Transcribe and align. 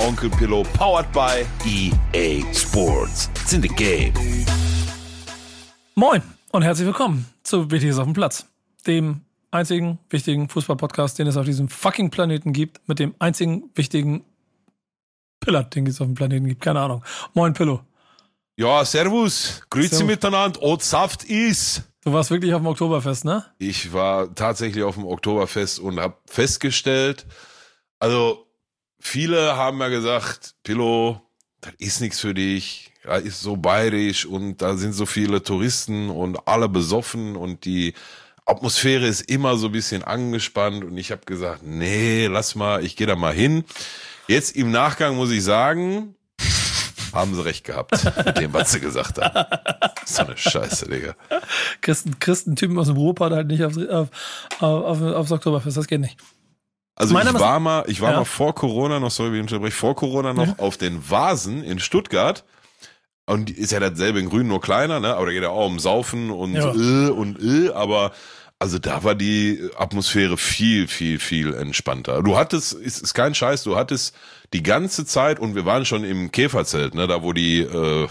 Onkel 0.00 0.30
Pillow, 0.30 0.62
powered 0.72 1.12
by 1.12 1.44
EA 1.66 2.42
Sports. 2.54 3.28
It's 3.34 3.52
in 3.52 3.60
the 3.60 3.68
game. 3.68 4.14
Moin 5.94 6.22
und 6.52 6.62
herzlich 6.62 6.86
willkommen 6.86 7.26
zu 7.42 7.70
Wichtiges 7.70 7.98
auf 7.98 8.04
dem 8.04 8.14
Platz, 8.14 8.46
dem 8.86 9.20
einzigen 9.50 9.98
wichtigen 10.08 10.48
Fußball-Podcast, 10.48 11.18
den 11.18 11.26
es 11.26 11.36
auf 11.36 11.44
diesem 11.44 11.68
fucking 11.68 12.08
Planeten 12.10 12.54
gibt, 12.54 12.80
mit 12.88 12.98
dem 12.98 13.14
einzigen 13.18 13.68
wichtigen 13.74 14.24
Pillard, 15.40 15.74
den 15.74 15.86
es 15.86 16.00
auf 16.00 16.06
dem 16.06 16.14
Planeten 16.14 16.46
gibt. 16.46 16.62
Keine 16.62 16.80
Ahnung. 16.80 17.04
Moin, 17.34 17.52
Pillow. 17.52 17.80
Ja, 18.56 18.82
servus. 18.86 19.60
Grüezi 19.68 19.96
Servus. 19.96 20.06
miteinander. 20.06 20.62
Und 20.62 20.82
Saft 20.82 21.24
ist. 21.24 21.82
Du 22.04 22.12
warst 22.14 22.30
wirklich 22.30 22.54
auf 22.54 22.62
dem 22.62 22.66
Oktoberfest, 22.68 23.26
ne? 23.26 23.44
Ich 23.58 23.92
war 23.92 24.34
tatsächlich 24.34 24.82
auf 24.82 24.94
dem 24.94 25.04
Oktoberfest 25.04 25.78
und 25.78 26.00
habe 26.00 26.16
festgestellt, 26.24 27.26
also 27.98 28.46
viele 29.00 29.56
haben 29.56 29.80
ja 29.80 29.88
gesagt, 29.88 30.54
Pillow, 30.62 31.20
das 31.60 31.72
ist 31.78 32.00
nichts 32.00 32.20
für 32.20 32.34
dich, 32.34 32.92
da 33.02 33.16
ist 33.16 33.40
so 33.40 33.56
bayerisch 33.56 34.26
und 34.26 34.58
da 34.58 34.76
sind 34.76 34.92
so 34.92 35.06
viele 35.06 35.42
Touristen 35.42 36.10
und 36.10 36.46
alle 36.46 36.68
besoffen 36.68 37.36
und 37.36 37.64
die 37.64 37.94
Atmosphäre 38.46 39.06
ist 39.06 39.22
immer 39.22 39.56
so 39.56 39.66
ein 39.66 39.72
bisschen 39.72 40.02
angespannt 40.02 40.84
und 40.84 40.96
ich 40.96 41.10
habe 41.10 41.22
gesagt, 41.24 41.62
nee, 41.62 42.26
lass 42.26 42.54
mal, 42.54 42.84
ich 42.84 42.96
gehe 42.96 43.06
da 43.06 43.16
mal 43.16 43.32
hin. 43.32 43.64
Jetzt 44.28 44.56
im 44.56 44.70
Nachgang 44.70 45.16
muss 45.16 45.30
ich 45.30 45.42
sagen, 45.44 46.14
haben 47.12 47.34
sie 47.34 47.44
recht 47.44 47.64
gehabt 47.64 47.92
mit 48.24 48.38
dem, 48.38 48.52
was 48.52 48.72
sie 48.72 48.80
gesagt 48.80 49.20
haben. 49.20 49.46
So 50.04 50.24
eine 50.24 50.36
Scheiße, 50.36 50.88
Digga. 50.88 51.14
Christen, 51.80 52.18
Christen 52.18 52.56
Typen 52.56 52.78
aus 52.78 52.88
dem 52.88 52.96
Ruhrpott 52.96 53.32
halt 53.32 53.46
nicht 53.46 53.62
auf, 53.64 53.76
auf, 53.76 54.10
auf, 54.60 55.02
aufs 55.02 55.32
Oktoberfest, 55.32 55.76
das 55.76 55.86
geht 55.86 56.00
nicht. 56.00 56.16
Also 57.00 57.14
Mein 57.14 57.26
ich 57.26 57.32
war 57.34 57.60
mal, 57.60 57.84
ich 57.86 58.00
war 58.02 58.10
Ja. 58.12 58.18
mal 58.18 58.24
vor 58.26 58.54
Corona 58.54 59.00
noch, 59.00 59.10
sorry, 59.10 59.32
wie 59.32 59.36
ich 59.36 59.42
unterbreche, 59.42 59.74
vor 59.74 59.96
Corona 59.96 60.34
noch 60.34 60.58
auf 60.58 60.76
den 60.76 61.08
Vasen 61.10 61.62
in 61.64 61.78
Stuttgart. 61.78 62.44
Und 63.26 63.48
ist 63.48 63.72
ja 63.72 63.80
dasselbe 63.80 64.18
in 64.20 64.28
Grün, 64.28 64.48
nur 64.48 64.60
kleiner, 64.60 65.00
ne? 65.00 65.14
Aber 65.14 65.26
da 65.26 65.32
geht 65.32 65.42
ja 65.42 65.48
auch 65.50 65.66
um 65.66 65.78
Saufen 65.78 66.30
und 66.30 66.54
Ja. 66.54 66.74
äh 66.74 67.08
und 67.10 67.38
äh, 67.42 67.70
aber 67.70 68.12
also 68.58 68.78
da 68.78 69.02
war 69.04 69.14
die 69.14 69.66
Atmosphäre 69.78 70.36
viel, 70.36 70.88
viel, 70.88 71.18
viel 71.18 71.54
entspannter. 71.54 72.22
Du 72.22 72.36
hattest, 72.36 72.74
ist, 72.74 73.00
ist 73.02 73.14
kein 73.14 73.34
Scheiß, 73.34 73.62
du 73.62 73.76
hattest 73.76 74.14
die 74.52 74.62
ganze 74.64 75.06
Zeit 75.06 75.38
und 75.38 75.54
wir 75.54 75.64
waren 75.64 75.84
schon 75.84 76.02
im 76.04 76.32
Käferzelt, 76.32 76.94
ne, 76.94 77.06
da 77.06 77.22
wo 77.22 77.32
die, 77.32 77.60
äh, 77.60 78.08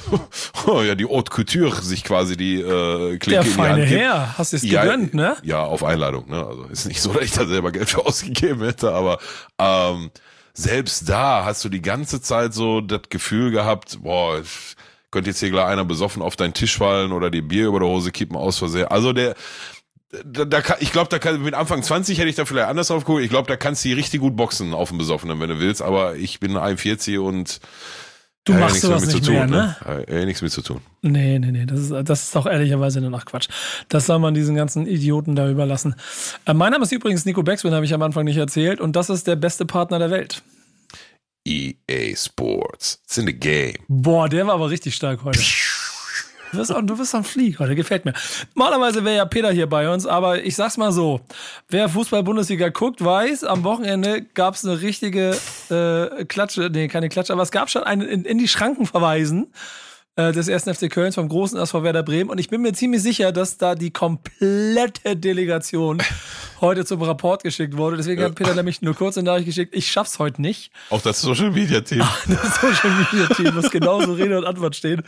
ja, 0.87 0.95
die 0.95 1.05
Haute 1.05 1.31
Couture 1.31 1.81
sich 1.81 2.03
quasi 2.03 2.37
die 2.37 2.61
äh, 2.61 3.17
Klinke 3.17 3.29
Der 3.29 3.41
in 3.41 3.45
die 3.47 3.51
feine 3.51 3.81
Hand 3.81 3.89
gibt. 3.89 4.01
Herr, 4.01 4.37
hast 4.37 4.53
du 4.53 4.57
es 4.57 4.63
Ja, 4.63 4.83
gegönnt, 4.83 5.13
ne? 5.13 5.35
Ja, 5.43 5.63
auf 5.63 5.83
Einladung, 5.83 6.29
ne? 6.29 6.45
Also 6.45 6.63
ist 6.65 6.85
nicht 6.87 7.01
so, 7.01 7.11
dass 7.11 7.23
ich 7.23 7.31
da 7.31 7.45
selber 7.45 7.71
Geld 7.71 7.89
für 7.89 8.05
ausgegeben 8.05 8.63
hätte, 8.63 8.93
aber 8.93 9.19
ähm, 9.59 10.11
selbst 10.53 11.09
da 11.09 11.43
hast 11.43 11.63
du 11.65 11.69
die 11.69 11.81
ganze 11.81 12.21
Zeit 12.21 12.53
so 12.53 12.79
das 12.81 13.01
Gefühl 13.09 13.51
gehabt, 13.51 13.99
boah, 14.01 14.39
ich 14.39 14.75
könnte 15.11 15.31
jetzt 15.31 15.39
hier 15.39 15.49
gleich 15.49 15.65
einer 15.65 15.85
besoffen 15.85 16.21
auf 16.21 16.35
deinen 16.35 16.53
Tisch 16.53 16.77
fallen 16.77 17.11
oder 17.11 17.29
die 17.29 17.41
Bier 17.41 17.67
über 17.67 17.79
der 17.79 17.89
Hose 17.89 18.11
kippen 18.11 18.37
aus 18.37 18.59
Versehen. 18.59 18.87
Also 18.87 19.11
der 19.11 19.35
da, 20.25 20.45
da 20.45 20.61
kann, 20.61 20.77
ich 20.79 20.91
glaube, 20.91 21.09
da 21.09 21.19
kann 21.19 21.41
mit 21.41 21.53
Anfang 21.53 21.83
20 21.83 22.17
hätte 22.17 22.29
ich 22.29 22.35
da 22.35 22.45
vielleicht 22.45 22.67
anders 22.67 22.87
drauf 22.87 23.05
geguckt. 23.05 23.23
Ich 23.23 23.29
glaube, 23.29 23.47
da 23.47 23.55
kannst 23.55 23.85
du 23.85 23.89
richtig 23.89 24.19
gut 24.19 24.35
boxen 24.35 24.73
auf 24.73 24.89
dem 24.89 24.97
Besoffenen, 24.97 25.39
wenn 25.39 25.49
du 25.49 25.59
willst. 25.59 25.81
Aber 25.81 26.15
ich 26.15 26.39
bin 26.39 26.57
41 26.57 27.19
und 27.19 27.59
Du 28.45 28.53
ja, 28.53 28.59
machst 28.61 28.75
nichts 28.75 28.87
sowas 28.87 29.05
nicht 29.05 29.23
zu 29.23 29.31
tun, 29.31 29.35
mehr, 29.35 29.47
ne? 29.47 29.75
Ja, 29.85 30.15
ja, 30.17 30.25
nichts 30.25 30.41
mit 30.41 30.51
zu 30.51 30.61
tun. 30.61 30.81
Nee, 31.01 31.37
nee, 31.37 31.51
nee, 31.51 31.65
das 31.65 31.81
ist, 31.81 31.91
das 31.91 32.23
ist 32.23 32.35
doch 32.35 32.47
ehrlicherweise 32.47 32.99
nur 33.01 33.11
noch 33.11 33.25
Quatsch. 33.25 33.47
Das 33.89 34.07
soll 34.07 34.17
man 34.17 34.33
diesen 34.33 34.55
ganzen 34.55 34.87
Idioten 34.87 35.35
da 35.35 35.49
überlassen. 35.49 35.93
Äh, 36.45 36.53
mein 36.53 36.71
Name 36.71 36.83
ist 36.83 36.91
übrigens 36.91 37.25
Nico 37.25 37.43
Beckspin, 37.43 37.73
habe 37.73 37.85
ich 37.85 37.93
am 37.93 38.01
Anfang 38.01 38.23
nicht 38.25 38.37
erzählt. 38.37 38.79
Und 38.79 38.95
das 38.95 39.09
ist 39.11 39.27
der 39.27 39.35
beste 39.35 39.65
Partner 39.65 39.99
der 39.99 40.09
Welt. 40.09 40.41
EA 41.45 42.15
Sports. 42.15 43.01
It's 43.03 43.17
in 43.17 43.27
the 43.27 43.33
game. 43.33 43.75
Boah, 43.87 44.29
der 44.29 44.47
war 44.47 44.55
aber 44.55 44.69
richtig 44.69 44.95
stark 44.95 45.23
heute. 45.23 45.41
Du 46.51 46.57
bist, 46.57 46.73
auch, 46.73 46.81
du 46.81 46.97
bist 46.97 47.13
am 47.13 47.23
Flieg 47.23 47.59
heute, 47.59 47.75
gefällt 47.75 48.05
mir. 48.05 48.13
Normalerweise 48.55 49.03
wäre 49.05 49.17
ja 49.17 49.25
Peter 49.25 49.51
hier 49.51 49.67
bei 49.67 49.91
uns, 49.91 50.05
aber 50.05 50.43
ich 50.43 50.55
sag's 50.55 50.77
mal 50.77 50.91
so: 50.91 51.21
Wer 51.69 51.89
Fußball-Bundesliga 51.89 52.69
guckt, 52.69 53.03
weiß, 53.03 53.43
am 53.43 53.63
Wochenende 53.63 54.23
gab's 54.33 54.65
eine 54.65 54.81
richtige 54.81 55.37
äh, 55.69 56.25
Klatsche, 56.25 56.69
nee, 56.71 56.87
keine 56.87 57.09
Klatsche, 57.09 57.33
aber 57.33 57.43
es 57.43 57.51
gab 57.51 57.69
schon 57.69 57.83
einen 57.83 58.01
in, 58.01 58.25
in 58.25 58.37
die 58.37 58.47
Schranken 58.47 58.85
verweisen 58.85 59.47
äh, 60.15 60.31
des 60.31 60.47
ersten 60.47 60.73
FC 60.73 60.89
Kölns 60.89 61.15
vom 61.15 61.29
großen 61.29 61.57
SV 61.57 61.83
Werder 61.83 62.03
Bremen. 62.03 62.29
Und 62.29 62.39
ich 62.39 62.49
bin 62.49 62.61
mir 62.61 62.73
ziemlich 62.73 63.01
sicher, 63.01 63.31
dass 63.31 63.57
da 63.57 63.75
die 63.75 63.91
komplette 63.91 65.15
Delegation 65.15 66.01
heute 66.61 66.83
zum 66.83 67.01
Rapport 67.01 67.43
geschickt 67.43 67.77
wurde. 67.77 67.95
Deswegen 67.97 68.21
hat 68.23 68.35
Peter 68.35 68.53
nämlich 68.53 68.81
nur 68.81 68.95
kurz 68.95 69.17
eine 69.17 69.25
Nachricht 69.25 69.45
geschickt: 69.45 69.75
Ich 69.75 69.91
schaff's 69.91 70.19
heute 70.19 70.41
nicht. 70.41 70.71
Auch 70.89 71.01
das 71.01 71.21
Social 71.21 71.51
Media 71.51 71.81
Team. 71.81 71.99
Das 72.27 72.55
Social 72.55 72.91
Media 73.11 73.27
Team 73.33 73.55
muss 73.55 73.71
genauso 73.71 74.13
Rede 74.13 74.37
und 74.37 74.45
Antwort 74.45 74.75
stehen, 74.75 75.03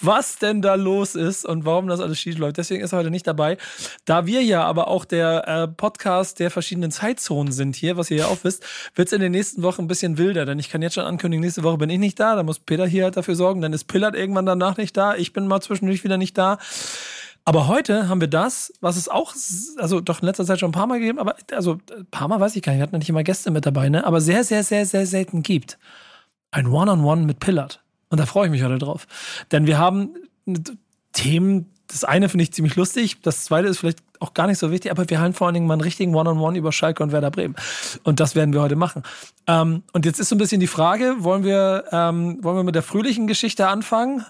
was 0.00 0.38
denn 0.38 0.62
da 0.62 0.74
los 0.74 1.14
ist 1.14 1.44
und 1.44 1.64
warum 1.64 1.86
das 1.86 2.00
alles 2.00 2.18
schief 2.18 2.38
läuft. 2.38 2.56
Deswegen 2.56 2.82
ist 2.82 2.92
er 2.92 2.98
heute 3.00 3.10
nicht 3.10 3.26
dabei. 3.26 3.58
Da 4.04 4.26
wir 4.26 4.42
ja 4.42 4.64
aber 4.64 4.88
auch 4.88 5.04
der 5.04 5.46
äh, 5.46 5.68
Podcast 5.68 6.40
der 6.40 6.50
verschiedenen 6.50 6.90
Zeitzonen 6.90 7.52
sind 7.52 7.76
hier, 7.76 7.96
was 7.96 8.10
ihr 8.10 8.18
ja 8.18 8.26
auch 8.26 8.38
wisst, 8.42 8.64
wird 8.94 9.08
es 9.08 9.12
in 9.12 9.20
den 9.20 9.32
nächsten 9.32 9.62
Wochen 9.62 9.82
ein 9.82 9.88
bisschen 9.88 10.18
wilder. 10.18 10.46
Denn 10.46 10.58
ich 10.58 10.70
kann 10.70 10.82
jetzt 10.82 10.94
schon 10.94 11.04
ankündigen, 11.04 11.42
nächste 11.42 11.62
Woche 11.62 11.78
bin 11.78 11.90
ich 11.90 11.98
nicht 11.98 12.18
da. 12.18 12.34
Da 12.34 12.42
muss 12.42 12.58
Peter 12.58 12.86
hier 12.86 13.04
halt 13.04 13.16
dafür 13.16 13.36
sorgen. 13.36 13.60
Dann 13.60 13.72
ist 13.72 13.84
Pillard 13.84 14.14
irgendwann 14.14 14.46
danach 14.58 14.76
nicht 14.76 14.96
da. 14.96 15.14
Ich 15.14 15.32
bin 15.32 15.46
mal 15.46 15.60
zwischendurch 15.60 16.04
wieder 16.04 16.16
nicht 16.16 16.36
da. 16.38 16.58
Aber 17.46 17.68
heute 17.68 18.08
haben 18.08 18.20
wir 18.20 18.28
das, 18.28 18.72
was 18.80 18.96
es 18.96 19.08
auch, 19.08 19.34
also 19.76 20.00
doch 20.00 20.22
in 20.22 20.26
letzter 20.26 20.46
Zeit 20.46 20.60
schon 20.60 20.70
ein 20.70 20.72
paar 20.72 20.86
Mal 20.86 20.98
gegeben, 20.98 21.18
aber 21.18 21.36
also 21.52 21.78
ein 21.94 22.06
paar 22.10 22.28
Mal 22.28 22.40
weiß 22.40 22.56
ich 22.56 22.62
gar 22.62 22.72
nicht, 22.72 22.78
wir 22.78 22.84
hatten 22.84 22.96
nicht 22.96 23.10
immer 23.10 23.22
Gäste 23.22 23.50
mit 23.50 23.66
dabei, 23.66 23.90
ne? 23.90 24.06
Aber 24.06 24.22
sehr, 24.22 24.44
sehr, 24.44 24.64
sehr, 24.64 24.86
sehr 24.86 25.06
selten 25.06 25.42
gibt. 25.42 25.78
Ein 26.50 26.68
One-on-One 26.68 27.26
mit 27.26 27.40
Pillard. 27.40 27.82
Und 28.08 28.18
da 28.18 28.26
freue 28.26 28.46
ich 28.46 28.50
mich 28.50 28.62
heute 28.62 28.78
drauf. 28.78 29.06
Denn 29.52 29.66
wir 29.66 29.76
haben 29.76 30.14
Themen, 31.12 31.70
das 31.86 32.04
eine 32.04 32.30
finde 32.30 32.44
ich 32.44 32.52
ziemlich 32.52 32.76
lustig, 32.76 33.20
das 33.20 33.44
zweite 33.44 33.68
ist 33.68 33.78
vielleicht 33.78 34.02
auch 34.20 34.32
gar 34.32 34.46
nicht 34.46 34.58
so 34.58 34.70
wichtig, 34.70 34.90
aber 34.90 35.10
wir 35.10 35.20
haben 35.20 35.34
vor 35.34 35.46
allen 35.46 35.54
Dingen 35.54 35.66
mal 35.66 35.74
einen 35.74 35.82
richtigen 35.82 36.14
One-on-One 36.14 36.56
über 36.56 36.72
Schalke 36.72 37.02
und 37.02 37.12
Werder 37.12 37.30
Bremen. 37.30 37.56
Und 38.04 38.20
das 38.20 38.34
werden 38.34 38.54
wir 38.54 38.62
heute 38.62 38.76
machen. 38.76 39.02
Ähm, 39.46 39.82
und 39.92 40.06
jetzt 40.06 40.18
ist 40.18 40.30
so 40.30 40.34
ein 40.34 40.38
bisschen 40.38 40.60
die 40.60 40.66
Frage, 40.66 41.16
wollen 41.18 41.44
wir, 41.44 41.84
ähm, 41.92 42.38
wollen 42.42 42.56
wir 42.56 42.64
mit 42.64 42.74
der 42.74 42.82
fröhlichen 42.82 43.26
Geschichte 43.26 43.68
anfangen 43.68 44.24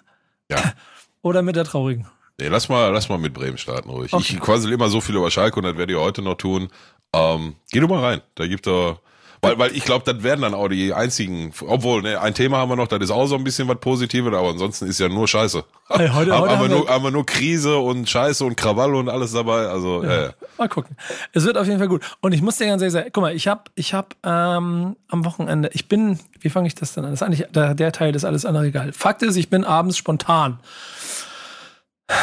Ja. 0.50 0.75
oder 1.22 1.43
mit 1.43 1.56
der 1.56 1.65
traurigen? 1.65 2.06
Nee, 2.38 2.49
lass 2.49 2.69
mal, 2.69 2.91
lass 2.91 3.09
mal 3.09 3.19
mit 3.19 3.32
Bremen 3.32 3.59
starten 3.59 3.91
ruhig. 3.91 4.12
Okay. 4.12 4.25
Ich 4.34 4.41
quassel 4.41 4.72
immer 4.72 4.88
so 4.88 5.00
viel 5.00 5.15
über 5.16 5.31
Schalke 5.31 5.56
und 5.56 5.65
das 5.65 5.77
werde 5.77 5.93
ich 5.93 5.99
heute 5.99 6.21
noch 6.22 6.34
tun. 6.34 6.69
Ähm, 7.15 7.55
geh 7.71 7.81
du 7.81 7.87
mal 7.87 8.00
rein. 8.05 8.22
Da 8.34 8.47
gibt 8.47 8.66
er. 8.66 9.00
Weil, 9.44 9.59
weil 9.59 9.77
ich 9.77 9.84
glaube, 9.84 10.10
das 10.10 10.22
werden 10.22 10.43
dann 10.43 10.55
auch 10.55 10.69
die 10.69 10.93
einzigen, 10.93 11.53
obwohl, 11.66 12.03
ne, 12.03 12.21
ein 12.21 12.34
Thema 12.34 12.59
haben 12.59 12.69
wir 12.71 12.77
noch, 12.77 12.88
das 12.88 13.00
ist 13.00 13.10
auch 13.10 13.27
so 13.27 13.37
ein 13.37 13.44
bisschen 13.44 13.69
was 13.69 13.78
Positives, 13.78 14.32
aber 14.34 14.49
ansonsten 14.49 14.87
ist 14.87 14.99
ja 15.00 15.09
nur 15.09 15.28
Scheiße. 15.28 15.65
Ey, 15.91 16.09
heute- 16.09 16.32
haben, 16.32 16.43
heute 16.43 16.59
haben, 16.59 16.62
wir 16.71 16.77
nur, 16.77 16.88
haben 16.88 17.05
wir 17.05 17.10
nur 17.10 17.27
Krise 17.27 17.77
und 17.78 18.09
Scheiße 18.09 18.44
und 18.44 18.56
Krawall 18.56 18.94
und 18.94 19.09
alles 19.09 19.33
dabei. 19.33 19.66
Also, 19.69 20.03
äh, 20.03 20.31
Mal 20.59 20.69
gucken. 20.69 20.97
Es 21.33 21.44
wird 21.44 21.59
auf 21.59 21.66
jeden 21.66 21.78
Fall 21.78 21.88
gut. 21.88 22.03
Und 22.21 22.33
ich 22.33 22.41
muss 22.43 22.56
dir 22.56 22.66
ganz 22.66 22.81
ehrlich 22.83 22.93
sagen, 22.93 23.10
guck 23.12 23.22
mal, 23.22 23.34
ich 23.34 23.47
habe 23.49 23.62
ich 23.75 23.93
hab, 23.94 24.15
ähm, 24.25 24.97
am 25.09 25.25
Wochenende, 25.25 25.71
ich 25.72 25.88
bin, 25.88 26.19
wie 26.41 26.49
fange 26.50 26.66
ich 26.69 26.75
das 26.75 26.94
denn 26.94 27.04
an? 27.04 27.10
Das 27.10 27.21
ist 27.21 27.27
eigentlich 27.27 27.47
der, 27.53 27.75
der 27.75 27.93
Teil, 27.93 28.12
das 28.12 28.22
ist 28.22 28.27
alles 28.27 28.44
andere 28.44 28.66
egal. 28.66 28.93
Fakt 28.93 29.22
ist, 29.22 29.37
ich 29.37 29.50
bin 29.50 29.65
abends 29.65 29.97
spontan 29.97 30.59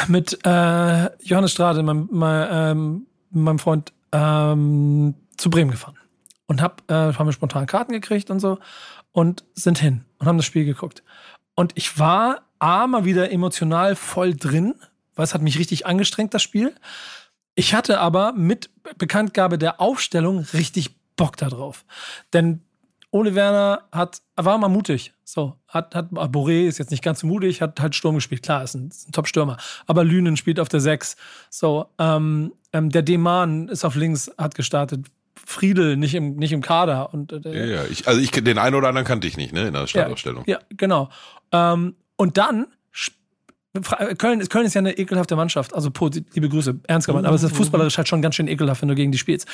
mit 0.07 0.40
äh, 0.46 1.10
Johannes 1.24 1.51
Strade, 1.51 1.81
meinem, 1.84 2.07
mein, 2.12 2.48
ähm, 2.51 3.07
meinem 3.31 3.60
Freund, 3.60 3.92
ähm, 4.12 5.16
zu 5.38 5.50
Bremen 5.50 5.72
gefahren. 5.72 5.96
Und 6.51 6.62
hab, 6.62 6.83
äh, 6.92 7.13
haben 7.13 7.27
wir 7.27 7.31
spontan 7.31 7.65
Karten 7.65 7.94
gekriegt 7.94 8.30
und 8.30 8.42
so 8.42 8.59
und 9.13 9.45
sind 9.53 9.80
hin 9.80 10.03
und 10.18 10.27
haben 10.27 10.36
das 10.36 10.45
Spiel 10.45 10.65
geguckt. 10.65 11.01
Und 11.56 11.71
ich 11.75 11.98
war 11.98 12.42
A, 12.59 12.88
mal 12.88 13.06
wieder 13.06 13.31
emotional 13.31 13.95
voll 13.95 14.36
drin, 14.36 14.75
weil 15.15 15.24
es 15.24 15.33
hat 15.33 15.42
mich 15.42 15.57
richtig 15.57 15.86
angestrengt, 15.86 16.33
das 16.33 16.42
Spiel. 16.42 16.75
Ich 17.56 17.74
hatte 17.74 18.01
aber 18.01 18.33
mit 18.33 18.69
Bekanntgabe 18.98 19.57
der 19.57 19.80
Aufstellung 19.80 20.39
richtig 20.51 20.94
Bock 21.15 21.38
darauf. 21.38 21.86
Denn 22.33 22.59
Ole 23.12 23.33
Werner 23.33 23.83
hat, 23.94 24.21
war 24.36 24.57
mal 24.57 24.68
mutig. 24.68 25.13
So, 25.24 25.56
hat, 25.69 25.95
hat, 25.95 26.12
Boré 26.12 26.68
ist 26.68 26.80
jetzt 26.80 26.92
nicht 26.92 27.01
ganz 27.01 27.21
so 27.21 27.27
mutig, 27.27 27.62
hat 27.62 27.80
halt 27.80 27.95
Sturm 27.95 28.15
gespielt. 28.15 28.44
Klar, 28.44 28.65
ist 28.65 28.75
ein, 28.75 28.89
ist 28.89 29.07
ein 29.07 29.13
Top-Stürmer. 29.13 29.56
Aber 29.88 30.03
Lünen 30.03 30.36
spielt 30.36 30.59
auf 30.59 30.68
der 30.68 30.81
6. 30.81 31.15
So, 31.50 31.86
ähm, 31.98 32.51
ähm, 32.74 32.89
der 32.89 33.03
Deman 33.03 33.69
ist 33.69 33.86
auf 33.86 33.95
links, 33.95 34.30
hat 34.38 34.56
gestartet. 34.56 35.07
Friedel 35.46 35.98
nicht 35.98 36.16
im, 36.16 36.36
nicht 36.36 36.52
im 36.52 36.62
Kader. 36.62 37.14
Und, 37.14 37.32
äh, 37.32 37.40
ja, 37.46 37.66
ja. 37.82 37.84
Ich, 37.86 38.08
also 38.08 38.20
ich, 38.20 38.32
den 38.32 38.58
einen 38.58 38.76
oder 38.76 38.88
anderen 38.88 39.06
kannte 39.06 39.28
ich 39.28 39.38
nicht, 39.38 39.54
ne, 39.54 39.68
in 39.68 39.74
der 39.74 39.88
Startaufstellung. 39.88 40.44
ja, 40.48 40.58
ja, 40.58 40.66
genau. 40.70 41.10
Ähm, 41.52 41.96
und 42.16 42.38
dann 42.38 42.68
Köln, 44.18 44.48
Köln 44.50 44.66
ist 44.66 44.74
ja 44.74 44.80
eine 44.80 44.98
ekelhafte 44.98 45.38
Mannschaft. 45.38 45.74
Also, 45.74 45.92
liebe 46.34 46.50
Grüße, 46.50 46.80
ernst 46.88 47.08
gemeint. 47.08 47.26
Aber 47.26 47.36
es 47.36 47.44
ist 47.44 47.56
fußballerisch 47.56 47.98
halt 47.98 48.08
schon 48.10 48.22
ganz 48.22 48.36
schön 48.36 48.50
ekelhaft, 48.50 48.82
wenn 48.82 48.90
du 48.90 48.96
gegen 48.96 49.14
die 49.14 49.18
spielst. 49.18 49.48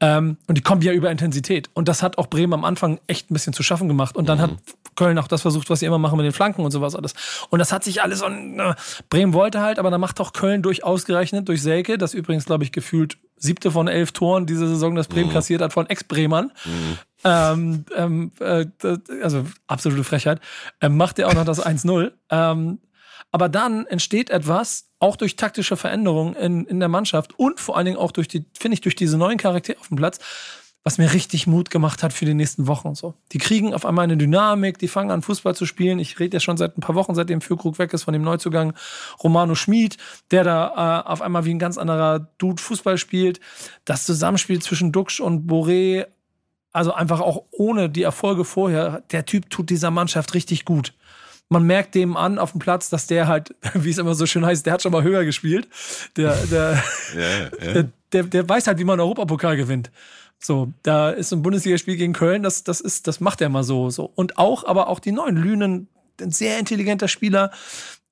Ähm, 0.00 0.36
und 0.48 0.58
die 0.58 0.62
kommen 0.62 0.82
ja 0.82 0.92
über 0.92 1.12
Intensität. 1.12 1.70
Und 1.72 1.86
das 1.86 2.02
hat 2.02 2.18
auch 2.18 2.26
Bremen 2.26 2.54
am 2.54 2.64
Anfang 2.64 2.98
echt 3.06 3.30
ein 3.30 3.34
bisschen 3.34 3.52
zu 3.52 3.62
schaffen 3.62 3.86
gemacht. 3.86 4.16
Und 4.16 4.28
dann 4.28 4.38
mhm. 4.38 4.42
hat 4.42 4.50
Köln 4.96 5.16
auch 5.18 5.28
das 5.28 5.42
versucht, 5.42 5.70
was 5.70 5.78
sie 5.78 5.86
immer 5.86 5.98
machen 5.98 6.16
mit 6.16 6.24
den 6.24 6.32
Flanken 6.32 6.64
und 6.64 6.72
sowas 6.72 6.96
alles. 6.96 7.14
Und 7.50 7.60
das 7.60 7.72
hat 7.72 7.84
sich 7.84 8.02
alles 8.02 8.18
so. 8.18 8.26
Äh, 8.26 8.74
Bremen 9.08 9.32
wollte 9.32 9.60
halt, 9.60 9.78
aber 9.78 9.90
da 9.90 9.98
macht 9.98 10.20
auch 10.20 10.32
Köln 10.32 10.62
durchaus 10.62 11.04
gerechnet 11.04 11.48
durch 11.48 11.62
Selke, 11.62 11.98
das 11.98 12.14
übrigens, 12.14 12.46
glaube 12.46 12.64
ich, 12.64 12.72
gefühlt 12.72 13.16
siebte 13.36 13.70
von 13.70 13.86
elf 13.88 14.12
Toren 14.12 14.46
diese 14.46 14.66
Saison, 14.68 14.94
das 14.96 15.08
Bremen 15.08 15.28
mhm. 15.28 15.34
kassiert 15.34 15.62
hat 15.62 15.72
von 15.72 15.88
Ex-Bremern. 15.88 16.52
Mhm. 16.64 16.98
Ähm, 17.24 17.84
ähm, 17.96 18.32
äh, 18.40 18.66
also 19.22 19.46
absolute 19.68 20.02
Frechheit. 20.02 20.40
Ähm, 20.80 20.96
macht 20.96 21.20
er 21.20 21.28
auch 21.28 21.34
noch 21.34 21.44
das 21.44 21.64
1-0. 21.64 22.10
Aber 23.32 23.48
dann 23.48 23.86
entsteht 23.86 24.30
etwas, 24.30 24.90
auch 24.98 25.16
durch 25.16 25.36
taktische 25.36 25.76
Veränderungen 25.76 26.34
in, 26.34 26.66
in 26.66 26.78
der 26.78 26.88
Mannschaft 26.88 27.38
und 27.38 27.58
vor 27.58 27.76
allen 27.76 27.86
Dingen 27.86 27.96
auch 27.96 28.12
durch 28.12 28.28
die, 28.28 28.44
finde 28.56 28.74
ich, 28.74 28.82
durch 28.82 28.94
diese 28.94 29.16
neuen 29.16 29.38
Charaktere 29.38 29.80
auf 29.80 29.88
dem 29.88 29.96
Platz, 29.96 30.20
was 30.84 30.98
mir 30.98 31.12
richtig 31.12 31.46
Mut 31.46 31.70
gemacht 31.70 32.02
hat 32.02 32.12
für 32.12 32.26
die 32.26 32.34
nächsten 32.34 32.66
Wochen 32.66 32.88
und 32.88 32.96
so. 32.96 33.14
Die 33.32 33.38
kriegen 33.38 33.72
auf 33.72 33.86
einmal 33.86 34.04
eine 34.04 34.16
Dynamik, 34.16 34.78
die 34.78 34.88
fangen 34.88 35.10
an 35.10 35.22
Fußball 35.22 35.54
zu 35.54 35.64
spielen. 35.64 35.98
Ich 35.98 36.20
rede 36.20 36.36
ja 36.36 36.40
schon 36.40 36.56
seit 36.56 36.76
ein 36.76 36.82
paar 36.82 36.94
Wochen, 36.94 37.14
seitdem 37.14 37.40
Fürkrug 37.40 37.78
weg 37.78 37.92
ist, 37.94 38.02
von 38.02 38.12
dem 38.12 38.22
Neuzugang 38.22 38.74
Romano 39.22 39.54
Schmid, 39.54 39.96
der 40.30 40.44
da 40.44 41.02
äh, 41.06 41.08
auf 41.08 41.22
einmal 41.22 41.44
wie 41.46 41.54
ein 41.54 41.58
ganz 41.58 41.78
anderer 41.78 42.28
Dude 42.36 42.60
Fußball 42.60 42.98
spielt. 42.98 43.40
Das 43.86 44.04
Zusammenspiel 44.04 44.60
zwischen 44.60 44.92
Duxch 44.92 45.20
und 45.20 45.50
Boré, 45.50 46.06
also 46.72 46.92
einfach 46.92 47.20
auch 47.20 47.44
ohne 47.50 47.88
die 47.88 48.02
Erfolge 48.02 48.44
vorher, 48.44 49.04
der 49.10 49.24
Typ 49.24 49.48
tut 49.50 49.70
dieser 49.70 49.90
Mannschaft 49.90 50.34
richtig 50.34 50.64
gut 50.64 50.92
man 51.52 51.64
merkt 51.64 51.94
dem 51.94 52.16
an 52.16 52.38
auf 52.38 52.52
dem 52.52 52.60
Platz, 52.60 52.90
dass 52.90 53.06
der 53.06 53.28
halt, 53.28 53.54
wie 53.74 53.90
es 53.90 53.98
immer 53.98 54.14
so 54.14 54.26
schön 54.26 54.44
heißt, 54.44 54.66
der 54.66 54.72
hat 54.72 54.82
schon 54.82 54.92
mal 54.92 55.02
höher 55.02 55.24
gespielt. 55.24 55.68
Der, 56.16 56.34
der, 56.46 56.82
ja, 57.16 57.74
ja. 57.74 57.84
der, 58.12 58.22
der, 58.24 58.48
weiß 58.48 58.66
halt, 58.66 58.78
wie 58.78 58.84
man 58.84 58.98
Europapokal 58.98 59.56
gewinnt. 59.56 59.90
So, 60.40 60.72
da 60.82 61.10
ist 61.10 61.32
ein 61.32 61.42
Bundesligaspiel 61.42 61.96
gegen 61.96 62.14
Köln, 62.14 62.42
das, 62.42 62.64
das 62.64 62.80
ist, 62.80 63.06
das 63.06 63.20
macht 63.20 63.40
er 63.40 63.48
mal 63.48 63.62
so, 63.62 63.90
so. 63.90 64.10
Und 64.16 64.38
auch, 64.38 64.64
aber 64.64 64.88
auch 64.88 64.98
die 64.98 65.12
neuen 65.12 65.36
Lünen, 65.36 65.86
ein 66.20 66.32
sehr 66.32 66.58
intelligenter 66.58 67.06
Spieler, 67.06 67.52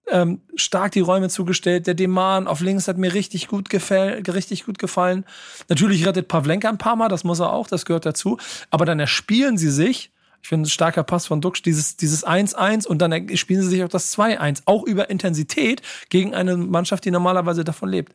ähm, 0.07 0.41
stark 0.55 0.93
die 0.93 1.01
Räume 1.01 1.29
zugestellt. 1.29 1.87
Der 1.87 1.95
Deman 1.95 2.47
auf 2.47 2.61
links 2.61 2.87
hat 2.87 2.99
mir 2.99 3.15
richtig 3.15 3.49
gut, 3.49 3.69
gefäll, 3.69 4.23
richtig 4.29 4.65
gut 4.65 4.79
gefallen. 4.79 5.25
Natürlich 5.69 6.07
rettet 6.07 6.29
Pavlenka 6.29 6.69
ein 6.69 6.79
paar 6.79 6.97
Mal, 6.97 7.09
das 7.09 7.25
muss 7.25 7.41
er 7.41 7.53
auch, 7.53 7.67
das 7.67 7.85
gehört 7.85 8.07
dazu. 8.07 8.39
Aber 8.71 8.85
dann 8.85 9.01
erspielen 9.01 9.59
sie 9.59 9.71
sich 9.71 10.13
ich 10.43 10.49
finde, 10.49 10.67
ein 10.67 10.71
starker 10.71 11.03
Pass 11.05 11.27
von 11.27 11.41
Duxch, 11.41 11.63
dieses, 11.63 11.97
dieses 11.97 12.27
1-1 12.27 12.87
und 12.87 12.99
dann 12.99 13.37
spielen 13.37 13.63
sie 13.63 13.69
sich 13.69 13.85
auch 13.85 13.89
das 13.89 14.17
2-1, 14.17 14.63
auch 14.65 14.85
über 14.85 15.11
Intensität 15.11 15.83
gegen 16.09 16.35
eine 16.35 16.57
Mannschaft, 16.57 17.05
die 17.05 17.11
normalerweise 17.11 17.65
davon 17.65 17.89
lebt. 17.89 18.15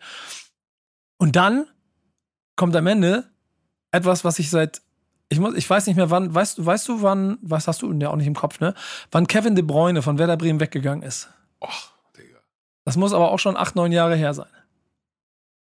Und 1.18 1.36
dann 1.36 1.66
kommt 2.56 2.76
am 2.76 2.88
Ende 2.88 3.26
etwas, 3.92 4.24
was 4.24 4.40
ich 4.40 4.50
seit, 4.50 4.82
ich 5.30 5.40
muss, 5.40 5.56
ich 5.56 5.70
weiß 5.70 5.88
nicht 5.88 5.96
mehr 5.96 6.10
wann, 6.10 6.34
weißt 6.34 6.58
du, 6.58 6.66
weißt 6.66 6.88
du 6.88 7.02
wann, 7.02 7.38
was 7.42 7.68
hast 7.68 7.82
du 7.82 7.94
ja 7.94 8.10
auch 8.10 8.16
nicht 8.16 8.28
im 8.28 8.36
Kopf, 8.36 8.60
ne? 8.60 8.74
Wann 9.12 9.28
Kevin 9.28 9.56
De 9.56 9.64
Bruyne 9.64 10.02
von 10.02 10.18
Werder 10.18 10.38
Bremen 10.38 10.60
weggegangen 10.60 11.04
ist. 11.04 11.30
Och, 11.62 11.92
Digga. 12.18 12.40
Das 12.84 12.98
muss 12.98 13.14
aber 13.14 13.32
auch 13.32 13.40
schon 13.40 13.56
acht, 13.56 13.76
neun 13.76 13.92
Jahre 13.92 14.16
her 14.16 14.34
sein. 14.34 14.50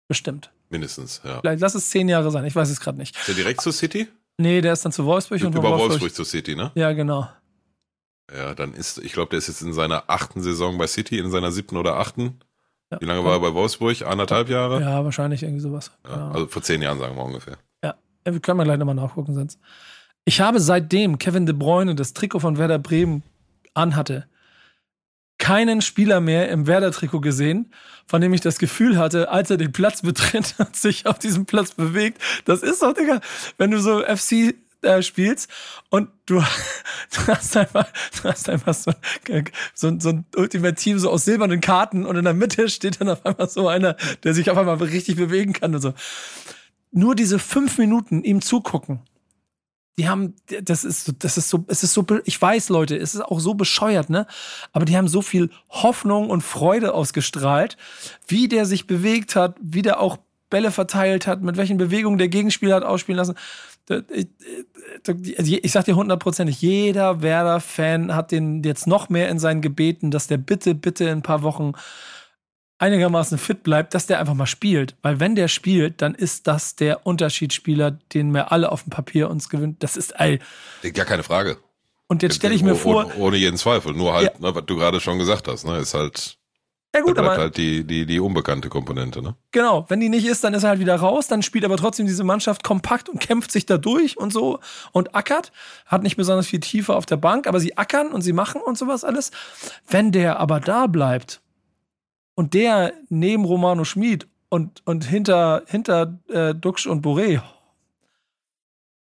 Bestimmt. 0.07 0.51
Mindestens, 0.69 1.21
ja. 1.23 1.39
Vielleicht 1.41 1.61
lass 1.61 1.75
es 1.75 1.89
zehn 1.89 2.07
Jahre 2.07 2.31
sein, 2.31 2.45
ich 2.45 2.55
weiß 2.55 2.69
es 2.69 2.79
gerade 2.79 2.97
nicht. 2.97 3.17
Ist 3.17 3.27
der 3.27 3.35
direkt 3.35 3.61
zur 3.61 3.73
City? 3.73 4.07
Nee, 4.37 4.61
der 4.61 4.73
ist 4.73 4.83
dann 4.83 4.91
zu 4.91 5.05
Wolfsburg 5.05 5.41
und 5.43 5.55
Über 5.55 5.63
Wolfsburg, 5.63 5.89
Wolfsburg 5.89 6.15
zur 6.15 6.25
City, 6.25 6.55
ne? 6.55 6.71
Ja, 6.75 6.91
genau. 6.93 7.29
Ja, 8.35 8.55
dann 8.55 8.73
ist, 8.73 8.97
ich 8.99 9.13
glaube, 9.13 9.29
der 9.29 9.39
ist 9.39 9.47
jetzt 9.47 9.61
in 9.61 9.73
seiner 9.73 10.05
achten 10.07 10.41
Saison 10.41 10.77
bei 10.77 10.87
City, 10.87 11.19
in 11.19 11.31
seiner 11.31 11.51
siebten 11.51 11.77
oder 11.77 11.97
achten. 11.97 12.39
Ja. 12.91 12.99
Wie 13.01 13.05
lange 13.05 13.23
war 13.23 13.33
er 13.33 13.39
bei 13.39 13.53
Wolfsburg? 13.53 14.01
Anderthalb 14.03 14.49
Jahre? 14.49 14.81
Ja, 14.81 15.03
wahrscheinlich 15.03 15.43
irgendwie 15.43 15.61
sowas. 15.61 15.91
Ja, 16.05 16.31
also 16.31 16.47
vor 16.47 16.61
zehn 16.61 16.81
Jahren, 16.81 16.99
sagen 16.99 17.15
wir 17.15 17.23
ungefähr. 17.23 17.57
Ja, 17.83 17.95
wir 18.23 18.39
können 18.39 18.57
mal 18.57 18.63
gleich 18.63 18.77
nochmal 18.77 18.95
nachgucken 18.95 19.33
sonst. 19.33 19.59
Ich 20.25 20.39
habe 20.39 20.59
seitdem 20.59 21.17
Kevin 21.17 21.45
De 21.45 21.55
Bruyne 21.55 21.95
das 21.95 22.13
Trikot 22.13 22.39
von 22.39 22.57
Werder 22.57 22.79
Bremen 22.79 23.23
anhatte, 23.73 24.27
keinen 25.37 25.81
Spieler 25.81 26.21
mehr 26.21 26.49
im 26.49 26.67
Werder-Trikot 26.67 27.21
gesehen, 27.21 27.73
von 28.07 28.21
dem 28.21 28.33
ich 28.33 28.41
das 28.41 28.59
Gefühl 28.59 28.97
hatte, 28.97 29.29
als 29.29 29.49
er 29.49 29.57
den 29.57 29.71
Platz 29.71 30.01
betritt 30.01 30.55
und 30.59 30.75
sich 30.75 31.05
auf 31.05 31.19
diesem 31.19 31.45
Platz 31.45 31.71
bewegt. 31.71 32.21
Das 32.45 32.63
ist 32.63 32.81
doch, 32.81 32.93
Digga, 32.93 33.21
wenn 33.57 33.71
du 33.71 33.79
so 33.79 34.01
FC 34.01 34.55
äh, 34.81 35.01
spielst 35.01 35.49
und 35.89 36.09
du, 36.25 36.35
du 37.15 37.27
hast 37.27 37.55
einfach, 37.57 37.87
du 38.21 38.29
hast 38.29 38.49
einfach 38.49 38.73
so, 38.73 38.91
so, 39.73 39.99
so 39.99 40.09
ein 40.09 40.25
Ultimate-Team 40.35 40.99
so 40.99 41.09
aus 41.09 41.25
silbernen 41.25 41.61
Karten 41.61 42.05
und 42.05 42.15
in 42.15 42.25
der 42.25 42.33
Mitte 42.33 42.69
steht 42.69 42.99
dann 42.99 43.09
auf 43.09 43.25
einmal 43.25 43.49
so 43.49 43.67
einer, 43.67 43.95
der 44.23 44.33
sich 44.33 44.49
auf 44.49 44.57
einmal 44.57 44.77
richtig 44.77 45.17
bewegen 45.17 45.53
kann 45.53 45.75
und 45.75 45.81
so. 45.81 45.93
Nur 46.91 47.15
diese 47.15 47.39
fünf 47.39 47.77
Minuten 47.77 48.23
ihm 48.23 48.41
zugucken 48.41 49.01
die 49.97 50.07
haben, 50.07 50.35
das 50.63 50.83
ist, 50.83 51.13
das 51.23 51.37
ist 51.37 51.49
so, 51.49 51.65
es 51.67 51.83
ist 51.83 51.93
so, 51.93 52.05
ich 52.25 52.41
weiß, 52.41 52.69
Leute, 52.69 52.95
es 52.97 53.13
ist 53.13 53.21
auch 53.21 53.39
so 53.39 53.53
bescheuert, 53.53 54.09
ne? 54.09 54.25
Aber 54.71 54.85
die 54.85 54.95
haben 54.95 55.07
so 55.07 55.21
viel 55.21 55.49
Hoffnung 55.69 56.29
und 56.29 56.41
Freude 56.41 56.93
ausgestrahlt, 56.93 57.77
wie 58.27 58.47
der 58.47 58.65
sich 58.65 58.87
bewegt 58.87 59.35
hat, 59.35 59.55
wie 59.61 59.81
der 59.81 59.99
auch 59.99 60.17
Bälle 60.49 60.71
verteilt 60.71 61.27
hat, 61.27 61.41
mit 61.41 61.57
welchen 61.57 61.77
Bewegungen 61.77 62.17
der 62.17 62.29
Gegenspieler 62.29 62.75
hat 62.75 62.83
ausspielen 62.83 63.17
lassen. 63.17 63.35
Ich 65.63 65.71
sag 65.71 65.85
dir 65.85 65.95
hundertprozentig, 65.95 66.61
jeder 66.61 67.21
Werder-Fan 67.21 68.15
hat 68.15 68.31
den 68.31 68.63
jetzt 68.63 68.87
noch 68.87 69.09
mehr 69.09 69.29
in 69.29 69.39
seinen 69.39 69.61
Gebeten, 69.61 70.11
dass 70.11 70.27
der 70.27 70.37
bitte, 70.37 70.75
bitte 70.75 71.05
in 71.05 71.19
ein 71.19 71.21
paar 71.21 71.41
Wochen 71.41 71.73
einigermaßen 72.81 73.37
fit 73.37 73.63
bleibt, 73.63 73.93
dass 73.93 74.07
der 74.07 74.19
einfach 74.19 74.33
mal 74.33 74.47
spielt. 74.47 74.95
Weil 75.01 75.19
wenn 75.19 75.35
der 75.35 75.47
spielt, 75.47 76.01
dann 76.01 76.15
ist 76.15 76.47
das 76.47 76.75
der 76.75 77.05
Unterschiedsspieler, 77.05 77.91
den 78.13 78.33
wir 78.33 78.51
alle 78.51 78.71
auf 78.71 78.83
dem 78.83 78.89
Papier 78.89 79.29
uns 79.29 79.49
gewöhnt. 79.49 79.83
Das 79.83 79.95
ist 79.95 80.19
ey. 80.19 80.39
Gar 80.93 81.05
keine 81.05 81.23
Frage. 81.23 81.57
Und 82.07 82.23
jetzt 82.23 82.35
stelle 82.35 82.53
ich 82.53 82.63
mir 82.63 82.75
vor. 82.75 83.05
Ohne, 83.05 83.15
ohne 83.15 83.37
jeden 83.37 83.57
Zweifel. 83.57 83.93
Nur 83.93 84.13
halt, 84.13 84.33
ja. 84.33 84.49
ne, 84.49 84.55
was 84.55 84.65
du 84.65 84.75
gerade 84.75 84.99
schon 84.99 85.17
gesagt 85.17 85.47
hast, 85.47 85.65
ne, 85.65 85.77
ist 85.77 85.93
halt. 85.93 86.37
Ja 86.93 86.99
gut, 86.99 87.17
aber 87.17 87.37
halt 87.37 87.55
die, 87.55 87.85
die, 87.85 88.05
die 88.05 88.19
unbekannte 88.19 88.67
Komponente, 88.67 89.21
ne? 89.21 89.35
Genau, 89.51 89.85
wenn 89.87 90.01
die 90.01 90.09
nicht 90.09 90.25
ist, 90.25 90.43
dann 90.43 90.53
ist 90.53 90.63
er 90.63 90.71
halt 90.71 90.81
wieder 90.81 90.97
raus, 90.97 91.27
dann 91.27 91.41
spielt 91.41 91.63
aber 91.63 91.77
trotzdem 91.77 92.05
diese 92.05 92.25
Mannschaft 92.25 92.65
kompakt 92.65 93.07
und 93.07 93.21
kämpft 93.21 93.49
sich 93.49 93.65
da 93.65 93.77
durch 93.77 94.17
und 94.17 94.33
so 94.33 94.59
und 94.91 95.15
ackert, 95.15 95.53
hat 95.85 96.03
nicht 96.03 96.17
besonders 96.17 96.47
viel 96.47 96.59
Tiefe 96.59 96.93
auf 96.93 97.05
der 97.05 97.15
Bank, 97.15 97.47
aber 97.47 97.61
sie 97.61 97.77
ackern 97.77 98.11
und 98.11 98.23
sie 98.23 98.33
machen 98.33 98.59
und 98.59 98.77
sowas 98.77 99.05
alles. 99.05 99.31
Wenn 99.87 100.11
der 100.11 100.41
aber 100.41 100.59
da 100.59 100.87
bleibt 100.87 101.39
und 102.41 102.55
der 102.55 102.93
neben 103.09 103.45
Romano 103.45 103.83
Schmid 103.83 104.27
und, 104.49 104.81
und 104.85 105.05
hinter, 105.05 105.61
hinter 105.67 106.17
äh, 106.27 106.55
Duxch 106.55 106.87
und 106.87 107.05
Boré, 107.05 107.39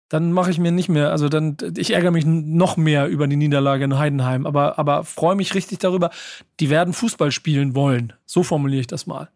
dann 0.08 0.32
mache 0.32 0.50
ich 0.50 0.58
mir 0.58 0.72
nicht 0.72 0.88
mehr, 0.88 1.12
also 1.12 1.28
dann, 1.28 1.56
ich 1.76 1.92
ärgere 1.92 2.10
mich 2.10 2.26
noch 2.26 2.76
mehr 2.76 3.06
über 3.06 3.28
die 3.28 3.36
Niederlage 3.36 3.84
in 3.84 3.96
Heidenheim, 3.96 4.44
aber, 4.44 4.76
aber 4.76 5.04
freue 5.04 5.36
mich 5.36 5.54
richtig 5.54 5.78
darüber. 5.78 6.10
Die 6.58 6.68
werden 6.68 6.92
Fußball 6.92 7.30
spielen 7.30 7.76
wollen. 7.76 8.12
So 8.26 8.42
formuliere 8.42 8.80
ich 8.80 8.88
das 8.88 9.06
mal. 9.06 9.28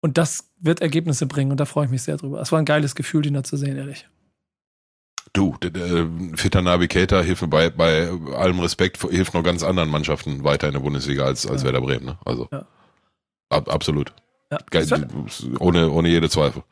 Und 0.00 0.16
das 0.16 0.48
wird 0.60 0.80
Ergebnisse 0.80 1.26
bringen 1.26 1.50
und 1.50 1.58
da 1.58 1.64
freue 1.64 1.86
ich 1.86 1.90
mich 1.90 2.02
sehr 2.02 2.18
drüber. 2.18 2.40
Es 2.40 2.52
war 2.52 2.60
ein 2.60 2.64
geiles 2.64 2.94
Gefühl, 2.94 3.22
den 3.22 3.34
da 3.34 3.42
zu 3.42 3.56
sehen, 3.56 3.76
ehrlich. 3.76 4.06
Du, 5.32 5.56
fitter 6.36 6.62
Navigator 6.62 7.24
hilft 7.24 7.50
bei, 7.50 7.68
bei 7.70 8.10
allem 8.36 8.60
Respekt, 8.60 9.02
hilft 9.10 9.34
noch 9.34 9.42
ganz 9.42 9.64
anderen 9.64 9.90
Mannschaften 9.90 10.44
weiter 10.44 10.68
in 10.68 10.74
der 10.74 10.80
Bundesliga 10.80 11.24
als, 11.24 11.48
als 11.48 11.62
ja. 11.62 11.66
Werder 11.66 11.80
Bremen. 11.80 12.06
Ne? 12.06 12.18
Also. 12.24 12.46
Ja. 12.52 12.64
Ab, 13.50 13.68
absolut. 13.72 14.12
Ja. 14.50 14.58
ohne, 15.58 15.90
ohne 15.90 16.08
jede 16.08 16.30
Zweifel. 16.30 16.62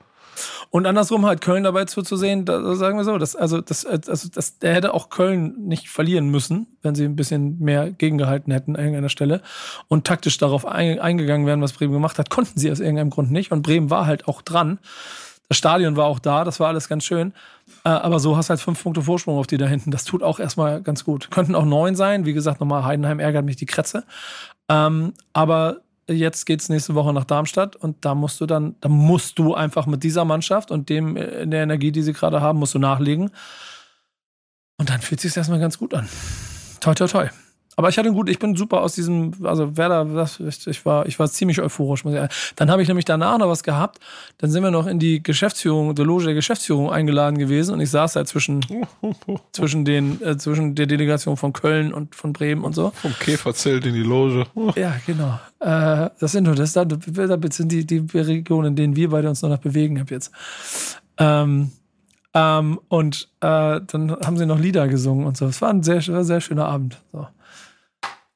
Und 0.70 0.86
andersrum 0.86 1.24
halt 1.26 1.40
Köln 1.40 1.64
dabei 1.64 1.84
zuzusehen, 1.86 2.44
da 2.44 2.74
sagen 2.74 2.98
wir 2.98 3.04
so, 3.04 3.16
das, 3.18 3.36
also, 3.36 3.60
das, 3.60 3.86
also 3.86 4.28
das, 4.28 4.58
der 4.58 4.74
hätte 4.74 4.92
auch 4.92 5.08
Köln 5.08 5.54
nicht 5.66 5.88
verlieren 5.88 6.28
müssen, 6.28 6.66
wenn 6.82 6.94
sie 6.94 7.04
ein 7.04 7.16
bisschen 7.16 7.58
mehr 7.58 7.90
gegengehalten 7.90 8.52
hätten 8.52 8.76
an 8.76 8.82
irgendeiner 8.82 9.08
Stelle 9.08 9.40
und 9.88 10.06
taktisch 10.06 10.36
darauf 10.38 10.66
eingegangen 10.66 11.46
wären, 11.46 11.62
was 11.62 11.72
Bremen 11.72 11.92
gemacht 11.92 12.18
hat, 12.18 12.30
konnten 12.30 12.58
sie 12.58 12.70
aus 12.70 12.80
irgendeinem 12.80 13.10
Grund 13.10 13.30
nicht. 13.30 13.52
Und 13.52 13.62
Bremen 13.62 13.90
war 13.90 14.06
halt 14.06 14.28
auch 14.28 14.42
dran. 14.42 14.78
Das 15.48 15.58
Stadion 15.58 15.96
war 15.96 16.06
auch 16.06 16.18
da, 16.18 16.44
das 16.44 16.58
war 16.58 16.68
alles 16.68 16.88
ganz 16.88 17.04
schön. 17.04 17.32
Äh, 17.84 17.90
aber 17.90 18.18
so 18.18 18.36
hast 18.36 18.50
halt 18.50 18.60
fünf 18.60 18.82
Punkte 18.82 19.02
Vorsprung 19.02 19.38
auf 19.38 19.46
die 19.46 19.58
da 19.58 19.66
hinten. 19.66 19.92
Das 19.92 20.04
tut 20.04 20.22
auch 20.22 20.40
erstmal 20.40 20.82
ganz 20.82 21.04
gut. 21.04 21.30
Könnten 21.30 21.54
auch 21.54 21.64
neun 21.64 21.94
sein. 21.94 22.26
Wie 22.26 22.32
gesagt, 22.32 22.60
nochmal 22.60 22.84
Heidenheim 22.84 23.20
ärgert 23.20 23.44
mich 23.44 23.56
die 23.56 23.66
Kretze. 23.66 24.04
Ähm, 24.68 25.14
aber 25.32 25.82
jetzt 26.08 26.46
geht's 26.46 26.68
nächste 26.68 26.94
Woche 26.94 27.12
nach 27.12 27.24
Darmstadt 27.24 27.76
und 27.76 28.04
da 28.04 28.14
musst 28.14 28.40
du 28.40 28.46
dann, 28.46 28.76
da 28.80 28.88
musst 28.88 29.38
du 29.38 29.54
einfach 29.54 29.86
mit 29.86 30.02
dieser 30.02 30.24
Mannschaft 30.24 30.70
und 30.70 30.88
dem 30.88 31.16
äh, 31.16 31.42
in 31.42 31.50
der 31.50 31.62
Energie, 31.62 31.92
die 31.92 32.02
sie 32.02 32.12
gerade 32.12 32.40
haben, 32.40 32.58
musst 32.58 32.74
du 32.74 32.78
nachlegen. 32.78 33.30
Und 34.78 34.90
dann 34.90 35.00
fühlt 35.00 35.20
sich 35.20 35.36
erstmal 35.36 35.60
ganz 35.60 35.78
gut 35.78 35.94
an. 35.94 36.08
Toi, 36.80 36.94
toi, 36.94 37.06
toi. 37.06 37.28
Aber 37.78 37.90
ich 37.90 37.98
hatte 37.98 38.10
gut, 38.10 38.30
ich 38.30 38.38
bin 38.38 38.56
super 38.56 38.80
aus 38.80 38.94
diesem, 38.94 39.32
also 39.44 39.76
Werder, 39.76 40.06
das, 40.06 40.40
ich, 40.40 40.66
ich, 40.66 40.86
war, 40.86 41.04
ich 41.04 41.18
war 41.18 41.28
ziemlich 41.28 41.60
euphorisch. 41.60 42.04
Muss 42.04 42.14
ich 42.14 42.20
sagen. 42.20 42.32
Dann 42.56 42.70
habe 42.70 42.80
ich 42.80 42.88
nämlich 42.88 43.04
danach 43.04 43.36
noch 43.36 43.48
was 43.48 43.62
gehabt. 43.62 44.00
Dann 44.38 44.50
sind 44.50 44.62
wir 44.62 44.70
noch 44.70 44.86
in 44.86 44.98
die 44.98 45.22
Geschäftsführung, 45.22 45.94
der 45.94 46.06
Loge 46.06 46.24
der 46.24 46.34
Geschäftsführung 46.34 46.90
eingeladen 46.90 47.36
gewesen 47.36 47.74
und 47.74 47.80
ich 47.80 47.90
saß 47.90 48.14
da 48.14 48.24
zwischen, 48.24 48.64
zwischen 49.52 49.84
den, 49.84 50.22
äh, 50.22 50.38
zwischen 50.38 50.74
der 50.74 50.86
Delegation 50.86 51.36
von 51.36 51.52
Köln 51.52 51.92
und 51.92 52.14
von 52.14 52.32
Bremen 52.32 52.64
und 52.64 52.74
so. 52.74 52.92
Vom 52.94 53.12
Käferzelt 53.18 53.84
in 53.84 53.94
die 53.94 54.02
Loge. 54.02 54.46
Ja, 54.76 54.94
genau. 55.06 55.38
Äh, 55.60 56.10
das 56.18 56.32
sind 56.32 56.44
nur 56.44 56.54
das, 56.54 56.72
das 56.72 56.86
sind 57.50 57.72
die, 57.72 57.86
die 57.86 58.04
Regionen, 58.14 58.68
in 58.68 58.76
denen 58.76 58.96
wir 58.96 59.10
beide 59.10 59.28
uns 59.28 59.42
noch 59.42 59.48
nach 59.48 59.58
bewegen 59.58 60.00
ab 60.00 60.10
jetzt. 60.10 60.32
Ähm, 61.18 61.70
ähm, 62.34 62.80
und 62.88 63.28
äh, 63.40 63.80
dann 63.86 64.16
haben 64.24 64.36
sie 64.36 64.44
noch 64.44 64.58
Lieder 64.58 64.88
gesungen 64.88 65.26
und 65.26 65.36
so. 65.36 65.46
Es 65.46 65.62
war 65.62 65.70
ein 65.70 65.82
sehr, 65.82 66.02
sehr 66.02 66.40
schöner 66.40 66.66
Abend. 66.66 67.00
So. 67.12 67.26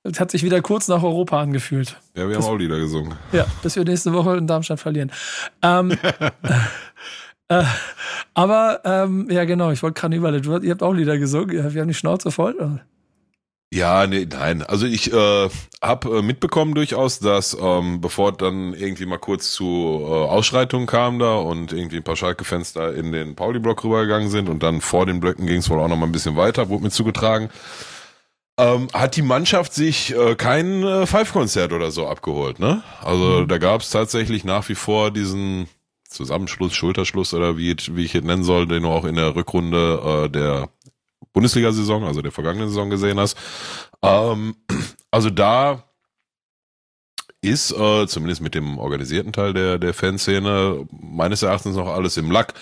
Es 0.02 0.18
hat 0.18 0.30
sich 0.30 0.42
wieder 0.42 0.62
kurz 0.62 0.88
nach 0.88 1.02
Europa 1.02 1.40
angefühlt. 1.40 2.00
Ja, 2.16 2.26
wir 2.26 2.34
das, 2.34 2.46
haben 2.46 2.54
auch 2.54 2.58
Lieder 2.58 2.78
gesungen. 2.78 3.14
Ja, 3.32 3.46
bis 3.62 3.76
wir 3.76 3.84
nächste 3.84 4.14
Woche 4.14 4.36
in 4.36 4.46
Darmstadt 4.46 4.80
verlieren. 4.80 5.12
Ähm, 5.62 5.92
äh, 7.48 7.64
aber, 8.32 8.80
ähm, 8.84 9.28
ja, 9.30 9.44
genau, 9.44 9.70
ich 9.72 9.82
wollte 9.82 10.00
Karneval. 10.00 10.64
Ihr 10.64 10.70
habt 10.70 10.82
auch 10.82 10.94
Lieder 10.94 11.18
gesungen. 11.18 11.50
Wir 11.74 11.80
haben 11.80 11.88
die 11.88 11.94
Schnauze 11.94 12.30
voll. 12.30 12.80
Ja, 13.72 14.06
nee, 14.08 14.26
nein. 14.28 14.62
Also 14.62 14.84
ich 14.86 15.12
äh, 15.12 15.48
habe 15.80 16.18
äh, 16.18 16.22
mitbekommen 16.22 16.74
durchaus, 16.74 17.20
dass 17.20 17.56
ähm, 17.60 18.00
bevor 18.00 18.32
dann 18.32 18.74
irgendwie 18.74 19.06
mal 19.06 19.18
kurz 19.18 19.52
zu 19.52 20.00
äh, 20.02 20.06
Ausschreitungen 20.06 20.88
kam 20.88 21.20
da 21.20 21.36
und 21.36 21.72
irgendwie 21.72 21.98
ein 21.98 22.02
paar 22.02 22.16
Schalke-Fans 22.16 22.72
da 22.72 22.90
in 22.90 23.12
den 23.12 23.36
Pauli-Block 23.36 23.84
rübergegangen 23.84 24.28
sind 24.28 24.48
und 24.48 24.64
dann 24.64 24.80
vor 24.80 25.06
den 25.06 25.20
Blöcken 25.20 25.46
ging 25.46 25.58
es 25.58 25.70
wohl 25.70 25.78
auch 25.78 25.86
noch 25.86 25.96
mal 25.96 26.06
ein 26.06 26.12
bisschen 26.12 26.34
weiter, 26.34 26.68
wurde 26.68 26.82
mir 26.82 26.90
zugetragen, 26.90 27.50
ähm, 28.58 28.88
hat 28.92 29.16
die 29.16 29.22
Mannschaft 29.22 29.72
sich 29.72 30.14
äh, 30.14 30.34
kein 30.34 30.82
äh, 30.82 31.06
Five-Konzert 31.06 31.72
oder 31.72 31.90
so 31.90 32.06
abgeholt. 32.06 32.58
Ne? 32.58 32.82
Also 33.02 33.40
mhm. 33.40 33.48
da 33.48 33.58
gab 33.58 33.80
es 33.80 33.90
tatsächlich 33.90 34.44
nach 34.44 34.68
wie 34.68 34.74
vor 34.74 35.10
diesen 35.10 35.68
Zusammenschluss, 36.08 36.74
Schulterschluss 36.74 37.32
oder 37.34 37.56
wie, 37.56 37.76
wie 37.92 38.04
ich 38.04 38.14
es 38.14 38.24
nennen 38.24 38.44
soll, 38.44 38.66
den 38.66 38.82
du 38.82 38.88
auch 38.88 39.04
in 39.04 39.14
der 39.14 39.34
Rückrunde 39.34 40.24
äh, 40.24 40.28
der 40.28 40.68
Bundesliga-Saison, 41.32 42.04
also 42.04 42.22
der 42.22 42.32
vergangenen 42.32 42.68
Saison 42.68 42.90
gesehen 42.90 43.20
hast. 43.20 43.36
Ähm, 44.02 44.56
also 45.10 45.30
da 45.30 45.84
ist 47.42 47.72
äh, 47.72 48.06
zumindest 48.06 48.42
mit 48.42 48.54
dem 48.54 48.78
organisierten 48.78 49.32
Teil 49.32 49.54
der, 49.54 49.78
der 49.78 49.94
Fanszene 49.94 50.86
meines 50.90 51.42
Erachtens 51.42 51.76
noch 51.76 51.88
alles 51.88 52.16
im 52.16 52.30
Lack. 52.30 52.54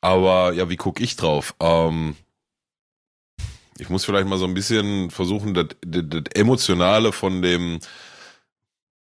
Aber 0.00 0.52
ja, 0.52 0.68
wie 0.68 0.76
gucke 0.76 1.02
ich 1.02 1.16
drauf? 1.16 1.54
Ähm, 1.60 2.16
ich 3.78 3.88
muss 3.88 4.04
vielleicht 4.04 4.26
mal 4.26 4.38
so 4.38 4.44
ein 4.44 4.54
bisschen 4.54 5.10
versuchen, 5.10 5.54
das, 5.54 5.66
Emotionale 6.34 7.12
von 7.12 7.42
dem 7.42 7.78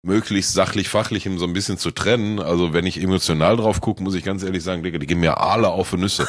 möglichst 0.03 0.53
sachlich-fachlichem 0.53 1.39
so 1.39 1.47
ein 1.47 1.53
bisschen 1.53 1.79
zu 1.79 1.91
trennen. 1.91 2.39
Also 2.41 2.73
wenn 2.73 2.87
ich 2.87 3.01
emotional 3.01 3.57
drauf 3.57 3.81
gucke, 3.81 4.03
muss 4.03 4.15
ich 4.15 4.25
ganz 4.25 4.43
ehrlich 4.43 4.63
sagen, 4.63 4.83
Digga, 4.83 4.99
die 4.99 5.07
gehen 5.07 5.21
mir 5.21 5.39
alle 5.39 5.69
auf 5.69 5.91
die 5.91 5.97
Nüsse. 5.97 6.29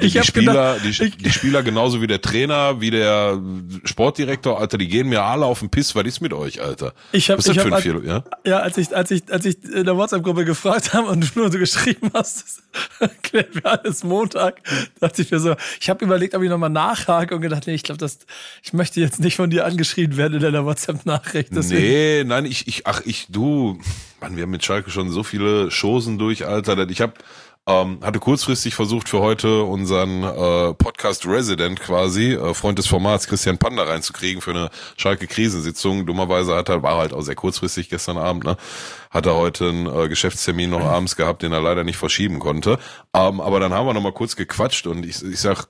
Die, 0.00 0.10
die 0.10 0.22
Spieler, 0.22 0.78
gedacht, 0.78 1.00
die, 1.00 1.10
die, 1.10 1.30
Spieler 1.30 1.62
genauso 1.62 2.02
wie 2.02 2.06
der 2.06 2.20
Trainer, 2.20 2.80
wie 2.80 2.90
der 2.90 3.40
Sportdirektor, 3.84 4.60
Alter, 4.60 4.78
die 4.78 4.88
gehen 4.88 5.08
mir 5.08 5.22
alle 5.22 5.46
auf 5.46 5.60
den 5.60 5.70
Piss. 5.70 5.94
Was 5.94 6.04
ist 6.04 6.20
mit 6.20 6.32
euch, 6.32 6.60
Alter? 6.60 6.92
Ich 7.12 7.30
hab, 7.30 7.38
Was 7.38 7.46
ist 7.46 7.60
für 7.60 7.74
ein 7.74 7.82
Vier, 7.82 8.00
ja? 8.04 8.24
ja, 8.44 8.58
als 8.58 8.76
ich, 8.76 8.94
als 8.94 9.10
ich, 9.10 9.22
als 9.32 9.44
ich 9.44 9.62
in 9.64 9.84
der 9.84 9.96
WhatsApp-Gruppe 9.96 10.44
gefragt 10.44 10.92
habe 10.92 11.08
und 11.08 11.20
du 11.20 11.40
nur 11.40 11.50
so 11.50 11.58
geschrieben 11.58 12.10
hast, 12.14 12.62
klären 13.22 13.48
wir 13.52 13.66
alles 13.66 14.04
Montag, 14.04 14.60
dachte 15.00 15.22
ich 15.22 15.30
mir 15.30 15.40
so, 15.40 15.56
ich 15.80 15.88
habe 15.88 16.04
überlegt, 16.04 16.34
ob 16.34 16.42
ich 16.42 16.50
nochmal 16.50 16.70
nachhake 16.70 17.34
und 17.34 17.40
gedacht, 17.40 17.66
nee, 17.66 17.74
ich 17.74 17.82
glaube, 17.82 17.98
das, 17.98 18.18
ich 18.62 18.72
möchte 18.72 19.00
jetzt 19.00 19.20
nicht 19.20 19.36
von 19.36 19.50
dir 19.50 19.64
angeschrien 19.64 20.16
werden 20.16 20.34
in 20.34 20.40
deiner 20.40 20.64
WhatsApp-Nachricht. 20.64 21.52
Nee, 21.52 22.24
nein, 22.24 22.44
ich, 22.44 22.68
ich, 22.68 22.86
ach, 22.86 23.02
ich, 23.04 23.26
du, 23.28 23.78
Mann, 24.20 24.36
wir 24.36 24.42
haben 24.42 24.50
mit 24.50 24.64
Schalke 24.64 24.90
schon 24.90 25.10
so 25.10 25.22
viele 25.22 25.68
Chosen 25.70 26.18
durch, 26.18 26.46
Alter. 26.46 26.88
Ich 26.90 27.00
habe 27.00 27.14
ähm, 27.70 28.00
hatte 28.02 28.18
kurzfristig 28.18 28.74
versucht 28.74 29.08
für 29.08 29.20
heute 29.20 29.62
unseren 29.62 30.24
äh, 30.24 30.74
Podcast 30.74 31.24
Resident 31.26 31.78
quasi, 31.78 32.32
äh, 32.32 32.52
Freund 32.52 32.78
des 32.78 32.88
Formats, 32.88 33.28
Christian 33.28 33.58
Panda 33.58 33.84
reinzukriegen 33.84 34.42
für 34.42 34.50
eine 34.50 34.70
Schalke-Krisensitzung. 34.96 36.04
Dummerweise 36.04 36.56
hat 36.56 36.68
er, 36.68 36.82
war 36.82 36.96
halt 36.96 37.12
auch 37.12 37.22
sehr 37.22 37.36
kurzfristig 37.36 37.88
gestern 37.88 38.18
Abend, 38.18 38.44
ne? 38.44 38.56
Hat 39.10 39.26
er 39.26 39.36
heute 39.36 39.68
einen 39.68 39.86
äh, 39.86 40.08
Geschäftstermin 40.08 40.70
noch 40.70 40.84
abends 40.84 41.14
gehabt, 41.14 41.42
den 41.42 41.52
er 41.52 41.60
leider 41.60 41.84
nicht 41.84 41.96
verschieben 41.96 42.40
konnte. 42.40 42.78
Ähm, 43.14 43.40
aber 43.40 43.60
dann 43.60 43.72
haben 43.72 43.86
wir 43.86 43.94
noch 43.94 44.02
mal 44.02 44.12
kurz 44.12 44.34
gequatscht 44.34 44.86
und 44.86 45.06
ich, 45.06 45.22
ich 45.22 45.40
sag, 45.40 45.66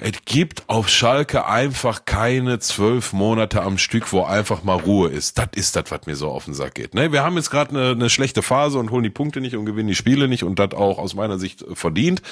es 0.00 0.12
gibt 0.24 0.68
auf 0.68 0.88
Schalke 0.88 1.46
einfach 1.46 2.04
keine 2.04 2.60
zwölf 2.60 3.12
Monate 3.12 3.62
am 3.62 3.78
Stück, 3.78 4.12
wo 4.12 4.22
einfach 4.22 4.62
mal 4.62 4.78
Ruhe 4.78 5.08
ist. 5.10 5.38
Das 5.38 5.48
ist 5.56 5.74
das, 5.74 5.90
was 5.90 6.06
mir 6.06 6.14
so 6.14 6.30
auf 6.30 6.44
den 6.44 6.54
Sack 6.54 6.76
geht. 6.76 6.94
Ne? 6.94 7.10
Wir 7.10 7.24
haben 7.24 7.34
jetzt 7.34 7.50
gerade 7.50 7.70
eine, 7.70 7.90
eine 7.90 8.08
schlechte 8.08 8.42
Phase 8.42 8.78
und 8.78 8.92
holen 8.92 9.02
die 9.02 9.10
Punkte 9.10 9.40
nicht 9.40 9.56
und 9.56 9.66
gewinnen 9.66 9.88
die 9.88 9.96
Spiele 9.96 10.28
nicht 10.28 10.44
und 10.44 10.60
das 10.60 10.72
auch 10.72 10.98
aus 10.98 11.14
meiner 11.14 11.40
Sicht 11.40 11.64
verdient. 11.74 12.22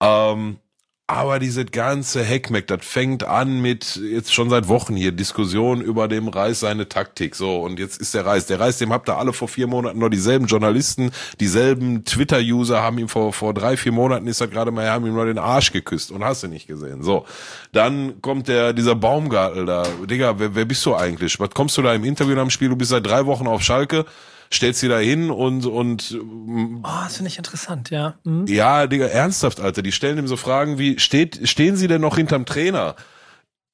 Ähm, 0.00 0.58
aber 1.06 1.38
diese 1.38 1.66
ganze 1.66 2.24
Heckmeck, 2.24 2.66
das 2.66 2.78
fängt 2.82 3.24
an 3.24 3.60
mit 3.60 3.96
jetzt 3.96 4.32
schon 4.32 4.48
seit 4.48 4.68
Wochen 4.68 4.96
hier 4.96 5.12
Diskussion 5.12 5.82
über 5.82 6.08
dem 6.08 6.28
Reis 6.28 6.60
seine 6.60 6.88
Taktik. 6.88 7.34
So, 7.34 7.60
und 7.60 7.78
jetzt 7.78 8.00
ist 8.00 8.14
der 8.14 8.24
Reis. 8.24 8.46
Der 8.46 8.58
Reis, 8.58 8.78
dem 8.78 8.90
habt 8.90 9.10
ihr 9.10 9.18
alle 9.18 9.34
vor 9.34 9.48
vier 9.48 9.66
Monaten 9.66 9.98
noch 9.98 10.08
dieselben 10.08 10.46
Journalisten, 10.46 11.10
dieselben 11.40 12.04
Twitter-User 12.06 12.80
haben 12.80 12.98
ihm 12.98 13.10
vor, 13.10 13.34
vor 13.34 13.52
drei, 13.52 13.76
vier 13.76 13.92
Monaten 13.92 14.26
ist 14.26 14.40
er 14.40 14.48
gerade 14.48 14.70
mal, 14.70 14.88
haben 14.88 15.04
ihm 15.04 15.12
nur 15.12 15.26
den 15.26 15.38
Arsch 15.38 15.72
geküsst 15.72 16.10
und 16.10 16.24
hast 16.24 16.42
du 16.42 16.48
nicht 16.48 16.66
gesehen. 16.66 17.02
So. 17.02 17.26
Dann 17.72 18.22
kommt 18.22 18.48
der, 18.48 18.72
dieser 18.72 18.94
Baumgartel 18.94 19.66
da. 19.66 19.86
Digga, 20.08 20.38
wer, 20.38 20.54
wer 20.54 20.64
bist 20.64 20.86
du 20.86 20.94
eigentlich? 20.94 21.38
Was 21.38 21.50
kommst 21.50 21.76
du 21.76 21.82
da 21.82 21.92
im 21.92 22.04
Interview 22.04 22.38
am 22.40 22.48
Spiel? 22.48 22.70
Du 22.70 22.76
bist 22.76 22.90
seit 22.90 23.04
drei 23.04 23.26
Wochen 23.26 23.46
auf 23.46 23.60
Schalke 23.60 24.06
stellst 24.54 24.80
sie 24.80 24.88
da 24.88 24.98
hin 24.98 25.30
und 25.30 25.66
und 25.66 26.18
oh, 26.18 26.88
das 27.04 27.16
finde 27.16 27.28
ich 27.30 27.38
interessant, 27.38 27.90
ja. 27.90 28.14
Mhm. 28.24 28.46
Ja, 28.46 28.86
Digga, 28.86 29.06
ernsthaft, 29.06 29.60
Alter, 29.60 29.82
die 29.82 29.92
stellen 29.92 30.18
ihm 30.18 30.28
so 30.28 30.36
Fragen 30.36 30.78
wie 30.78 30.98
steht 30.98 31.48
stehen 31.48 31.76
sie 31.76 31.88
denn 31.88 32.00
noch 32.00 32.16
hinterm 32.16 32.46
Trainer? 32.46 32.96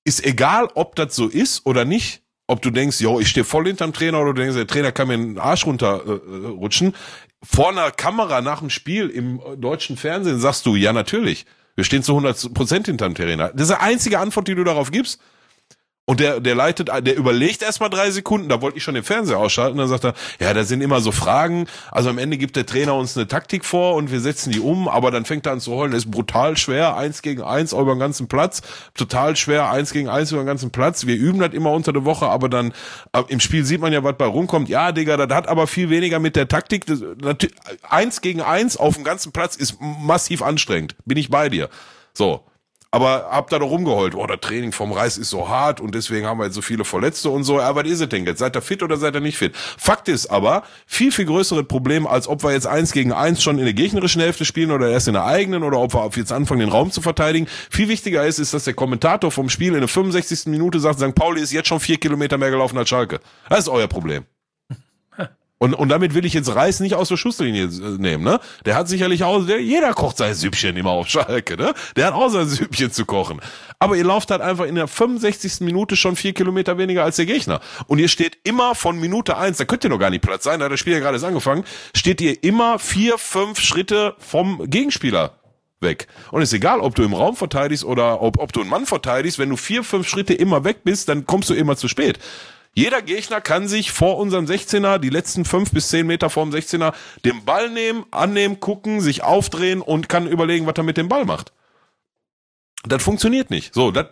Ist 0.04 0.24
egal, 0.24 0.68
ob 0.74 0.96
das 0.96 1.14
so 1.14 1.28
ist 1.28 1.66
oder 1.66 1.84
nicht. 1.84 2.22
Ob 2.46 2.62
du 2.62 2.70
denkst, 2.70 3.00
yo, 3.00 3.20
ich 3.20 3.28
stehe 3.28 3.44
voll 3.44 3.66
hinterm 3.66 3.92
Trainer 3.92 4.20
oder 4.20 4.34
du 4.34 4.40
denkst, 4.40 4.56
der 4.56 4.66
Trainer 4.66 4.90
kann 4.90 5.06
mir 5.06 5.16
den 5.16 5.38
Arsch 5.38 5.66
runterrutschen. 5.66 6.88
Äh, 6.88 6.96
Vor 7.44 7.68
einer 7.68 7.92
Kamera 7.92 8.40
nach 8.40 8.58
dem 8.58 8.70
Spiel 8.70 9.08
im 9.08 9.40
deutschen 9.56 9.96
Fernsehen 9.96 10.40
sagst 10.40 10.66
du, 10.66 10.74
ja, 10.74 10.92
natürlich. 10.92 11.46
Wir 11.76 11.84
stehen 11.84 12.02
zu 12.02 12.12
100 12.12 12.52
Prozent 12.52 12.86
hinterm 12.86 13.14
Trainer. 13.14 13.50
Das 13.54 13.68
ist 13.68 13.76
die 13.76 13.80
einzige 13.80 14.18
Antwort, 14.18 14.48
die 14.48 14.56
du 14.56 14.64
darauf 14.64 14.90
gibst. 14.90 15.20
Und 16.06 16.18
der, 16.18 16.40
der 16.40 16.56
leitet, 16.56 16.88
der 16.88 17.16
überlegt 17.16 17.62
erstmal 17.62 17.88
drei 17.88 18.10
Sekunden, 18.10 18.48
da 18.48 18.60
wollte 18.60 18.76
ich 18.76 18.82
schon 18.82 18.94
den 18.94 19.04
Fernseher 19.04 19.38
ausschalten, 19.38 19.78
dann 19.78 19.86
sagt 19.86 20.04
er, 20.04 20.14
ja, 20.40 20.52
da 20.52 20.64
sind 20.64 20.80
immer 20.80 21.00
so 21.00 21.12
Fragen. 21.12 21.68
Also 21.92 22.10
am 22.10 22.18
Ende 22.18 22.36
gibt 22.36 22.56
der 22.56 22.66
Trainer 22.66 22.96
uns 22.96 23.16
eine 23.16 23.28
Taktik 23.28 23.64
vor 23.64 23.94
und 23.94 24.10
wir 24.10 24.18
setzen 24.18 24.50
die 24.50 24.58
um, 24.58 24.88
aber 24.88 25.12
dann 25.12 25.24
fängt 25.24 25.46
er 25.46 25.52
an 25.52 25.60
zu 25.60 25.72
heulen. 25.72 25.92
Ist 25.92 26.10
brutal 26.10 26.56
schwer, 26.56 26.96
eins 26.96 27.22
gegen 27.22 27.42
eins 27.42 27.72
über 27.72 27.94
den 27.94 28.00
ganzen 28.00 28.26
Platz. 28.26 28.62
Total 28.94 29.36
schwer, 29.36 29.70
eins 29.70 29.92
gegen 29.92 30.08
eins 30.08 30.32
über 30.32 30.42
den 30.42 30.48
ganzen 30.48 30.72
Platz. 30.72 31.06
Wir 31.06 31.16
üben 31.16 31.38
das 31.38 31.52
immer 31.52 31.70
unter 31.70 31.92
der 31.92 32.04
Woche, 32.04 32.26
aber 32.26 32.48
dann 32.48 32.72
äh, 33.12 33.22
im 33.28 33.38
Spiel 33.38 33.64
sieht 33.64 33.80
man 33.80 33.92
ja, 33.92 34.02
was 34.02 34.16
bei 34.16 34.26
rumkommt. 34.26 34.68
Ja, 34.68 34.90
Digga, 34.90 35.16
das 35.16 35.32
hat 35.36 35.46
aber 35.46 35.68
viel 35.68 35.90
weniger 35.90 36.18
mit 36.18 36.34
der 36.34 36.48
Taktik. 36.48 36.86
Das, 36.86 37.04
eins 37.88 38.20
gegen 38.20 38.40
eins 38.40 38.76
auf 38.76 38.94
dem 38.94 39.04
ganzen 39.04 39.30
Platz 39.30 39.54
ist 39.54 39.76
massiv 39.80 40.42
anstrengend. 40.42 40.96
Bin 41.04 41.18
ich 41.18 41.30
bei 41.30 41.48
dir. 41.48 41.68
So. 42.14 42.49
Aber 42.92 43.28
hab 43.30 43.48
da 43.50 43.60
doch 43.60 43.70
rumgeheult, 43.70 44.16
oh, 44.16 44.26
das 44.26 44.40
Training 44.40 44.72
vom 44.72 44.90
Reis 44.90 45.16
ist 45.16 45.30
so 45.30 45.48
hart 45.48 45.80
und 45.80 45.94
deswegen 45.94 46.26
haben 46.26 46.38
wir 46.38 46.46
jetzt 46.46 46.56
so 46.56 46.62
viele 46.62 46.84
Verletzte 46.84 47.30
und 47.30 47.44
so. 47.44 47.60
Aber 47.60 47.84
was 47.84 47.90
ist 47.90 48.00
es 48.00 48.08
denn 48.08 48.26
jetzt? 48.26 48.40
Seid 48.40 48.56
ihr 48.56 48.62
fit 48.62 48.82
oder 48.82 48.96
seid 48.96 49.14
ihr 49.14 49.20
nicht 49.20 49.38
fit? 49.38 49.54
Fakt 49.56 50.08
ist 50.08 50.26
aber, 50.26 50.64
viel, 50.86 51.12
viel 51.12 51.26
größeres 51.26 51.68
Problem, 51.68 52.08
als 52.08 52.26
ob 52.26 52.42
wir 52.42 52.50
jetzt 52.50 52.66
eins 52.66 52.90
gegen 52.90 53.12
eins 53.12 53.44
schon 53.44 53.58
in 53.58 53.64
der 53.64 53.74
gegnerischen 53.74 54.20
Hälfte 54.20 54.44
spielen 54.44 54.72
oder 54.72 54.90
erst 54.90 55.06
in 55.06 55.14
der 55.14 55.24
eigenen 55.24 55.62
oder 55.62 55.78
ob 55.78 55.94
wir 55.94 56.10
jetzt 56.16 56.32
anfangen, 56.32 56.60
den 56.60 56.68
Raum 56.68 56.90
zu 56.90 57.00
verteidigen. 57.00 57.46
Viel 57.70 57.88
wichtiger 57.88 58.26
ist, 58.26 58.40
ist, 58.40 58.54
dass 58.54 58.64
der 58.64 58.74
Kommentator 58.74 59.30
vom 59.30 59.48
Spiel 59.50 59.74
in 59.74 59.80
der 59.80 59.88
65. 59.88 60.46
Minute 60.46 60.80
sagt, 60.80 60.98
St. 60.98 61.14
Pauli 61.14 61.40
ist 61.40 61.52
jetzt 61.52 61.68
schon 61.68 61.78
vier 61.78 61.98
Kilometer 61.98 62.38
mehr 62.38 62.50
gelaufen 62.50 62.76
als 62.76 62.88
Schalke. 62.88 63.20
Das 63.48 63.60
ist 63.60 63.68
euer 63.68 63.86
Problem. 63.86 64.24
Und, 65.62 65.74
und 65.74 65.90
damit 65.90 66.14
will 66.14 66.24
ich 66.24 66.32
jetzt 66.32 66.54
Reis 66.54 66.80
nicht 66.80 66.94
aus 66.94 67.10
der 67.10 67.18
Schusslinie 67.18 67.64
äh, 67.64 67.98
nehmen, 67.98 68.24
ne? 68.24 68.40
Der 68.64 68.76
hat 68.76 68.88
sicherlich 68.88 69.24
auch, 69.24 69.44
der, 69.44 69.60
jeder 69.60 69.92
kocht 69.92 70.16
sein 70.16 70.32
Süppchen 70.32 70.74
immer 70.74 70.92
auf 70.92 71.08
Schalke, 71.08 71.58
ne? 71.58 71.74
Der 71.96 72.06
hat 72.06 72.14
auch 72.14 72.30
sein 72.30 72.48
Süppchen 72.48 72.90
zu 72.90 73.04
kochen. 73.04 73.42
Aber 73.78 73.94
ihr 73.94 74.04
lauft 74.04 74.30
halt 74.30 74.40
einfach 74.40 74.64
in 74.64 74.74
der 74.74 74.88
65. 74.88 75.60
Minute 75.60 75.96
schon 75.96 76.16
vier 76.16 76.32
Kilometer 76.32 76.78
weniger 76.78 77.04
als 77.04 77.16
der 77.16 77.26
Gegner. 77.26 77.60
Und 77.88 77.98
ihr 77.98 78.08
steht 78.08 78.38
immer 78.42 78.74
von 78.74 78.98
Minute 78.98 79.36
eins, 79.36 79.58
da 79.58 79.66
könnt 79.66 79.84
ihr 79.84 79.90
noch 79.90 79.98
gar 79.98 80.08
nicht 80.08 80.22
Platz 80.22 80.44
sein, 80.44 80.60
da 80.60 80.64
hat 80.64 80.72
das 80.72 80.80
Spiel 80.80 80.94
ja 80.94 80.98
gerade 80.98 81.16
erst 81.16 81.26
angefangen, 81.26 81.64
steht 81.94 82.22
ihr 82.22 82.42
immer 82.42 82.78
vier, 82.78 83.18
fünf 83.18 83.60
Schritte 83.60 84.14
vom 84.16 84.62
Gegenspieler 84.64 85.40
weg. 85.80 86.06
Und 86.30 86.40
ist 86.40 86.54
egal, 86.54 86.80
ob 86.80 86.94
du 86.94 87.02
im 87.02 87.12
Raum 87.12 87.36
verteidigst 87.36 87.84
oder 87.84 88.22
ob, 88.22 88.38
ob 88.38 88.54
du 88.54 88.62
einen 88.62 88.70
Mann 88.70 88.86
verteidigst, 88.86 89.38
wenn 89.38 89.50
du 89.50 89.58
vier, 89.58 89.84
fünf 89.84 90.08
Schritte 90.08 90.32
immer 90.32 90.64
weg 90.64 90.84
bist, 90.84 91.10
dann 91.10 91.26
kommst 91.26 91.50
du 91.50 91.54
immer 91.54 91.76
zu 91.76 91.86
spät. 91.86 92.18
Jeder 92.72 93.02
Gegner 93.02 93.40
kann 93.40 93.66
sich 93.66 93.90
vor 93.90 94.16
unserem 94.18 94.44
16er, 94.44 94.98
die 94.98 95.10
letzten 95.10 95.44
fünf 95.44 95.72
bis 95.72 95.88
zehn 95.88 96.06
Meter 96.06 96.30
vor 96.30 96.44
dem 96.44 96.54
16er, 96.54 96.94
den 97.24 97.44
Ball 97.44 97.68
nehmen, 97.68 98.04
annehmen, 98.12 98.60
gucken, 98.60 99.00
sich 99.00 99.24
aufdrehen 99.24 99.80
und 99.80 100.08
kann 100.08 100.28
überlegen, 100.28 100.66
was 100.66 100.74
er 100.76 100.84
mit 100.84 100.96
dem 100.96 101.08
Ball 101.08 101.24
macht. 101.24 101.52
Das 102.84 103.02
funktioniert 103.02 103.50
nicht. 103.50 103.74
So, 103.74 103.90
das, 103.90 104.06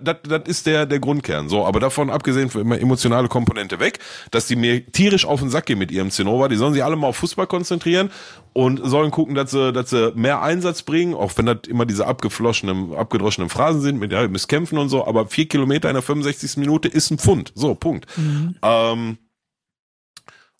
ist 0.45 0.67
der, 0.67 0.85
der 0.85 1.01
Grundkern. 1.01 1.49
So, 1.49 1.65
aber 1.65 1.81
davon 1.81 2.11
abgesehen 2.11 2.51
für 2.51 2.61
immer 2.61 2.79
emotionale 2.79 3.29
Komponente 3.29 3.81
weg, 3.81 3.99
dass 4.31 4.47
die 4.47 4.57
mir 4.57 4.85
tierisch 4.93 5.25
auf 5.25 5.41
den 5.41 5.49
Sack 5.49 5.67
gehen 5.67 5.79
mit 5.79 5.91
ihrem 5.91 6.11
Zinnober. 6.11 6.51
Die 6.51 6.57
sollen 6.57 6.75
sich 6.75 6.85
alle 6.85 6.97
mal 6.97 7.07
auf 7.07 7.17
Fußball 7.17 7.47
konzentrieren 7.47 8.11
und 8.53 8.81
sollen 8.85 9.11
gucken, 9.11 9.35
dass 9.35 9.53
sie, 9.53 9.73
dass 9.73 9.89
sie 9.89 10.13
mehr 10.15 10.43
Einsatz 10.43 10.83
bringen, 10.83 11.15
auch 11.15 11.33
wenn 11.37 11.47
das 11.47 11.61
immer 11.67 11.87
diese 11.87 12.07
abgeflossenen, 12.07 12.95
abgedroschenen 12.95 13.49
Phrasen 13.49 13.81
sind, 13.81 13.99
mit 13.99 14.13
ja, 14.13 14.21
ihr 14.21 14.29
müsst 14.29 14.51
kämpfen 14.51 14.77
und 14.77 14.91
so, 14.91 15.07
aber 15.07 15.29
vier 15.29 15.49
Kilometer 15.49 15.89
in 15.89 15.95
der 15.95 16.03
65. 16.03 16.59
Minute 16.59 16.89
ist 16.89 17.11
ein 17.11 17.19
Pfund. 17.19 17.53
So, 17.55 17.75
Punkt. 17.75 18.07
Mhm. 18.19 18.55
Ähm, 18.61 19.19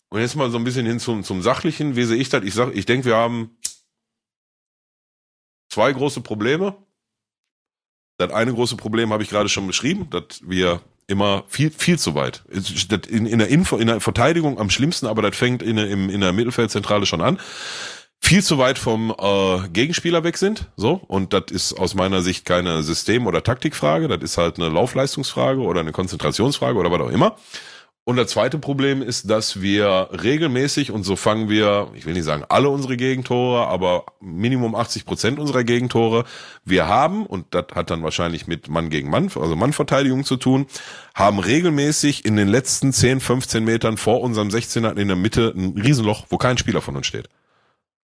und 0.09 0.19
jetzt 0.19 0.35
mal 0.35 0.49
so 0.49 0.57
ein 0.57 0.63
bisschen 0.63 0.87
hin 0.87 0.99
zum, 0.99 1.23
zum 1.23 1.43
Sachlichen. 1.43 1.95
Wie 1.95 2.05
sehe 2.05 2.17
ich 2.17 2.29
das? 2.29 2.43
Ich 2.43 2.55
sag, 2.55 2.75
ich 2.75 2.87
denke, 2.87 3.05
wir 3.05 3.17
haben 3.17 3.51
zwei 5.69 5.93
große 5.93 6.21
Probleme. 6.21 6.75
Das 8.19 8.31
eine 8.33 8.53
große 8.53 8.75
Problem 8.75 9.13
habe 9.13 9.23
ich 9.23 9.29
gerade 9.29 9.47
schon 9.47 9.65
beschrieben, 9.65 10.09
dass 10.09 10.41
wir 10.41 10.81
immer 11.07 11.45
viel, 11.47 11.71
viel 11.71 11.97
zu 11.97 12.15
weit. 12.15 12.43
In, 13.09 13.25
in, 13.25 13.39
der 13.39 13.47
Info, 13.47 13.77
in 13.77 13.87
der 13.87 14.01
Verteidigung 14.01 14.59
am 14.59 14.69
schlimmsten, 14.69 15.07
aber 15.07 15.21
das 15.21 15.37
fängt 15.37 15.63
in, 15.63 15.77
in, 15.77 16.09
in 16.09 16.19
der 16.19 16.33
Mittelfeldzentrale 16.33 17.05
schon 17.05 17.21
an. 17.21 17.39
Viel 18.19 18.43
zu 18.43 18.57
weit 18.57 18.77
vom 18.77 19.15
äh, 19.17 19.69
Gegenspieler 19.69 20.25
weg 20.25 20.37
sind, 20.37 20.67
so 20.75 20.95
und 21.07 21.31
das 21.31 21.45
ist 21.51 21.79
aus 21.79 21.95
meiner 21.95 22.21
Sicht 22.21 22.43
keine 22.43 22.83
System- 22.83 23.25
oder 23.25 23.41
Taktikfrage, 23.41 24.09
das 24.09 24.21
ist 24.21 24.37
halt 24.37 24.57
eine 24.59 24.67
Laufleistungsfrage 24.67 25.61
oder 25.61 25.79
eine 25.79 25.93
Konzentrationsfrage 25.93 26.77
oder 26.77 26.91
was 26.91 26.99
auch 26.99 27.11
immer. 27.11 27.37
Und 28.09 28.15
das 28.15 28.31
zweite 28.31 28.57
Problem 28.57 29.03
ist, 29.03 29.29
dass 29.29 29.61
wir 29.61 30.09
regelmäßig, 30.23 30.89
und 30.89 31.03
so 31.03 31.15
fangen 31.15 31.47
wir, 31.47 31.91
ich 31.93 32.07
will 32.07 32.13
nicht 32.13 32.23
sagen 32.23 32.43
alle 32.49 32.69
unsere 32.69 32.97
Gegentore, 32.97 33.67
aber 33.67 34.05
Minimum 34.19 34.73
80 34.73 35.05
Prozent 35.05 35.37
unserer 35.37 35.63
Gegentore, 35.63 36.25
wir 36.65 36.87
haben, 36.87 37.27
und 37.27 37.45
das 37.51 37.65
hat 37.75 37.91
dann 37.91 38.01
wahrscheinlich 38.01 38.47
mit 38.47 38.67
Mann 38.67 38.89
gegen 38.89 39.11
Mann, 39.11 39.29
also 39.35 39.55
Mannverteidigung 39.55 40.23
zu 40.23 40.37
tun, 40.37 40.65
haben 41.13 41.37
regelmäßig 41.37 42.25
in 42.25 42.35
den 42.35 42.47
letzten 42.47 42.93
10, 42.93 43.19
15 43.19 43.63
Metern 43.63 43.97
vor 43.97 44.21
unserem 44.21 44.47
16er 44.47 44.97
in 44.97 45.07
der 45.07 45.15
Mitte 45.15 45.53
ein 45.55 45.77
Riesenloch, 45.77 46.25
wo 46.29 46.39
kein 46.39 46.57
Spieler 46.57 46.81
von 46.81 46.95
uns 46.95 47.05
steht. 47.05 47.29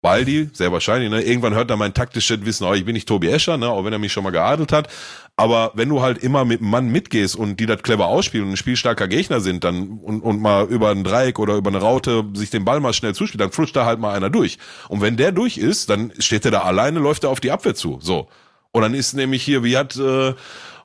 Baldi, 0.08 0.48
sehr 0.54 0.72
wahrscheinlich, 0.72 1.10
ne? 1.10 1.20
Irgendwann 1.20 1.54
hört 1.54 1.70
er 1.70 1.76
mein 1.76 1.92
taktisches 1.92 2.44
Wissen, 2.44 2.64
oh, 2.64 2.72
ich 2.72 2.84
bin 2.86 2.94
nicht 2.94 3.06
Tobi 3.06 3.28
Escher, 3.28 3.58
ne? 3.58 3.68
Auch 3.68 3.84
wenn 3.84 3.92
er 3.92 3.98
mich 3.98 4.10
schon 4.10 4.24
mal 4.24 4.30
geadelt 4.30 4.72
hat. 4.72 4.88
Aber 5.36 5.72
wenn 5.74 5.90
du 5.90 6.00
halt 6.00 6.16
immer 6.18 6.46
mit 6.46 6.60
einem 6.60 6.70
Mann 6.70 6.88
mitgehst 6.88 7.36
und 7.36 7.60
die 7.60 7.66
das 7.66 7.82
clever 7.82 8.06
ausspielen 8.06 8.46
und 8.46 8.54
ein 8.54 8.56
spielstarker 8.56 9.06
Gegner 9.06 9.40
sind, 9.40 9.64
dann 9.64 9.98
und, 10.02 10.22
und 10.22 10.40
mal 10.40 10.66
über 10.66 10.90
ein 10.90 11.04
Dreieck 11.04 11.38
oder 11.38 11.56
über 11.56 11.68
eine 11.68 11.78
Raute 11.78 12.24
sich 12.32 12.48
den 12.48 12.64
Ball 12.64 12.80
mal 12.80 12.94
schnell 12.94 13.14
zuspielt, 13.14 13.40
dann 13.42 13.52
flutscht 13.52 13.76
da 13.76 13.84
halt 13.84 14.00
mal 14.00 14.14
einer 14.14 14.30
durch. 14.30 14.58
Und 14.88 15.02
wenn 15.02 15.18
der 15.18 15.30
durch 15.30 15.58
ist, 15.58 15.90
dann 15.90 16.12
steht 16.18 16.46
er 16.46 16.50
da 16.52 16.62
alleine, 16.62 17.00
läuft 17.00 17.24
er 17.24 17.30
auf 17.30 17.40
die 17.40 17.50
Abwehr 17.50 17.74
zu. 17.74 17.98
So. 18.00 18.28
Und 18.72 18.82
dann 18.82 18.94
ist 18.94 19.12
nämlich 19.12 19.42
hier, 19.42 19.62
wie 19.62 19.76
hat 19.76 19.96
äh, 19.96 20.34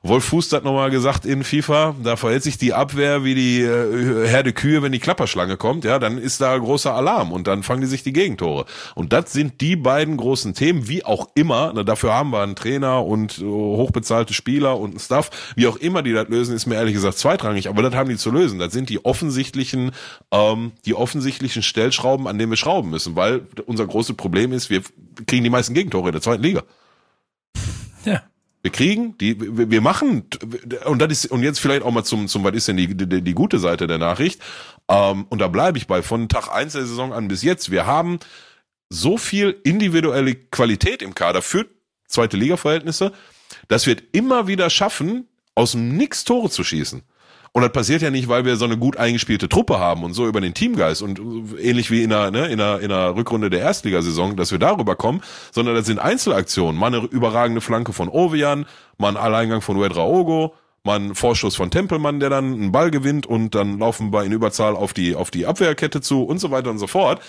Wolf 0.06 0.24
Fuß 0.26 0.52
hat 0.52 0.64
nochmal 0.64 0.90
gesagt 0.90 1.24
in 1.24 1.44
FIFA, 1.44 1.96
da 2.04 2.16
verhält 2.16 2.42
sich 2.42 2.58
die 2.58 2.74
Abwehr 2.74 3.24
wie 3.24 3.34
die 3.34 3.62
äh, 3.62 4.28
Herde 4.28 4.52
Kühe, 4.52 4.82
wenn 4.82 4.92
die 4.92 4.98
Klapperschlange 4.98 5.56
kommt, 5.56 5.84
ja, 5.84 5.98
dann 5.98 6.18
ist 6.18 6.42
da 6.42 6.56
großer 6.58 6.92
Alarm 6.94 7.32
und 7.32 7.46
dann 7.46 7.62
fangen 7.62 7.80
die 7.80 7.86
sich 7.86 8.02
die 8.02 8.12
Gegentore. 8.12 8.66
Und 8.94 9.14
das 9.14 9.32
sind 9.32 9.62
die 9.62 9.76
beiden 9.76 10.18
großen 10.18 10.52
Themen, 10.52 10.88
wie 10.88 11.06
auch 11.06 11.30
immer, 11.34 11.72
na, 11.74 11.84
dafür 11.84 12.12
haben 12.12 12.30
wir 12.30 12.42
einen 12.42 12.54
Trainer 12.54 13.02
und 13.02 13.38
äh, 13.38 13.44
hochbezahlte 13.44 14.34
Spieler 14.34 14.78
und 14.78 14.90
einen 14.90 15.00
Staff, 15.00 15.30
wie 15.56 15.66
auch 15.66 15.76
immer 15.76 16.02
die 16.02 16.12
das 16.12 16.28
lösen, 16.28 16.54
ist 16.54 16.66
mir 16.66 16.74
ehrlich 16.74 16.92
gesagt 16.92 17.16
zweitrangig, 17.16 17.70
aber 17.70 17.80
das 17.80 17.94
haben 17.94 18.10
die 18.10 18.18
zu 18.18 18.30
lösen. 18.30 18.58
Das 18.58 18.74
sind 18.74 18.90
die 18.90 19.02
offensichtlichen, 19.06 19.92
ähm, 20.30 20.72
die 20.84 20.94
offensichtlichen 20.94 21.62
Stellschrauben, 21.62 22.28
an 22.28 22.38
denen 22.38 22.52
wir 22.52 22.58
schrauben 22.58 22.90
müssen, 22.90 23.16
weil 23.16 23.46
unser 23.64 23.86
großes 23.86 24.16
Problem 24.16 24.52
ist, 24.52 24.68
wir 24.68 24.82
kriegen 25.26 25.44
die 25.44 25.50
meisten 25.50 25.72
Gegentore 25.72 26.08
in 26.08 26.12
der 26.12 26.20
zweiten 26.20 26.42
Liga. 26.42 26.62
Ja. 28.04 28.22
Wir 28.64 28.72
kriegen, 28.72 29.18
die, 29.18 29.36
wir 29.38 29.82
machen, 29.82 30.24
und 30.86 30.98
das 30.98 31.12
ist, 31.12 31.26
und 31.26 31.42
jetzt 31.42 31.60
vielleicht 31.60 31.82
auch 31.82 31.90
mal 31.90 32.02
zum, 32.02 32.28
zum, 32.28 32.44
was 32.44 32.54
ist 32.54 32.66
denn 32.66 32.78
die, 32.78 32.96
die, 32.96 33.20
die 33.20 33.34
gute 33.34 33.58
Seite 33.58 33.86
der 33.86 33.98
Nachricht? 33.98 34.40
Ähm, 34.88 35.26
und 35.28 35.40
da 35.40 35.48
bleibe 35.48 35.76
ich 35.76 35.86
bei, 35.86 36.00
von 36.00 36.30
Tag 36.30 36.48
eins 36.48 36.72
der 36.72 36.86
Saison 36.86 37.12
an 37.12 37.28
bis 37.28 37.42
jetzt. 37.42 37.70
Wir 37.70 37.84
haben 37.84 38.20
so 38.88 39.18
viel 39.18 39.60
individuelle 39.64 40.34
Qualität 40.34 41.02
im 41.02 41.14
Kader 41.14 41.42
für 41.42 41.66
zweite 42.08 42.38
Liga-Verhältnisse, 42.38 43.12
dass 43.68 43.84
wir 43.84 43.98
immer 44.12 44.46
wieder 44.46 44.70
schaffen, 44.70 45.28
aus 45.54 45.72
dem 45.72 45.98
Nix 45.98 46.24
Tore 46.24 46.48
zu 46.48 46.64
schießen. 46.64 47.02
Und 47.56 47.62
das 47.62 47.70
passiert 47.70 48.02
ja 48.02 48.10
nicht, 48.10 48.26
weil 48.26 48.44
wir 48.44 48.56
so 48.56 48.64
eine 48.64 48.76
gut 48.76 48.96
eingespielte 48.96 49.48
Truppe 49.48 49.78
haben 49.78 50.02
und 50.02 50.12
so 50.12 50.26
über 50.26 50.40
den 50.40 50.54
Teamgeist 50.54 51.02
und 51.02 51.20
ähnlich 51.60 51.88
wie 51.88 52.02
in 52.02 52.10
der, 52.10 52.32
ne, 52.32 52.48
in 52.48 52.58
der, 52.58 52.80
in 52.80 52.88
der 52.88 53.14
Rückrunde 53.14 53.48
der 53.48 53.60
Erstligasaison, 53.60 54.34
dass 54.36 54.50
wir 54.50 54.58
darüber 54.58 54.96
kommen, 54.96 55.22
sondern 55.52 55.76
das 55.76 55.86
sind 55.86 56.00
Einzelaktionen. 56.00 56.76
Mal 56.76 56.88
eine 56.88 57.06
überragende 57.06 57.60
Flanke 57.60 57.92
von 57.92 58.08
Ovian, 58.08 58.66
mal 58.98 59.10
ein 59.10 59.16
Alleingang 59.16 59.60
von 59.60 59.80
Wedraogo, 59.80 60.52
mal 60.82 60.98
ein 60.98 61.14
Vorschuss 61.14 61.54
von 61.54 61.70
Tempelmann, 61.70 62.18
der 62.18 62.28
dann 62.28 62.54
einen 62.54 62.72
Ball 62.72 62.90
gewinnt 62.90 63.24
und 63.24 63.54
dann 63.54 63.78
laufen 63.78 64.12
wir 64.12 64.24
in 64.24 64.32
Überzahl 64.32 64.74
auf 64.74 64.92
die, 64.92 65.14
auf 65.14 65.30
die 65.30 65.46
Abwehrkette 65.46 66.00
zu 66.00 66.24
und 66.24 66.40
so 66.40 66.50
weiter 66.50 66.70
und 66.70 66.78
so 66.78 66.88
fort 66.88 67.20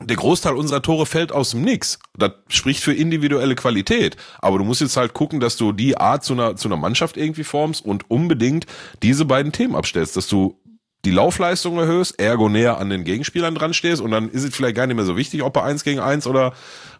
der 0.00 0.16
Großteil 0.16 0.54
unserer 0.54 0.82
Tore 0.82 1.06
fällt 1.06 1.30
aus 1.32 1.50
dem 1.50 1.62
Nix. 1.62 1.98
Das 2.18 2.32
spricht 2.48 2.82
für 2.82 2.92
individuelle 2.92 3.54
Qualität. 3.54 4.16
Aber 4.40 4.58
du 4.58 4.64
musst 4.64 4.80
jetzt 4.80 4.96
halt 4.96 5.14
gucken, 5.14 5.40
dass 5.40 5.56
du 5.56 5.72
die 5.72 5.96
Art 5.96 6.24
zu 6.24 6.32
einer, 6.32 6.56
zu 6.56 6.68
einer 6.68 6.76
Mannschaft 6.76 7.16
irgendwie 7.16 7.44
formst 7.44 7.84
und 7.84 8.10
unbedingt 8.10 8.66
diese 9.02 9.24
beiden 9.24 9.52
Themen 9.52 9.76
abstellst, 9.76 10.16
dass 10.16 10.26
du 10.26 10.58
die 11.04 11.10
Laufleistung 11.10 11.78
erhöhst, 11.78 12.18
ergo 12.18 12.48
näher 12.48 12.78
an 12.78 12.88
den 12.88 13.04
Gegenspielern 13.04 13.54
dran 13.54 13.74
stehst 13.74 14.00
und 14.00 14.10
dann 14.10 14.30
ist 14.30 14.42
es 14.42 14.54
vielleicht 14.54 14.74
gar 14.74 14.86
nicht 14.86 14.96
mehr 14.96 15.04
so 15.04 15.16
wichtig, 15.16 15.42
ob 15.42 15.52
du 15.52 15.60
eins 15.60 15.84
gegen 15.84 16.00
eins 16.00 16.26
oder 16.26 16.54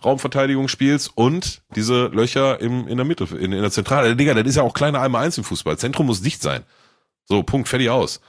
Raumverteidigung 0.05 0.69
spielst 0.69 1.13
und 1.15 1.63
diese 1.75 2.09
Löcher 2.09 2.61
im, 2.61 2.87
in 2.87 2.99
der 2.99 3.07
Mitte, 3.07 3.25
in, 3.25 3.53
in 3.53 3.63
der 3.63 3.71
Zentrale. 3.71 4.15
Digga, 4.15 4.35
das 4.35 4.47
ist 4.47 4.57
ja 4.57 4.63
auch 4.63 4.75
kleiner 4.75 5.01
einmal 5.01 5.25
eins 5.25 5.39
im 5.39 5.45
Fußball. 5.45 5.79
Zentrum 5.79 6.07
muss 6.07 6.21
dicht 6.21 6.43
sein. 6.43 6.65
So, 7.25 7.43
Punkt, 7.43 7.69
fertig 7.69 7.89
aus. 7.89 8.21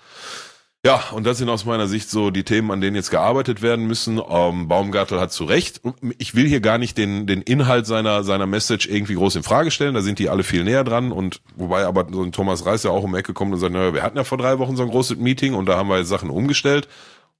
Ja, 0.85 1.03
und 1.13 1.25
das 1.25 1.39
sind 1.39 1.49
aus 1.49 1.65
meiner 1.65 1.87
Sicht 1.87 2.11
so 2.11 2.29
die 2.29 2.43
Themen, 2.43 2.69
an 2.69 2.79
denen 2.79 2.95
jetzt 2.95 3.09
gearbeitet 3.09 3.63
werden 3.63 3.87
müssen. 3.87 4.21
Ähm, 4.29 4.67
Baumgartel 4.67 5.19
hat 5.19 5.31
zu 5.31 5.45
Recht. 5.45 5.81
Ich 6.19 6.35
will 6.35 6.47
hier 6.47 6.59
gar 6.59 6.77
nicht 6.77 6.95
den, 6.95 7.25
den 7.25 7.41
Inhalt 7.41 7.87
seiner, 7.87 8.23
seiner 8.23 8.45
Message 8.45 8.85
irgendwie 8.85 9.15
groß 9.15 9.37
in 9.37 9.41
Frage 9.41 9.71
stellen. 9.71 9.95
Da 9.95 10.03
sind 10.03 10.19
die 10.19 10.29
alle 10.29 10.43
viel 10.43 10.63
näher 10.63 10.83
dran. 10.83 11.11
Und 11.11 11.41
wobei 11.55 11.87
aber 11.87 12.05
so 12.11 12.21
ein 12.21 12.31
Thomas 12.31 12.67
Reis 12.67 12.83
ja 12.83 12.91
auch 12.91 13.01
um 13.01 13.13
die 13.13 13.17
Ecke 13.17 13.33
kommt 13.33 13.51
und 13.51 13.59
sagt, 13.59 13.73
naja, 13.73 13.95
wir 13.95 14.03
hatten 14.03 14.15
ja 14.15 14.23
vor 14.23 14.37
drei 14.37 14.59
Wochen 14.59 14.75
so 14.75 14.83
ein 14.83 14.89
großes 14.89 15.17
Meeting 15.17 15.55
und 15.55 15.65
da 15.65 15.75
haben 15.75 15.89
wir 15.89 16.05
Sachen 16.05 16.29
umgestellt. 16.29 16.87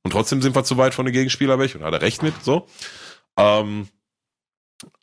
Und 0.01 0.10
trotzdem 0.10 0.41
sind 0.41 0.55
wir 0.55 0.63
zu 0.63 0.77
weit 0.77 0.95
von 0.95 1.05
den 1.05 1.13
Gegenspieler 1.13 1.60
weg 1.60 1.75
und 1.75 1.84
hat 1.84 1.93
er 1.93 2.01
recht 2.01 2.23
mit, 2.23 2.34
so. 2.43 2.65
Ähm, 3.38 3.89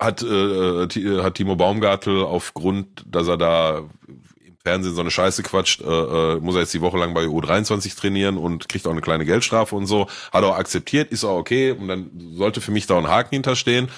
hat, 0.00 0.20
äh, 0.22 0.82
äh 0.84 1.22
hat 1.22 1.34
Timo 1.34 1.54
Baumgartel 1.54 2.24
aufgrund, 2.24 3.04
dass 3.06 3.28
er 3.28 3.36
da 3.36 3.82
Fernsehen 4.64 4.94
so 4.94 5.00
eine 5.00 5.10
Scheiße 5.10 5.42
quatscht, 5.42 5.80
äh, 5.80 5.84
äh, 5.84 6.40
muss 6.40 6.54
er 6.54 6.62
jetzt 6.62 6.74
die 6.74 6.80
Woche 6.80 6.98
lang 6.98 7.14
bei 7.14 7.24
U23 7.24 7.96
trainieren 7.96 8.38
und 8.38 8.68
kriegt 8.68 8.86
auch 8.86 8.92
eine 8.92 9.00
kleine 9.00 9.24
Geldstrafe 9.24 9.74
und 9.74 9.86
so. 9.86 10.06
Hat 10.32 10.44
er 10.44 10.50
auch 10.50 10.56
akzeptiert, 10.56 11.10
ist 11.10 11.24
auch 11.24 11.38
okay 11.38 11.72
und 11.72 11.88
dann 11.88 12.10
sollte 12.34 12.60
für 12.60 12.70
mich 12.70 12.86
da 12.86 12.96
ein 12.96 13.08
Haken 13.08 13.34
hinterstehen. 13.34 13.88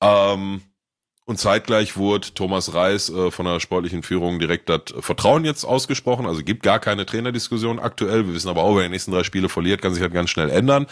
Ähm, 0.00 0.62
und 1.26 1.36
zeitgleich 1.36 1.96
wurde 1.96 2.34
Thomas 2.34 2.74
Reis 2.74 3.08
äh, 3.08 3.30
von 3.30 3.46
der 3.46 3.60
sportlichen 3.60 4.02
Führung 4.02 4.40
direkt 4.40 4.68
das 4.68 4.80
Vertrauen 4.98 5.44
jetzt 5.44 5.64
ausgesprochen. 5.64 6.26
Also 6.26 6.42
gibt 6.42 6.64
gar 6.64 6.80
keine 6.80 7.06
Trainerdiskussion 7.06 7.78
aktuell. 7.78 8.26
Wir 8.26 8.34
wissen 8.34 8.48
aber 8.48 8.64
auch, 8.64 8.74
wer 8.74 8.82
die 8.82 8.88
nächsten 8.88 9.12
drei 9.12 9.22
Spiele 9.22 9.48
verliert, 9.48 9.80
kann 9.80 9.94
sich 9.94 10.02
halt 10.02 10.12
ganz 10.12 10.30
schnell 10.30 10.50
ändern. 10.50 10.88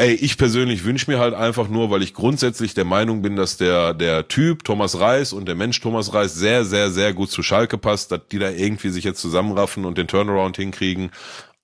Ey, 0.00 0.12
ich 0.14 0.38
persönlich 0.38 0.84
wünsche 0.84 1.10
mir 1.10 1.18
halt 1.18 1.34
einfach 1.34 1.68
nur, 1.68 1.90
weil 1.90 2.02
ich 2.04 2.14
grundsätzlich 2.14 2.72
der 2.72 2.84
Meinung 2.84 3.20
bin, 3.20 3.34
dass 3.34 3.56
der, 3.56 3.94
der 3.94 4.28
Typ 4.28 4.62
Thomas 4.62 5.00
Reis 5.00 5.32
und 5.32 5.46
der 5.48 5.56
Mensch 5.56 5.80
Thomas 5.80 6.14
Reis 6.14 6.34
sehr, 6.36 6.64
sehr, 6.64 6.90
sehr 6.90 7.12
gut 7.12 7.32
zu 7.32 7.42
Schalke 7.42 7.78
passt, 7.78 8.12
dass 8.12 8.20
die 8.30 8.38
da 8.38 8.48
irgendwie 8.48 8.90
sich 8.90 9.02
jetzt 9.02 9.20
zusammenraffen 9.20 9.84
und 9.84 9.98
den 9.98 10.06
Turnaround 10.06 10.56
hinkriegen 10.56 11.10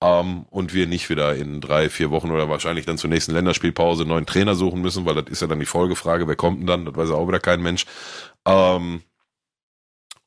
ähm, 0.02 0.46
und 0.50 0.74
wir 0.74 0.88
nicht 0.88 1.10
wieder 1.10 1.36
in 1.36 1.60
drei, 1.60 1.88
vier 1.88 2.10
Wochen 2.10 2.32
oder 2.32 2.48
wahrscheinlich 2.48 2.86
dann 2.86 2.98
zur 2.98 3.08
nächsten 3.08 3.32
Länderspielpause 3.34 4.04
neuen 4.04 4.26
Trainer 4.26 4.56
suchen 4.56 4.80
müssen, 4.80 5.06
weil 5.06 5.14
das 5.14 5.26
ist 5.30 5.42
ja 5.42 5.46
dann 5.46 5.60
die 5.60 5.66
Folgefrage, 5.66 6.26
wer 6.26 6.34
kommt 6.34 6.58
denn 6.58 6.66
dann? 6.66 6.84
Das 6.86 6.96
weiß 6.96 7.10
ja 7.10 7.14
auch 7.14 7.28
wieder 7.28 7.38
kein 7.38 7.62
Mensch. 7.62 7.86
Ähm, 8.46 9.02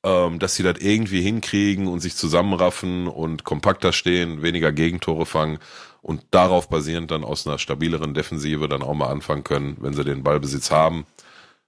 ähm, 0.04 0.40
dass 0.40 0.56
sie 0.56 0.64
das 0.64 0.78
irgendwie 0.80 1.22
hinkriegen 1.22 1.88
und 1.88 2.00
sich 2.00 2.16
zusammenraffen 2.16 3.08
und 3.08 3.44
kompakter 3.44 3.94
stehen, 3.94 4.42
weniger 4.42 4.72
Gegentore 4.72 5.26
fangen 5.26 5.60
und 6.02 6.24
darauf 6.32 6.70
basierend 6.70 7.12
dann 7.12 7.24
aus 7.24 7.48
einer 7.48 7.58
stabileren 7.58 8.14
Defensive 8.14 8.68
dann 8.68 8.84
auch 8.84 8.94
mal 8.94 9.10
anfangen 9.10 9.44
können, 9.44 9.78
wenn 9.82 9.94
sie 9.94 10.04
den 10.04 10.24
Ballbesitz 10.24 10.72
haben, 10.72 11.06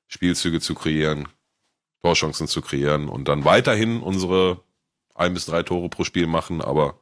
Spielzüge 0.07 0.61
zu 0.61 0.75
kreieren, 0.75 1.27
Torchancen 2.01 2.47
zu 2.47 2.61
kreieren 2.61 3.09
und 3.09 3.27
dann 3.27 3.45
weiterhin 3.45 4.01
unsere 4.01 4.61
ein 5.15 5.33
bis 5.33 5.45
drei 5.45 5.63
Tore 5.63 5.89
pro 5.89 6.03
Spiel 6.03 6.27
machen, 6.27 6.61
aber 6.61 6.99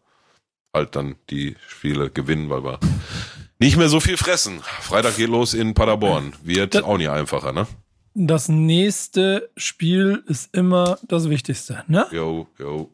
halt 0.73 0.95
dann 0.95 1.15
die 1.29 1.55
Spiele 1.67 2.09
gewinnen, 2.09 2.49
weil 2.49 2.63
wir 2.63 2.79
nicht 3.59 3.77
mehr 3.77 3.89
so 3.89 3.99
viel 3.99 4.17
fressen. 4.17 4.61
Freitag 4.81 5.17
geht 5.17 5.29
los 5.29 5.53
in 5.53 5.73
Paderborn. 5.73 6.33
Wird 6.43 6.75
das, 6.75 6.83
auch 6.83 6.97
nicht 6.97 7.09
einfacher, 7.09 7.53
ne? 7.53 7.67
Das 8.19 8.49
nächste 8.49 9.47
Spiel 9.57 10.23
ist 10.25 10.51
immer 10.55 10.97
das 11.07 11.29
Wichtigste, 11.29 11.83
ne? 11.85 12.07
Jo, 12.11 12.47
jo. 12.57 12.89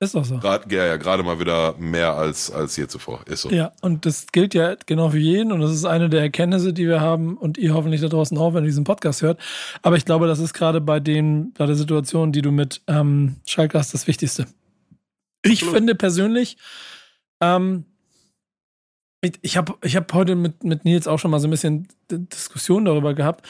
Ist 0.00 0.16
doch 0.16 0.24
so. 0.24 0.38
Grad, 0.38 0.72
ja, 0.72 0.86
ja, 0.86 0.96
gerade 0.96 1.22
mal 1.22 1.38
wieder 1.38 1.76
mehr 1.78 2.16
als, 2.16 2.50
als 2.50 2.74
je 2.76 2.88
zuvor. 2.88 3.24
Ist 3.28 3.42
so. 3.42 3.50
Ja, 3.50 3.70
und 3.80 4.06
das 4.06 4.26
gilt 4.32 4.54
ja 4.54 4.74
genau 4.86 5.10
für 5.10 5.18
jeden 5.18 5.52
und 5.52 5.60
das 5.60 5.70
ist 5.70 5.84
eine 5.84 6.10
der 6.10 6.22
Erkenntnisse, 6.22 6.72
die 6.72 6.88
wir 6.88 7.00
haben 7.00 7.36
und 7.36 7.58
ihr 7.58 7.74
hoffentlich 7.74 8.00
da 8.00 8.08
draußen 8.08 8.36
auch, 8.38 8.52
wenn 8.52 8.64
ihr 8.64 8.68
diesen 8.68 8.82
Podcast 8.82 9.22
hört. 9.22 9.38
Aber 9.82 9.96
ich 9.96 10.04
glaube, 10.04 10.26
das 10.26 10.40
ist 10.40 10.52
gerade 10.52 10.80
bei 10.80 10.98
den, 10.98 11.52
bei 11.52 11.66
der 11.66 11.76
Situation, 11.76 12.32
die 12.32 12.42
du 12.42 12.50
mit 12.50 12.82
ähm, 12.88 13.36
Schalke 13.46 13.78
hast, 13.78 13.94
das 13.94 14.08
Wichtigste. 14.08 14.46
Ich 15.44 15.60
Absolut. 15.60 15.76
finde 15.76 15.94
persönlich, 15.94 16.56
ähm, 17.40 17.84
ich, 19.20 19.34
ich 19.42 19.56
habe 19.56 19.74
ich 19.84 19.94
hab 19.94 20.12
heute 20.12 20.34
mit, 20.34 20.64
mit 20.64 20.84
Nils 20.84 21.06
auch 21.06 21.20
schon 21.20 21.30
mal 21.30 21.38
so 21.38 21.46
ein 21.46 21.52
bisschen 21.52 21.86
Diskussion 22.10 22.84
darüber 22.84 23.14
gehabt. 23.14 23.46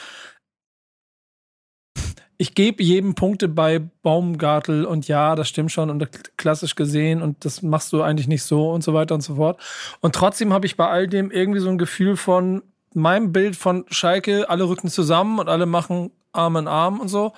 Ich 2.41 2.55
gebe 2.55 2.81
jedem 2.81 3.13
Punkte 3.13 3.47
bei 3.47 3.77
Baumgartel 4.01 4.85
und 4.85 5.07
ja, 5.07 5.35
das 5.35 5.47
stimmt 5.47 5.71
schon 5.71 5.91
und 5.91 6.09
klassisch 6.37 6.73
gesehen 6.73 7.21
und 7.21 7.45
das 7.45 7.61
machst 7.61 7.93
du 7.93 8.01
eigentlich 8.01 8.27
nicht 8.27 8.41
so 8.41 8.71
und 8.71 8.83
so 8.83 8.95
weiter 8.95 9.13
und 9.13 9.21
so 9.21 9.35
fort. 9.35 9.61
Und 9.99 10.15
trotzdem 10.15 10.51
habe 10.51 10.65
ich 10.65 10.75
bei 10.75 10.87
all 10.87 11.07
dem 11.07 11.29
irgendwie 11.29 11.59
so 11.59 11.69
ein 11.69 11.77
Gefühl 11.77 12.17
von 12.17 12.63
meinem 12.95 13.31
Bild 13.31 13.55
von 13.55 13.85
Schalke, 13.91 14.49
alle 14.49 14.67
rücken 14.67 14.87
zusammen 14.87 15.37
und 15.37 15.49
alle 15.49 15.67
machen 15.67 16.09
Arm 16.31 16.55
in 16.55 16.67
Arm 16.67 16.99
und 16.99 17.09
so. 17.09 17.33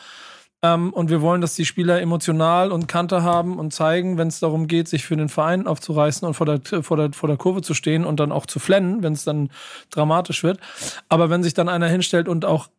Ähm, 0.62 0.94
und 0.94 1.10
wir 1.10 1.22
wollen, 1.22 1.42
dass 1.42 1.56
die 1.56 1.66
Spieler 1.66 2.00
emotional 2.00 2.72
und 2.72 2.88
Kante 2.88 3.24
haben 3.24 3.60
und 3.60 3.74
zeigen, 3.74 4.18
wenn 4.18 4.30
es 4.30 4.40
darum 4.40 4.68
geht, 4.68 4.88
sich 4.88 5.04
für 5.04 5.18
den 5.18 5.28
Verein 5.28 5.68
aufzureißen 5.68 6.26
und 6.26 6.34
vor 6.34 6.46
der, 6.46 6.62
vor, 6.82 6.96
der, 6.96 7.12
vor 7.12 7.28
der 7.28 7.38
Kurve 7.38 7.62
zu 7.62 7.74
stehen 7.74 8.06
und 8.06 8.22
dann 8.22 8.32
auch 8.32 8.46
zu 8.46 8.58
flennen, 8.58 9.04
wenn 9.04 9.12
es 9.12 9.26
dann 9.26 9.50
dramatisch 9.90 10.44
wird. 10.44 10.62
Aber 11.10 11.30
wenn 11.30 11.44
sich 11.44 11.54
dann 11.54 11.68
einer 11.68 11.90
hinstellt 11.90 12.30
und 12.30 12.46
auch 12.46 12.70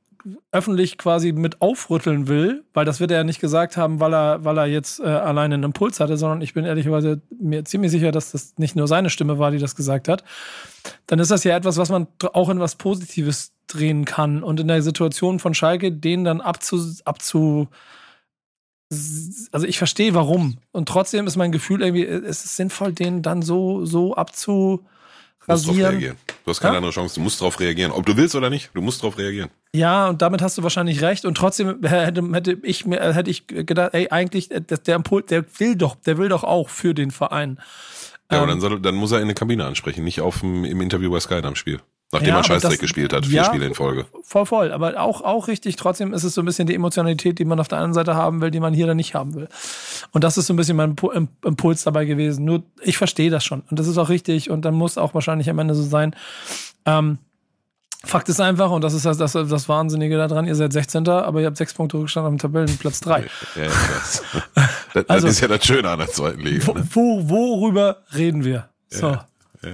öffentlich 0.53 0.99
quasi 0.99 1.33
mit 1.33 1.61
aufrütteln 1.61 2.29
will, 2.29 2.65
weil 2.73 2.85
das 2.85 3.01
wird 3.01 3.11
er 3.11 3.19
ja 3.19 3.25
nicht 3.25 3.41
gesagt 3.41 3.77
haben, 3.77 4.01
weil 4.01 4.15
er, 4.15 4.45
weil 4.45 4.59
er 4.59 4.67
jetzt 4.67 5.01
äh, 5.01 5.05
alleine 5.05 5.55
einen 5.55 5.65
Impuls 5.65 6.01
hatte, 6.01 6.17
sondern 6.17 6.41
ich 6.41 6.55
bin 6.55 6.65
ehrlicherweise 6.65 7.21
mir 7.39 7.65
ziemlich 7.65 7.91
sicher, 7.91 8.11
dass 8.11 8.33
das 8.33 8.55
nicht 8.57 8.77
nur 8.77 8.89
seine 8.89 9.11
Stimme 9.11 9.39
war, 9.39 9.51
die 9.51 9.59
das 9.59 9.77
gesagt 9.77 10.09
hat, 10.09 10.25
dann 11.07 11.19
ist 11.19 11.31
das 11.31 11.45
ja 11.45 11.57
etwas, 11.57 11.77
was 11.77 11.91
man 11.91 12.07
auch 12.33 12.49
in 12.49 12.61
was 12.61 12.77
Positives 12.77 13.53
drehen 13.67 14.05
kann. 14.05 14.43
Und 14.43 14.61
in 14.61 14.69
der 14.69 14.83
Situation 14.83 15.39
von 15.39 15.55
Schalke 15.55 15.93
den 15.93 16.25
dann 16.25 16.41
abzu, 16.41 16.81
abzu 17.05 17.69
also 19.53 19.67
ich 19.67 19.79
verstehe 19.79 20.15
warum. 20.15 20.59
Und 20.73 20.89
trotzdem 20.89 21.27
ist 21.27 21.37
mein 21.37 21.53
Gefühl 21.53 21.83
irgendwie, 21.83 22.05
es 22.05 22.45
ist 22.45 22.57
sinnvoll, 22.57 22.93
den 22.93 23.23
dann 23.23 23.43
so, 23.43 23.85
so 23.85 24.15
abzu 24.15 24.85
rasieren. 25.49 25.91
reagieren. 25.91 26.17
Du 26.45 26.51
hast 26.51 26.61
keine 26.61 26.75
Ja? 26.75 26.79
andere 26.79 26.93
Chance. 26.93 27.15
Du 27.17 27.21
musst 27.21 27.41
drauf 27.41 27.59
reagieren. 27.61 27.91
Ob 27.93 28.05
du 28.07 28.17
willst 28.17 28.35
oder 28.35 28.51
nicht, 28.51 28.71
du 28.75 28.83
musst 28.83 29.03
drauf 29.03 29.17
reagieren. 29.19 29.51
Ja, 29.75 30.09
und 30.09 30.23
damit 30.23 30.43
hast 30.43 30.57
du 30.59 30.63
wahrscheinlich 30.63 31.01
recht. 31.03 31.25
Und 31.25 31.37
trotzdem 31.37 31.83
hätte, 31.85 32.23
hätte 32.33 32.59
ich 32.63 32.87
mir 32.87 33.01
hätte 33.15 33.31
ich 33.31 33.47
gedacht, 33.47 33.95
ey, 33.95 34.09
eigentlich, 34.11 34.51
äh, 34.51 34.61
der, 34.61 34.95
Impuls, 34.97 35.27
der 35.27 35.45
will 35.59 35.77
doch, 35.77 35.95
der 35.97 36.19
will 36.19 36.29
doch 36.29 36.45
auch 36.45 36.69
für 36.69 36.95
den 36.95 37.11
Verein. 37.11 37.59
Ja, 38.31 38.39
aber 38.39 38.45
Ähm, 38.45 38.49
dann, 38.49 38.61
soll, 38.61 38.81
dann 38.81 38.95
muss 38.95 39.13
er 39.13 39.21
in 39.21 39.27
der 39.29 39.35
Kabine 39.35 39.65
ansprechen, 39.65 40.05
nicht 40.05 40.21
auf 40.21 40.41
dem, 40.41 40.65
im 40.65 40.81
Interview 40.81 41.11
bei 41.11 41.21
Sky 41.21 41.37
am 41.43 41.57
Spiel. 41.57 41.81
Nachdem 42.13 42.29
Ja, 42.29 42.35
aber 42.37 42.45
Scheißdreck 42.45 42.73
das- 42.73 42.79
gespielt 42.81 43.13
hat, 43.13 43.27
vier 43.27 43.37
ja. 43.39 43.45
Spiele 43.45 43.67
in 43.67 43.75
Folge. 43.75 44.07
Voll, 44.23 44.47
voll. 44.47 44.73
Aber 44.73 45.01
auch, 45.01 45.21
auch 45.23 45.49
richtig. 45.49 45.75
Trotzdem 45.77 46.13
ist 46.15 46.23
es 46.23 46.35
so 46.35 46.43
ein 46.43 46.45
bisschen 46.45 46.69
die 46.69 46.75
Emotionalität, 46.75 47.39
die 47.41 47.45
man 47.45 47.59
auf 47.59 47.67
der 47.67 47.79
anderen 47.79 47.95
Seite 47.95 48.15
haben 48.15 48.41
will, 48.41 48.53
die 48.53 48.61
man 48.61 48.73
hier 48.73 48.87
dann 48.87 48.97
nicht 48.97 49.15
haben 49.15 49.35
will. 49.35 49.49
Und 50.13 50.23
das 50.23 50.39
ist 50.39 50.47
so 50.47 50.53
ein 50.53 50.57
bisschen 50.57 50.77
mein 50.77 50.95
Impu- 50.95 51.13
Im- 51.13 51.29
Impuls 51.45 51.83
dabei 51.83 52.05
gewesen. 52.05 52.45
Nur, 52.45 52.63
ich 52.83 52.99
verstehe 52.99 53.31
das 53.31 53.45
schon. 53.45 53.63
Und 53.69 53.79
das 53.81 53.89
ist 53.89 53.99
auch 53.99 54.11
richtig. 54.11 54.49
Und 54.51 54.65
dann 54.65 54.75
muss 54.75 54.97
auch 54.97 55.13
wahrscheinlich 55.15 55.51
am 55.51 55.59
Ende 55.59 55.75
so 55.75 55.83
sein. 55.83 56.15
Ähm, 56.87 57.19
Fakt 58.07 58.29
ist 58.29 58.39
einfach, 58.39 58.71
und 58.71 58.85
das 58.85 58.93
ist 58.93 59.07
das, 59.07 59.17
das, 59.17 59.33
das 59.33 59.67
Wahnsinnige 59.69 60.19
daran, 60.19 60.45
ihr 60.47 60.55
seid 60.55 60.75
16. 60.75 61.09
aber 61.09 61.41
ihr 61.41 61.47
habt 61.47 61.57
sechs 61.57 61.73
Punkte 61.73 61.97
Rückstand 61.97 62.27
auf 62.27 62.33
dem 62.33 62.39
Tabellenplatz 62.39 63.01
3. 63.01 63.21
Ja, 63.57 63.63
ja, 63.63 63.69
weiß. 63.71 64.23
das, 64.93 65.09
Also- 65.09 65.27
das 65.27 65.37
ist 65.37 65.41
ja 65.41 65.49
das 65.49 65.65
Schöne 65.65 65.89
an 65.89 65.99
der 66.01 66.09
zweiten 66.09 66.41
Liga. 66.43 66.67
Wo, 66.67 66.75
Ne? 66.75 66.87
wo, 66.93 67.29
worüber 67.31 68.03
reden 68.15 68.45
wir? 68.45 68.69
So. 68.91 69.17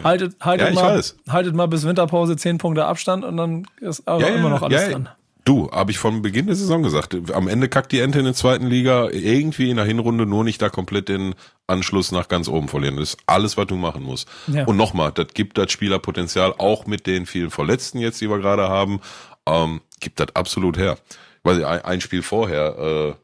Haltet, 0.03 0.37
haltet, 0.41 0.69
Ja, 0.69 0.75
mal, 0.75 1.03
haltet 1.29 1.55
mal 1.55 1.67
bis 1.67 1.85
Winterpause 1.85 2.37
10 2.37 2.59
Punkte 2.59 2.85
Abstand 2.87 3.25
und 3.25 3.37
dann 3.37 3.67
ist 3.81 4.07
aber 4.07 4.23
Ja, 4.23 4.29
immer 4.29 4.51
noch 4.51 4.63
alles 4.63 4.91
dran. 4.91 5.09
Du, 5.45 5.71
habe 5.71 5.91
ich 5.91 5.99
von 5.99 6.21
Beginn 6.21 6.47
der 6.47 6.55
Saison 6.55 6.83
gesagt. 6.83 7.17
Am 7.33 7.49
Ende 7.49 7.69
kackt 7.69 7.93
die 7.93 8.01
Ente 8.01 8.19
in 8.19 8.27
der 8.27 8.35
zweiten 8.35 8.67
Liga 8.67 9.09
irgendwie 9.11 9.71
in 9.71 9.77
der 9.77 9.87
Hinrunde 9.87 10.27
nur 10.27 10.45
nicht 10.45 10.61
da 10.61 10.69
komplett 10.69 11.09
den 11.09 11.35
Anschluss 11.67 12.13
nach 12.13 12.29
ganz 12.29 12.47
oben 12.47 12.69
verlieren. 12.69 12.97
Das 12.97 13.15
ist 13.15 13.21
alles, 13.27 13.57
was 13.57 13.67
du 13.67 13.77
machen 13.77 14.03
musst. 14.03 14.29
Und 14.67 14.77
nochmal, 14.77 15.13
das 15.13 15.29
gibt 15.35 15.57
das 15.57 15.73
Spielerpotenzial 15.73 16.55
auch 16.59 16.87
mit 16.87 17.07
den 17.07 17.25
vielen 17.25 17.51
Verletzten 17.51 17.99
jetzt, 17.99 18.21
die 18.21 18.29
wir 18.29 18.39
gerade 18.39 18.69
haben, 18.69 19.01
ähm, 19.47 19.81
gibt 19.99 20.21
das 20.21 20.29
absolut 20.37 20.77
her. 20.77 20.99
Weil 21.43 21.65
ein 21.65 22.03
Spiel 22.03 22.23
vorher 22.23 22.79
äh, 22.79 23.15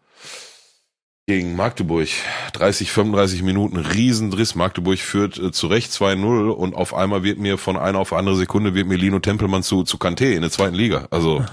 gegen 1.26 1.56
Magdeburg, 1.56 2.08
30, 2.52 2.92
35 2.92 3.42
Minuten, 3.42 3.76
Riesendriss. 3.76 4.54
Magdeburg 4.54 4.98
führt 4.98 5.38
äh, 5.38 5.50
zu 5.50 5.66
Recht 5.66 5.90
2-0 5.90 6.50
und 6.50 6.74
auf 6.74 6.94
einmal 6.94 7.24
wird 7.24 7.38
mir 7.38 7.58
von 7.58 7.76
einer 7.76 7.98
auf 7.98 8.12
andere 8.12 8.36
Sekunde 8.36 8.74
wird 8.74 8.86
mir 8.86 8.96
Lino 8.96 9.18
Tempelmann 9.18 9.64
zu, 9.64 9.82
zu 9.82 9.96
Kanté 9.96 10.34
in 10.34 10.42
der 10.42 10.50
zweiten 10.50 10.76
Liga. 10.76 11.08
Also 11.10 11.44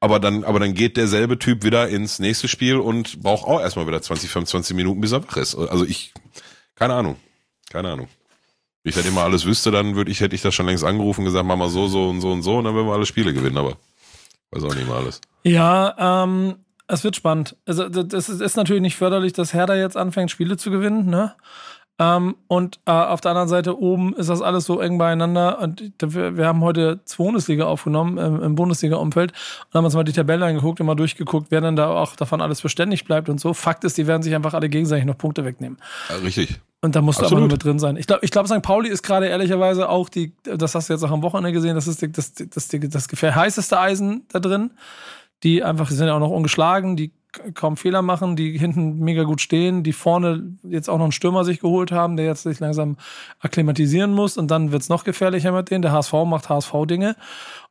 aber 0.00 0.18
dann, 0.18 0.44
aber 0.44 0.58
dann 0.60 0.72
geht 0.74 0.96
derselbe 0.96 1.38
Typ 1.38 1.62
wieder 1.62 1.88
ins 1.88 2.18
nächste 2.18 2.48
Spiel 2.48 2.76
und 2.76 3.22
braucht 3.22 3.46
auch 3.46 3.60
erstmal 3.60 3.86
wieder 3.86 4.00
20, 4.00 4.30
25 4.30 4.74
Minuten, 4.74 5.00
bis 5.00 5.12
er 5.12 5.26
wach 5.26 5.36
ist. 5.36 5.54
Also 5.54 5.84
ich, 5.84 6.12
keine 6.74 6.94
Ahnung. 6.94 7.16
Keine 7.70 7.90
Ahnung. 7.90 8.08
Wenn 8.82 8.90
ich 8.90 8.96
das 8.96 9.04
immer 9.04 9.22
alles 9.22 9.44
wüsste, 9.44 9.70
dann 9.70 9.94
würde 9.96 10.10
ich, 10.10 10.20
hätte 10.20 10.34
ich 10.34 10.40
das 10.40 10.54
schon 10.54 10.66
längst 10.66 10.84
angerufen 10.84 11.20
und 11.20 11.26
gesagt, 11.26 11.44
mach 11.44 11.56
mal 11.56 11.68
so, 11.68 11.86
so 11.86 12.08
und 12.08 12.22
so 12.22 12.32
und 12.32 12.42
so 12.42 12.56
und 12.56 12.64
dann 12.64 12.74
würden 12.74 12.88
wir 12.88 12.94
alle 12.94 13.04
Spiele 13.04 13.34
gewinnen, 13.34 13.58
aber 13.58 13.76
weiß 14.52 14.64
auch 14.64 14.74
nicht 14.74 14.88
mal 14.88 14.96
alles. 14.96 15.20
Ja, 15.44 16.24
ähm, 16.24 16.56
es 16.90 17.04
wird 17.04 17.16
spannend. 17.16 17.56
Also, 17.66 17.88
das 17.88 18.28
ist, 18.28 18.56
natürlich 18.56 18.82
nicht 18.82 18.96
förderlich, 18.96 19.32
dass 19.32 19.54
Hertha 19.54 19.74
jetzt 19.74 19.96
anfängt, 19.96 20.30
Spiele 20.30 20.56
zu 20.56 20.70
gewinnen, 20.70 21.06
ne? 21.06 21.34
Ähm, 22.00 22.36
und 22.48 22.80
äh, 22.86 22.92
auf 22.92 23.20
der 23.20 23.32
anderen 23.32 23.48
Seite 23.48 23.78
oben 23.78 24.14
ist 24.14 24.30
das 24.30 24.40
alles 24.40 24.64
so 24.64 24.80
eng 24.80 24.96
beieinander. 24.96 25.60
Und 25.60 25.92
wir, 26.00 26.36
wir 26.38 26.46
haben 26.46 26.62
heute 26.62 27.00
zwei 27.04 27.24
Bundesliga 27.24 27.66
aufgenommen 27.66 28.16
im, 28.16 28.42
im 28.42 28.54
Bundesliga-Umfeld 28.54 29.32
und 29.32 29.74
haben 29.74 29.84
uns 29.84 29.94
mal 29.94 30.04
die 30.04 30.14
Tabelle 30.14 30.46
angeguckt 30.46 30.80
und 30.80 30.86
mal 30.86 30.94
durchgeguckt, 30.94 31.48
wer 31.50 31.60
dann 31.60 31.76
da 31.76 31.90
auch 31.90 32.16
davon 32.16 32.40
alles 32.40 32.62
beständig 32.62 33.04
bleibt 33.04 33.28
und 33.28 33.38
so. 33.38 33.52
Fakt 33.52 33.84
ist, 33.84 33.98
die 33.98 34.06
werden 34.06 34.22
sich 34.22 34.34
einfach 34.34 34.54
alle 34.54 34.70
gegenseitig 34.70 35.04
noch 35.04 35.18
Punkte 35.18 35.44
wegnehmen. 35.44 35.76
Ja, 36.08 36.16
richtig. 36.16 36.58
Und 36.80 36.96
da 36.96 37.02
musst 37.02 37.20
du 37.20 37.26
aber 37.26 37.38
nur 37.38 37.48
mit 37.48 37.62
drin 37.62 37.78
sein. 37.78 37.98
Ich 37.98 38.06
glaube, 38.06 38.24
ich 38.24 38.30
glaub, 38.30 38.46
St. 38.46 38.62
Pauli 38.62 38.88
ist 38.88 39.02
gerade 39.02 39.26
ehrlicherweise 39.26 39.90
auch 39.90 40.08
die, 40.08 40.32
das 40.44 40.74
hast 40.74 40.88
du 40.88 40.94
jetzt 40.94 41.02
auch 41.04 41.10
am 41.10 41.22
Wochenende 41.22 41.52
gesehen, 41.52 41.74
das 41.74 41.86
ist 41.86 42.00
die, 42.00 42.10
das, 42.10 42.32
das, 42.32 42.68
das, 42.68 42.80
das 42.80 43.08
gefähr 43.08 43.34
heißeste 43.34 43.78
Eisen 43.78 44.22
da 44.32 44.40
drin. 44.40 44.70
Die 45.42 45.62
einfach, 45.64 45.88
die 45.88 45.94
sind 45.94 46.06
ja 46.06 46.14
auch 46.14 46.20
noch 46.20 46.30
ungeschlagen, 46.30 46.96
die 46.96 47.12
kaum 47.54 47.76
Fehler 47.76 48.02
machen, 48.02 48.34
die 48.34 48.58
hinten 48.58 48.98
mega 48.98 49.22
gut 49.22 49.40
stehen, 49.40 49.82
die 49.84 49.92
vorne 49.92 50.56
jetzt 50.64 50.90
auch 50.90 50.98
noch 50.98 51.04
einen 51.04 51.12
Stürmer 51.12 51.44
sich 51.44 51.60
geholt 51.60 51.92
haben, 51.92 52.16
der 52.16 52.26
jetzt 52.26 52.42
sich 52.42 52.58
langsam 52.58 52.96
akklimatisieren 53.38 54.12
muss 54.12 54.36
und 54.36 54.50
dann 54.50 54.72
wird's 54.72 54.88
noch 54.88 55.04
gefährlicher 55.04 55.52
mit 55.52 55.70
denen. 55.70 55.82
Der 55.82 55.92
HSV 55.92 56.12
macht 56.26 56.48
HSV-Dinge 56.48 57.14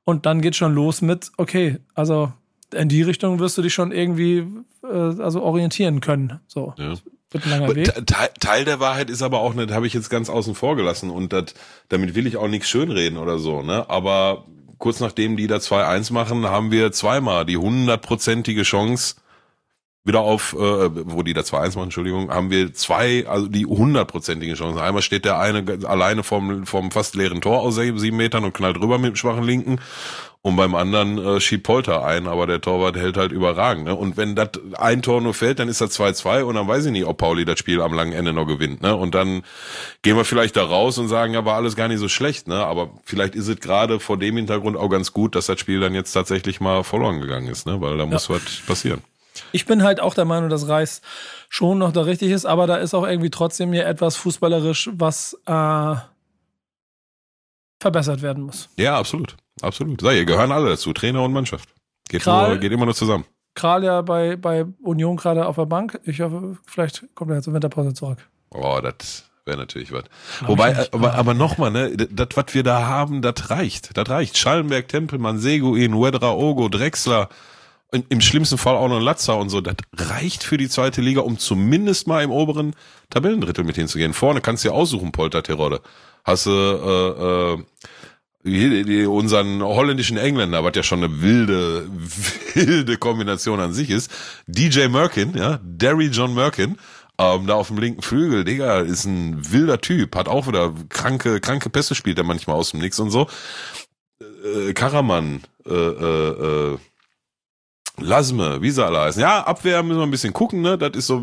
und 0.05 0.25
dann 0.25 0.41
geht 0.41 0.55
schon 0.55 0.73
los 0.73 1.01
mit, 1.01 1.32
okay, 1.38 1.77
also 1.93 2.32
in 2.73 2.88
die 2.88 3.01
Richtung 3.01 3.39
wirst 3.39 3.58
du 3.58 3.62
dich 3.62 3.73
schon 3.73 3.91
irgendwie 3.91 4.45
äh, 4.84 4.88
also 5.21 5.41
orientieren 5.41 5.99
können. 6.01 6.39
So. 6.47 6.73
Ja. 6.77 6.93
Wird 7.32 7.45
ein 7.45 7.49
langer 7.51 7.75
Weg. 7.75 7.86
Te- 7.93 8.05
Teil, 8.05 8.29
Teil 8.39 8.65
der 8.65 8.79
Wahrheit 8.79 9.10
ist 9.10 9.21
aber 9.21 9.39
auch 9.41 9.53
nicht, 9.53 9.71
habe 9.71 9.86
ich 9.86 9.93
jetzt 9.93 10.10
ganz 10.10 10.29
außen 10.29 10.55
vor 10.55 10.75
gelassen 10.75 11.10
und 11.10 11.32
dat, 11.34 11.53
damit 11.89 12.15
will 12.15 12.25
ich 12.25 12.38
auch 12.38 12.47
nichts 12.47 12.69
schönreden 12.69 13.17
oder 13.19 13.38
so, 13.38 13.62
ne? 13.62 13.88
Aber 13.89 14.45
kurz 14.80 15.00
nachdem 15.00 15.38
die 15.38 15.48
da 15.48 15.58
2-1 15.58 16.12
machen, 16.12 16.46
haben 16.48 16.72
wir 16.72 16.92
zweimal 16.92 17.46
die 17.46 17.58
hundertprozentige 17.58 18.63
Chance, 18.63 19.15
wieder 20.06 20.22
auf, 20.22 20.54
äh, 20.54 20.58
wo 20.58 21.22
die 21.24 21.34
da 21.34 21.42
2-1 21.42 21.76
machen, 21.76 21.84
Entschuldigung, 21.84 22.32
haben 22.32 22.50
wir 22.50 22.74
zwei, 22.74 23.28
also 23.28 23.48
die 23.48 23.65
hundertprozentige 23.65 24.56
Chance. 24.56 24.82
Einmal 24.82 25.02
steht 25.02 25.26
der 25.26 25.38
eine 25.38 25.63
alleine 25.86 26.24
vom, 26.24 26.65
vom 26.65 26.89
fast 26.89 27.15
leeren 27.15 27.42
Tor 27.42 27.60
aus 27.60 27.76
sieben 27.76 28.18
Metern 28.18 28.46
und 28.46 28.54
knallt 28.54 28.80
rüber 28.80 28.98
mit 28.98 29.10
dem 29.10 29.15
schwachen 29.15 29.44
Linken. 29.44 29.80
Und 30.41 30.56
beim 30.56 30.73
anderen 30.73 31.17
äh, 31.17 31.41
schiebt 31.41 31.65
Polter 31.65 32.06
ein, 32.06 32.25
aber 32.25 32.47
der 32.47 32.62
Torwart 32.62 32.95
hält 32.95 33.17
halt 33.17 33.34
überragend. 33.34 33.84
Ne? 33.84 33.95
Und 33.95 34.15
wenn 34.15 34.36
das 34.36 34.52
ein 34.78 35.02
Tor 35.02 35.19
nur 35.19 35.34
fällt, 35.34 35.60
dann 35.60 35.67
ist 35.67 35.82
das 35.82 35.99
2-2 35.99 36.43
und 36.43 36.56
dann 36.56 36.65
weiß 36.65 36.86
ich 36.86 36.93
nicht, 36.93 37.06
ob 37.06 37.17
Pauli 37.17 37.43
das 37.43 37.60
Spiel 37.60 37.82
am 37.82 37.93
langen 37.93 38.13
Ende 38.13 38.32
noch 38.32 38.45
gewinnt. 38.45 38.82
Ne? 38.82 38.95
Und 38.95 39.15
dann 39.15 39.43
gehen 40.02 40.15
wir 40.15 40.23
vielleicht 40.23 40.56
da 40.56 40.63
raus 40.63 40.97
und 40.97 41.10
sagen, 41.10 41.34
ja, 41.34 41.43
war 41.43 41.56
alles 41.56 41.75
gar 41.75 41.89
nicht 41.89 41.99
so 41.99 42.08
schlecht. 42.08 42.47
Ne? 42.47 42.56
Aber 42.56 42.91
vielleicht 43.04 43.36
ist 43.36 43.49
es 43.49 43.60
gerade 43.60 43.99
vor 43.99 44.17
dem 44.17 44.38
Hintergrund 44.38 44.78
auch 44.78 44.88
ganz 44.88 45.12
gut, 45.12 45.36
dass 45.36 45.47
das 45.47 45.60
Spiel 45.60 45.82
dann 45.82 45.93
jetzt 45.93 46.13
tatsächlich 46.13 46.62
mal 46.62 46.86
verloren 46.86 47.19
gegangen 47.19 47.49
ist, 47.49 47.65
ne? 47.65 47.82
weil 47.82 47.97
da 47.97 48.06
muss 48.06 48.30
was 48.30 48.62
passieren. 48.65 49.02
Ich 49.52 49.65
bin 49.65 49.84
halt 49.84 49.99
auch 49.99 50.13
der 50.13 50.25
Meinung, 50.25 50.49
dass 50.49 50.69
Reis 50.69 51.02
schon 51.49 51.80
noch 51.80 51.91
da 51.91 52.02
richtig 52.02 52.32
ist, 52.32 52.45
aber 52.45 52.65
da 52.65 52.78
ist 52.78 52.93
auch 52.93 53.06
irgendwie 53.06 53.30
trotzdem 53.30 53.71
mir 53.71 53.86
etwas 53.86 54.15
fußballerisch, 54.15 54.89
was 54.93 55.38
äh, 55.45 55.95
verbessert 57.80 58.21
werden 58.21 58.43
muss. 58.43 58.69
Ja, 58.78 58.97
absolut. 58.97 59.36
Absolut. 59.62 60.02
Sei, 60.02 60.17
ihr 60.17 60.26
gehören 60.26 60.52
alle 60.52 60.69
dazu, 60.69 60.93
Trainer 60.93 61.24
und 61.24 61.34
Mannschaft. 61.34 61.69
Geht, 62.10 62.22
Kral- 62.24 62.50
nur, 62.50 62.58
geht 62.58 62.72
immer 62.72 62.86
nur 62.86 62.95
zusammen. 62.95 63.26
Kral 63.56 63.84
ja 63.84 64.02
bei, 64.02 64.36
bei 64.36 64.65
Union 64.82 65.17
gerade 65.17 65.45
auf 65.45 65.56
der 65.56 65.65
Bank. 65.65 66.00
Ich 66.06 66.22
hoffe, 66.22 66.58
vielleicht 66.65 67.04
kommt 67.15 67.32
er 67.32 67.36
jetzt 67.36 67.45
zur 67.45 67.54
Winterpause 67.54 67.93
zurück. 67.93 68.19
Oh, 68.52 68.80
das 68.82 69.30
wäre 69.45 69.58
natürlich 69.58 69.91
was. 69.91 70.04
Wobei, 70.45 70.74
nicht. 70.74 70.93
aber, 70.93 71.13
aber 71.15 71.34
nochmal, 71.34 71.72
ne, 71.72 71.95
das, 71.98 72.30
was 72.36 72.54
wir 72.54 72.63
da 72.63 72.88
haben, 72.88 73.22
das 73.22 73.50
reicht. 73.50 73.98
Das 73.98 74.10
reicht. 74.10 74.38
Schallenberg, 74.38 74.88
Tempelmann, 74.88 75.39
Seguin, 75.39 75.93
Wedra, 76.00 76.32
Ogo, 76.34 76.69
Drexler, 76.69 77.30
im 77.91 78.22
schlimmsten 78.22 78.60
Fall 78.60 78.76
auch 78.76 78.88
noch 78.88 79.00
Latzer 79.00 79.38
und 79.38 79.50
so. 79.50 79.62
Das 79.62 79.76
reicht 79.98 80.43
für 80.43 80.58
die 80.58 80.69
zweite 80.69 81.02
Liga, 81.02 81.22
um 81.22 81.39
zumindest 81.39 82.08
mal 82.08 82.24
im 82.24 82.30
oberen 82.32 82.76
Tabellendrittel 83.10 83.63
mit 83.63 83.76
hinzugehen. 83.78 84.13
Vorne 84.13 84.41
kannst 84.41 84.63
du 84.63 84.69
ja 84.69 84.76
aussuchen, 84.76 85.12
Polter 85.12 85.41
Terodde. 85.41 85.82
Hast 86.24 86.45
du 86.45 86.52
äh, 86.52 87.54
äh, 87.54 87.63
unseren 88.43 89.62
holländischen 89.62 90.17
Engländer, 90.17 90.63
was 90.63 90.75
ja 90.75 90.84
schon 90.84 91.04
eine 91.04 91.21
wilde, 91.21 91.89
wilde 92.54 92.97
Kombination 92.97 93.60
an 93.60 93.73
sich 93.73 93.89
ist. 93.89 94.10
DJ 94.47 94.88
Merkin, 94.88 95.36
ja, 95.36 95.60
Derry 95.62 96.08
John 96.08 96.34
Merkin, 96.34 96.78
ähm, 97.17 97.47
da 97.47 97.56
auf 97.56 97.67
dem 97.67 97.78
linken 97.78 98.02
Flügel, 98.02 98.45
Digga, 98.45 98.80
ist 98.80 99.04
ein 99.06 99.52
wilder 99.52 99.82
Typ, 99.82 100.15
hat 100.15 100.30
auch 100.30 100.47
wieder 100.47 100.73
kranke, 100.88 101.41
kranke 101.41 101.69
Pässe 101.69 101.95
spielt 101.95 102.17
er 102.17 102.23
manchmal 102.23 102.56
aus 102.56 102.71
dem 102.71 102.80
Nix 102.80 102.97
und 102.99 103.12
so. 103.12 103.28
Äh, 104.21 104.73
Karaman, 104.73 105.41
äh, 105.65 105.73
äh, 105.73 106.73
äh, 106.73 106.78
Lasme, 108.02 108.62
wie 108.62 108.71
sie 108.71 108.86
alle 108.86 109.02
heißen. 109.02 109.21
Ja, 109.21 109.41
Abwehr 109.43 109.84
müssen 109.84 109.99
wir 109.99 110.06
ein 110.06 110.12
bisschen 110.12 110.32
gucken, 110.32 110.62
ne? 110.62 110.78
Das 110.78 110.91
ist 110.95 111.08
so 111.08 111.21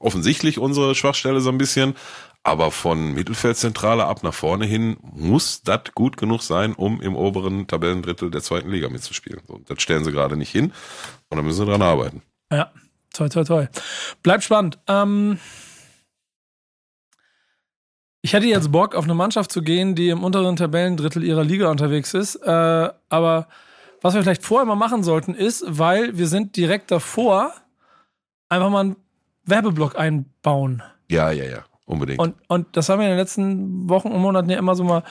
offensichtlich 0.00 0.58
unsere 0.58 0.96
Schwachstelle 0.96 1.40
so 1.40 1.50
ein 1.50 1.58
bisschen. 1.58 1.94
Aber 2.46 2.70
von 2.70 3.12
Mittelfeldzentrale 3.12 4.04
ab 4.04 4.22
nach 4.22 4.32
vorne 4.32 4.66
hin 4.66 4.98
muss 5.02 5.62
das 5.62 5.80
gut 5.96 6.16
genug 6.16 6.42
sein, 6.42 6.74
um 6.74 7.00
im 7.00 7.16
oberen 7.16 7.66
Tabellendrittel 7.66 8.30
der 8.30 8.40
zweiten 8.40 8.70
Liga 8.70 8.88
mitzuspielen. 8.88 9.40
So, 9.48 9.58
das 9.66 9.82
stellen 9.82 10.04
sie 10.04 10.12
gerade 10.12 10.36
nicht 10.36 10.52
hin 10.52 10.72
und 11.28 11.38
da 11.38 11.42
müssen 11.42 11.64
sie 11.64 11.68
dran 11.68 11.82
arbeiten. 11.82 12.22
Ja, 12.52 12.70
toll, 13.12 13.30
toll, 13.30 13.44
toll. 13.46 13.68
Bleibt 14.22 14.44
spannend. 14.44 14.78
Ähm 14.86 15.40
ich 18.22 18.32
hätte 18.32 18.46
jetzt 18.46 18.70
Bock, 18.70 18.94
auf 18.94 19.06
eine 19.06 19.14
Mannschaft 19.14 19.50
zu 19.50 19.60
gehen, 19.60 19.96
die 19.96 20.10
im 20.10 20.22
unteren 20.22 20.54
Tabellendrittel 20.54 21.24
ihrer 21.24 21.42
Liga 21.42 21.68
unterwegs 21.68 22.14
ist. 22.14 22.36
Äh, 22.36 22.90
aber 23.08 23.48
was 24.02 24.14
wir 24.14 24.22
vielleicht 24.22 24.44
vorher 24.44 24.66
mal 24.66 24.76
machen 24.76 25.02
sollten, 25.02 25.34
ist, 25.34 25.64
weil 25.66 26.16
wir 26.16 26.28
sind 26.28 26.56
direkt 26.56 26.92
davor, 26.92 27.52
einfach 28.48 28.70
mal 28.70 28.80
einen 28.82 28.96
Werbeblock 29.46 29.98
einbauen. 29.98 30.84
Ja, 31.10 31.32
ja, 31.32 31.44
ja. 31.44 31.64
Unbedingt. 31.86 32.18
Und, 32.18 32.34
und 32.48 32.66
das 32.76 32.88
haben 32.88 32.98
wir 32.98 33.06
in 33.06 33.12
den 33.12 33.18
letzten 33.18 33.88
Wochen 33.88 34.08
und 34.08 34.20
Monaten 34.20 34.50
ja 34.50 34.58
immer 34.58 34.74
so 34.74 34.84
mal 34.84 35.02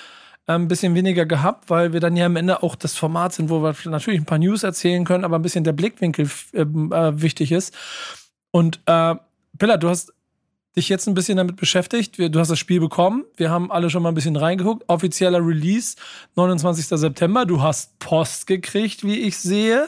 äh, 0.47 0.53
ein 0.53 0.67
bisschen 0.67 0.93
weniger 0.93 1.25
gehabt, 1.25 1.69
weil 1.69 1.93
wir 1.93 1.99
dann 1.99 2.15
ja 2.15 2.25
am 2.25 2.35
Ende 2.35 2.61
auch 2.61 2.75
das 2.75 2.95
Format 2.95 3.33
sind, 3.33 3.49
wo 3.49 3.63
wir 3.63 3.73
natürlich 3.85 4.19
ein 4.19 4.25
paar 4.25 4.37
News 4.37 4.63
erzählen 4.63 5.05
können, 5.05 5.23
aber 5.23 5.37
ein 5.37 5.41
bisschen 5.41 5.63
der 5.63 5.73
Blickwinkel 5.73 6.29
äh, 6.53 6.61
äh, 6.61 7.21
wichtig 7.21 7.51
ist. 7.51 7.73
Und 8.51 8.81
äh, 8.85 9.15
Billa, 9.53 9.77
du 9.77 9.89
hast 9.89 10.13
dich 10.75 10.89
jetzt 10.89 11.07
ein 11.07 11.13
bisschen 11.13 11.37
damit 11.37 11.55
beschäftigt. 11.55 12.19
Du 12.19 12.39
hast 12.39 12.49
das 12.49 12.59
Spiel 12.59 12.81
bekommen. 12.81 13.23
Wir 13.37 13.49
haben 13.49 13.71
alle 13.71 13.89
schon 13.89 14.03
mal 14.03 14.09
ein 14.09 14.15
bisschen 14.15 14.35
reingeguckt. 14.35 14.83
Offizieller 14.87 15.45
Release, 15.45 15.95
29. 16.35 16.87
September. 16.87 17.45
Du 17.45 17.61
hast 17.61 17.97
Post 17.99 18.47
gekriegt, 18.47 19.03
wie 19.03 19.21
ich 19.21 19.37
sehe. 19.37 19.87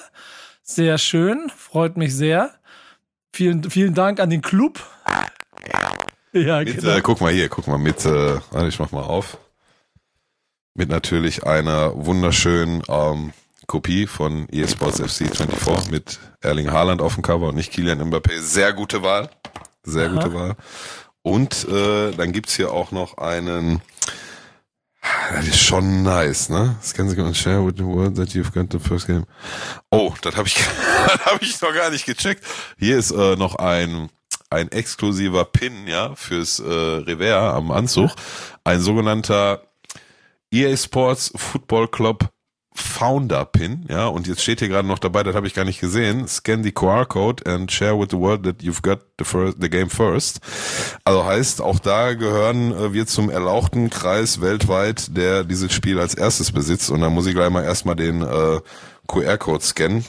Sehr 0.64 0.98
schön. 0.98 1.50
Freut 1.56 1.98
mich 1.98 2.16
sehr. 2.16 2.52
Vielen, 3.34 3.70
vielen 3.70 3.94
Dank 3.94 4.20
an 4.20 4.30
den 4.30 4.42
Club. 4.42 4.82
Ja, 6.46 6.60
mit, 6.60 6.80
genau. 6.80 6.96
Äh, 6.96 7.02
guck 7.02 7.22
mal 7.22 7.32
hier, 7.32 7.50
guck 7.50 7.68
mal 7.68 7.78
mit, 7.78 8.06
äh, 8.06 8.38
ich 8.68 8.80
mach 8.80 8.92
mal 8.92 9.04
auf. 9.04 9.38
Mit 10.76 10.90
natürlich 10.90 11.44
einer 11.44 11.94
wunderschönen 11.96 12.84
ähm, 12.88 13.34
Kopie 13.66 14.06
von 14.06 14.48
eSports 14.50 15.00
FC 15.00 15.36
24 15.36 15.92
mit 15.92 16.20
Erling 16.42 16.72
Haaland 16.72 17.02
auf 17.02 17.16
dem 17.16 17.24
Cover 17.24 17.50
und 17.50 17.56
nicht 17.56 17.72
Kilian 17.72 18.02
Mbappé. 18.02 18.40
Sehr 18.40 18.74
gute 18.74 19.02
Wahl. 19.02 19.30
Sehr 19.84 20.10
Aha. 20.10 20.14
gute 20.14 20.34
Wahl. 20.34 20.56
Und 21.24 21.68
äh, 21.68 22.12
dann 22.12 22.32
gibt's 22.32 22.56
hier 22.56 22.72
auch 22.72 22.92
noch 22.92 23.18
einen. 23.18 23.82
Das 25.34 25.48
ist 25.48 25.60
schon 25.60 26.04
nice, 26.04 26.50
ne? 26.50 26.76
Das 26.82 26.94
can 26.94 27.08
you 27.10 27.34
share 27.34 27.66
with 27.66 27.76
the 27.78 27.86
world 27.86 28.16
that 28.16 28.30
you've 28.30 28.52
got 28.52 28.72
the 28.72 28.80
first 28.80 29.08
game. 29.08 29.26
Oh, 29.90 30.14
das 30.22 30.36
habe 30.36 30.48
ich, 30.48 30.56
das 31.08 31.26
hab 31.26 31.42
ich 31.42 31.60
noch 31.62 31.74
gar 31.74 31.90
nicht 31.90 32.06
gecheckt. 32.06 32.44
Hier 32.78 32.98
ist 32.98 33.12
äh, 33.12 33.36
noch 33.36 33.56
ein 33.56 34.10
ein 34.50 34.72
exklusiver 34.72 35.46
Pin, 35.46 35.88
ja, 35.88 36.16
fürs 36.16 36.60
äh, 36.60 36.64
Revers 36.64 37.56
am 37.56 37.72
Anzug. 37.72 38.12
Ein 38.64 38.80
sogenannter 38.80 39.62
EA 40.52 40.76
Sports 40.78 41.34
Football 41.36 41.90
Club 41.90 42.30
Founder 42.80 43.46
Pin, 43.46 43.86
ja, 43.90 44.06
und 44.06 44.28
jetzt 44.28 44.44
steht 44.44 44.60
hier 44.60 44.68
gerade 44.68 44.88
noch 44.88 45.00
dabei, 45.00 45.24
das 45.24 45.36
habe 45.36 45.48
ich 45.48 45.56
gar 45.56 45.66
nicht 45.66 45.82
gesehen. 45.82 46.28
Scan 46.28 46.64
the 46.64 46.72
QR-Code 46.72 47.44
and 47.52 47.72
share 47.72 48.00
with 48.00 48.10
the 48.12 48.18
world 48.18 48.44
that 48.44 48.62
you've 48.62 48.84
got 48.84 49.00
the, 49.18 49.26
first, 49.26 49.58
the 49.60 49.70
game 49.70 49.90
first. 49.90 50.40
Also 51.04 51.26
heißt, 51.26 51.60
auch 51.62 51.80
da 51.80 52.14
gehören 52.14 52.72
äh, 52.72 52.94
wir 52.94 53.08
zum 53.08 53.32
erlauchten 53.32 53.90
Kreis 53.90 54.42
weltweit, 54.42 55.18
der 55.18 55.44
dieses 55.44 55.74
Spiel 55.74 56.00
als 56.00 56.14
erstes 56.14 56.52
besitzt. 56.52 56.92
Und 56.92 57.02
da 57.02 57.10
muss 57.10 57.26
ich 57.26 57.34
gleich 57.34 57.50
mal 57.50 57.64
erstmal 57.64 57.96
den 57.96 58.22
äh, 58.22 58.60
QR-Code 59.08 59.64
scannen. 59.64 60.06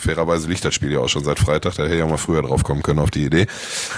Fairerweise 0.00 0.48
liegt 0.48 0.64
das 0.64 0.74
Spiel 0.74 0.92
ja 0.92 1.00
auch 1.00 1.08
schon 1.08 1.24
seit 1.24 1.38
Freitag, 1.38 1.74
da 1.74 1.84
hätte 1.84 1.94
ich 1.94 2.00
ja 2.00 2.06
mal 2.06 2.16
früher 2.16 2.42
drauf 2.42 2.64
kommen 2.64 2.82
können 2.82 2.98
auf 2.98 3.10
die 3.10 3.24
Idee. 3.24 3.46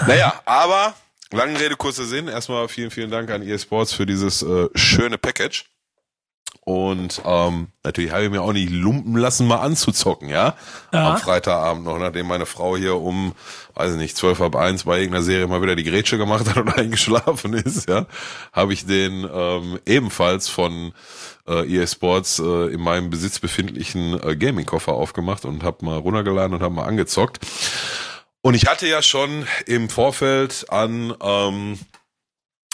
Naja, 0.06 0.34
aber 0.44 0.94
lange 1.32 1.58
Rede, 1.58 1.76
kurzer 1.76 2.04
Sinn. 2.04 2.28
Erstmal 2.28 2.68
vielen, 2.68 2.90
vielen 2.90 3.10
Dank 3.10 3.30
an 3.30 3.42
EA 3.42 3.58
Sports 3.58 3.92
für 3.92 4.06
dieses 4.06 4.42
äh, 4.42 4.68
schöne 4.74 5.18
Package. 5.18 5.64
Und 6.64 7.20
ähm, 7.24 7.68
natürlich 7.82 8.12
habe 8.12 8.24
ich 8.24 8.30
mir 8.30 8.40
auch 8.40 8.52
nicht 8.52 8.70
lumpen 8.70 9.16
lassen, 9.16 9.48
mal 9.48 9.60
anzuzocken, 9.60 10.28
ja? 10.28 10.54
ja. 10.92 11.14
Am 11.14 11.18
Freitagabend 11.18 11.84
noch, 11.84 11.98
nachdem 11.98 12.28
meine 12.28 12.46
Frau 12.46 12.76
hier 12.76 12.94
um, 12.96 13.34
weiß 13.74 13.92
ich 13.92 13.98
nicht, 13.98 14.16
zwölf 14.16 14.40
ab 14.40 14.54
eins 14.54 14.84
bei 14.84 14.98
irgendeiner 14.98 15.24
Serie 15.24 15.48
mal 15.48 15.60
wieder 15.60 15.74
die 15.74 15.82
Grätsche 15.82 16.18
gemacht 16.18 16.48
hat 16.48 16.56
und 16.56 16.68
eingeschlafen 16.78 17.54
ist, 17.54 17.88
ja, 17.88 18.06
habe 18.52 18.74
ich 18.74 18.86
den 18.86 19.28
ähm, 19.32 19.80
ebenfalls 19.86 20.48
von 20.48 20.92
äh, 21.48 21.66
EA 21.66 21.86
Sports 21.86 22.38
äh, 22.38 22.72
in 22.72 22.80
meinem 22.80 23.10
Besitz 23.10 23.38
befindlichen 23.38 24.20
äh, 24.22 24.36
Gaming-Koffer 24.36 24.92
aufgemacht 24.92 25.44
und 25.44 25.62
habe 25.62 25.84
mal 25.84 25.98
runtergeladen 25.98 26.54
und 26.54 26.62
habe 26.62 26.74
mal 26.74 26.84
angezockt. 26.84 27.40
Und 28.42 28.54
ich 28.54 28.66
hatte 28.66 28.86
ja 28.88 29.02
schon 29.02 29.46
im 29.66 29.88
Vorfeld 29.88 30.66
an 30.68 31.14
ähm, 31.22 31.78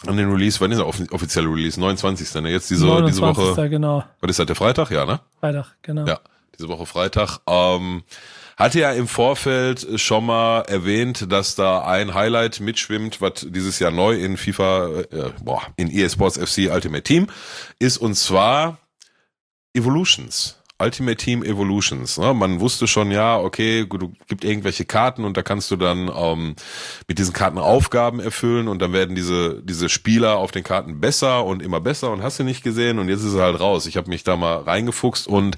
an 0.06 0.16
den 0.16 0.30
Release, 0.30 0.60
wann 0.60 0.70
ist 0.70 0.78
der 0.78 0.86
offizielle 0.86 1.48
Release? 1.48 1.78
29. 1.78 2.42
Ne? 2.42 2.50
Jetzt 2.50 2.70
diese, 2.70 2.86
29. 2.86 3.34
diese 3.34 3.56
Woche. 3.56 3.68
genau. 3.68 4.04
Was 4.20 4.30
ist 4.30 4.38
das, 4.38 4.46
der 4.46 4.56
Freitag? 4.56 4.90
Ja, 4.90 5.04
ne? 5.04 5.20
Freitag, 5.40 5.76
genau. 5.82 6.06
Ja, 6.06 6.20
diese 6.56 6.68
Woche 6.68 6.86
Freitag. 6.86 7.40
Ähm, 7.48 8.04
hatte 8.58 8.80
ja 8.80 8.92
im 8.92 9.06
Vorfeld 9.06 10.00
schon 10.00 10.26
mal 10.26 10.62
erwähnt, 10.62 11.30
dass 11.30 11.54
da 11.54 11.84
ein 11.84 12.12
Highlight 12.14 12.58
mitschwimmt, 12.58 13.20
was 13.20 13.46
dieses 13.48 13.78
Jahr 13.78 13.92
neu 13.92 14.16
in 14.16 14.36
FIFA, 14.36 15.00
äh, 15.12 15.30
boah, 15.42 15.62
in 15.76 15.88
EA 15.90 16.08
Sports 16.08 16.36
FC 16.36 16.68
Ultimate 16.70 17.04
Team 17.04 17.28
ist, 17.78 17.98
und 17.98 18.16
zwar 18.16 18.78
Evolutions. 19.74 20.57
Ultimate 20.80 21.16
Team 21.16 21.42
Evolutions. 21.42 22.18
Ne? 22.18 22.34
Man 22.34 22.60
wusste 22.60 22.86
schon, 22.86 23.10
ja, 23.10 23.38
okay, 23.38 23.84
du 23.86 24.12
gibt 24.28 24.44
irgendwelche 24.44 24.84
Karten 24.84 25.24
und 25.24 25.36
da 25.36 25.42
kannst 25.42 25.70
du 25.70 25.76
dann 25.76 26.10
ähm, 26.14 26.54
mit 27.08 27.18
diesen 27.18 27.32
Karten 27.32 27.58
Aufgaben 27.58 28.20
erfüllen 28.20 28.68
und 28.68 28.80
dann 28.80 28.92
werden 28.92 29.16
diese 29.16 29.60
diese 29.62 29.88
Spieler 29.88 30.36
auf 30.36 30.52
den 30.52 30.62
Karten 30.62 31.00
besser 31.00 31.44
und 31.44 31.62
immer 31.62 31.80
besser 31.80 32.12
und 32.12 32.22
hast 32.22 32.38
du 32.38 32.44
nicht 32.44 32.62
gesehen 32.62 32.98
und 32.98 33.08
jetzt 33.08 33.20
ist 33.20 33.32
es 33.32 33.40
halt 33.40 33.58
raus. 33.58 33.86
Ich 33.86 33.96
habe 33.96 34.08
mich 34.08 34.22
da 34.22 34.36
mal 34.36 34.58
reingefuchst 34.58 35.26
und 35.26 35.56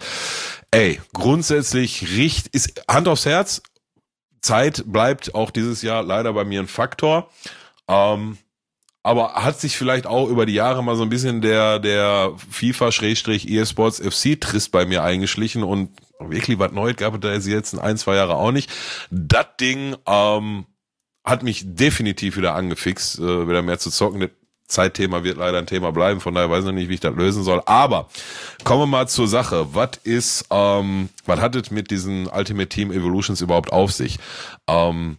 ey, 0.70 1.00
grundsätzlich 1.12 2.16
riecht 2.16 2.46
ist 2.48 2.82
Hand 2.88 3.08
aufs 3.08 3.26
Herz. 3.26 3.62
Zeit 4.40 4.84
bleibt 4.86 5.34
auch 5.34 5.50
dieses 5.50 5.82
Jahr 5.82 6.02
leider 6.02 6.32
bei 6.32 6.44
mir 6.44 6.60
ein 6.60 6.66
Faktor. 6.66 7.30
Ähm, 7.88 8.38
aber 9.02 9.34
hat 9.34 9.58
sich 9.58 9.76
vielleicht 9.76 10.06
auch 10.06 10.28
über 10.28 10.44
die 10.44 10.54
Jahre 10.54 10.84
mal 10.84 10.96
so 10.96 11.02
ein 11.02 11.08
bisschen 11.08 11.40
der, 11.40 11.78
der 11.78 12.32
FIFA-eSports 12.50 14.00
FC-Trist 14.00 14.70
bei 14.72 14.84
mir 14.84 15.02
eingeschlichen 15.02 15.62
und 15.62 15.90
wirklich 16.18 16.58
was 16.58 16.72
Neues 16.72 16.96
gab 16.96 17.14
es 17.14 17.20
da 17.20 17.32
jetzt 17.32 17.72
in 17.72 17.78
ein, 17.78 17.96
zwei 17.96 18.16
Jahre 18.16 18.34
auch 18.34 18.52
nicht. 18.52 18.70
Das 19.10 19.46
Ding 19.58 19.96
ähm, 20.06 20.66
hat 21.24 21.42
mich 21.42 21.62
definitiv 21.64 22.36
wieder 22.36 22.54
angefixt, 22.54 23.18
äh, 23.18 23.48
wieder 23.48 23.62
mehr 23.62 23.78
zu 23.78 23.90
zocken. 23.90 24.20
Das 24.20 24.30
Zeitthema 24.66 25.24
wird 25.24 25.38
leider 25.38 25.58
ein 25.58 25.66
Thema 25.66 25.92
bleiben, 25.92 26.20
von 26.20 26.34
daher 26.34 26.50
weiß 26.50 26.60
ich 26.60 26.66
noch 26.66 26.72
nicht, 26.72 26.88
wie 26.90 26.94
ich 26.94 27.00
das 27.00 27.14
lösen 27.16 27.42
soll. 27.42 27.62
Aber 27.66 28.08
kommen 28.64 28.82
wir 28.82 28.86
mal 28.86 29.08
zur 29.08 29.28
Sache. 29.28 29.74
Was 29.74 29.98
ist, 30.04 30.46
ähm, 30.50 31.08
was 31.24 31.40
hat 31.40 31.56
es 31.56 31.70
mit 31.70 31.90
diesen 31.90 32.26
Ultimate 32.26 32.68
Team 32.68 32.92
Evolutions 32.92 33.40
überhaupt 33.40 33.72
auf 33.72 33.92
sich? 33.92 34.18
Ähm, 34.68 35.16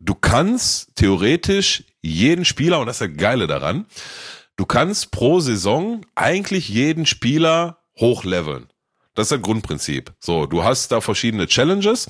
du 0.00 0.14
kannst 0.14 0.94
theoretisch 0.94 1.84
jeden 2.02 2.44
Spieler, 2.44 2.80
und 2.80 2.86
das 2.86 3.00
ist 3.00 3.10
das 3.10 3.16
Geile 3.16 3.46
daran, 3.46 3.86
du 4.56 4.66
kannst 4.66 5.10
pro 5.10 5.40
Saison 5.40 6.02
eigentlich 6.14 6.68
jeden 6.68 7.06
Spieler 7.06 7.78
hochleveln. 7.98 8.68
Das 9.14 9.26
ist 9.26 9.32
das 9.32 9.42
Grundprinzip. 9.42 10.12
So, 10.20 10.46
du 10.46 10.62
hast 10.62 10.92
da 10.92 11.00
verschiedene 11.00 11.46
Challenges 11.46 12.08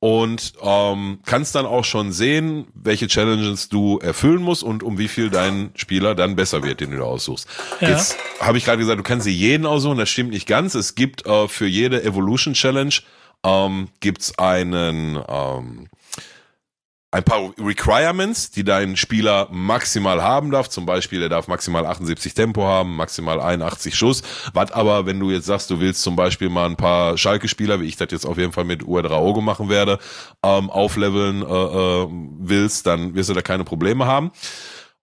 und 0.00 0.54
ähm, 0.60 1.20
kannst 1.24 1.54
dann 1.54 1.64
auch 1.64 1.84
schon 1.84 2.10
sehen, 2.10 2.66
welche 2.74 3.06
Challenges 3.06 3.68
du 3.68 4.00
erfüllen 4.00 4.42
musst 4.42 4.64
und 4.64 4.82
um 4.82 4.98
wie 4.98 5.06
viel 5.06 5.30
dein 5.30 5.70
Spieler 5.76 6.16
dann 6.16 6.34
besser 6.34 6.64
wird, 6.64 6.80
den 6.80 6.90
du 6.90 6.96
da 6.96 7.04
aussuchst. 7.04 7.46
Ja. 7.80 7.90
Jetzt 7.90 8.16
habe 8.40 8.58
ich 8.58 8.64
gerade 8.64 8.78
gesagt, 8.78 8.98
du 8.98 9.04
kannst 9.04 9.24
sie 9.24 9.32
jeden 9.32 9.64
aussuchen, 9.64 9.98
das 9.98 10.08
stimmt 10.08 10.30
nicht 10.30 10.48
ganz. 10.48 10.74
Es 10.74 10.96
gibt 10.96 11.24
äh, 11.26 11.46
für 11.46 11.66
jede 11.66 12.02
Evolution 12.02 12.54
Challenge 12.54 12.94
ähm, 13.44 13.88
gibt's 14.00 14.36
einen 14.38 15.22
ähm, 15.28 15.88
ein 17.12 17.24
paar 17.24 17.52
Requirements, 17.58 18.50
die 18.50 18.64
dein 18.64 18.96
Spieler 18.96 19.46
maximal 19.52 20.22
haben 20.22 20.50
darf. 20.50 20.70
Zum 20.70 20.86
Beispiel, 20.86 21.22
er 21.22 21.28
darf 21.28 21.46
maximal 21.46 21.84
78 21.84 22.32
Tempo 22.32 22.64
haben, 22.64 22.96
maximal 22.96 23.38
81 23.38 23.94
Schuss. 23.94 24.22
Was 24.54 24.72
aber, 24.72 25.04
wenn 25.04 25.20
du 25.20 25.30
jetzt 25.30 25.44
sagst, 25.44 25.70
du 25.70 25.78
willst 25.78 26.02
zum 26.02 26.16
Beispiel 26.16 26.48
mal 26.48 26.64
ein 26.64 26.76
paar 26.76 27.18
Schalke-Spieler, 27.18 27.80
wie 27.82 27.86
ich 27.86 27.98
das 27.98 28.08
jetzt 28.10 28.24
auf 28.24 28.38
jeden 28.38 28.52
Fall 28.52 28.64
mit 28.64 28.82
Uedraogo 28.82 29.42
machen 29.42 29.68
werde, 29.68 29.98
ähm, 30.42 30.70
aufleveln 30.70 31.42
äh, 31.42 31.44
äh, 31.44 32.08
willst, 32.38 32.86
dann 32.86 33.14
wirst 33.14 33.28
du 33.28 33.34
da 33.34 33.42
keine 33.42 33.64
Probleme 33.64 34.06
haben. 34.06 34.32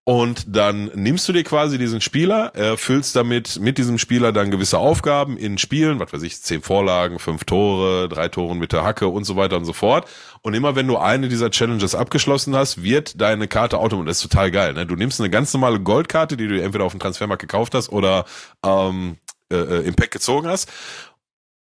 Und 0.05 0.55
dann 0.55 0.85
nimmst 0.95 1.29
du 1.29 1.33
dir 1.33 1.43
quasi 1.43 1.77
diesen 1.77 2.01
Spieler, 2.01 2.55
erfüllst 2.55 3.15
damit 3.15 3.59
mit 3.59 3.77
diesem 3.77 3.99
Spieler 3.99 4.31
dann 4.31 4.49
gewisse 4.49 4.79
Aufgaben 4.79 5.37
in 5.37 5.59
Spielen, 5.59 5.99
was 5.99 6.11
weiß 6.11 6.23
ich, 6.23 6.41
zehn 6.41 6.63
Vorlagen, 6.63 7.19
fünf 7.19 7.43
Tore, 7.43 8.09
drei 8.09 8.27
Toren 8.27 8.57
mit 8.57 8.73
der 8.73 8.83
Hacke 8.83 9.07
und 9.07 9.25
so 9.25 9.35
weiter 9.35 9.57
und 9.57 9.65
so 9.65 9.73
fort. 9.73 10.09
Und 10.41 10.55
immer 10.55 10.75
wenn 10.75 10.87
du 10.87 10.97
eine 10.97 11.29
dieser 11.29 11.51
Challenges 11.51 11.93
abgeschlossen 11.93 12.55
hast, 12.55 12.81
wird 12.81 13.21
deine 13.21 13.47
Karte 13.47 13.77
automatisch, 13.77 14.09
das 14.09 14.17
ist 14.17 14.31
total 14.31 14.49
geil, 14.49 14.73
ne? 14.73 14.87
Du 14.87 14.95
nimmst 14.95 15.19
eine 15.19 15.29
ganz 15.29 15.53
normale 15.53 15.79
Goldkarte, 15.79 16.37
die 16.37 16.47
du 16.47 16.59
entweder 16.59 16.85
auf 16.85 16.93
dem 16.93 16.99
Transfermarkt 16.99 17.41
gekauft 17.41 17.75
hast 17.75 17.89
oder 17.89 18.25
ähm, 18.65 19.17
äh, 19.51 19.57
äh 19.57 19.87
im 19.87 19.93
Pack 19.93 20.09
gezogen 20.09 20.47
hast 20.47 20.71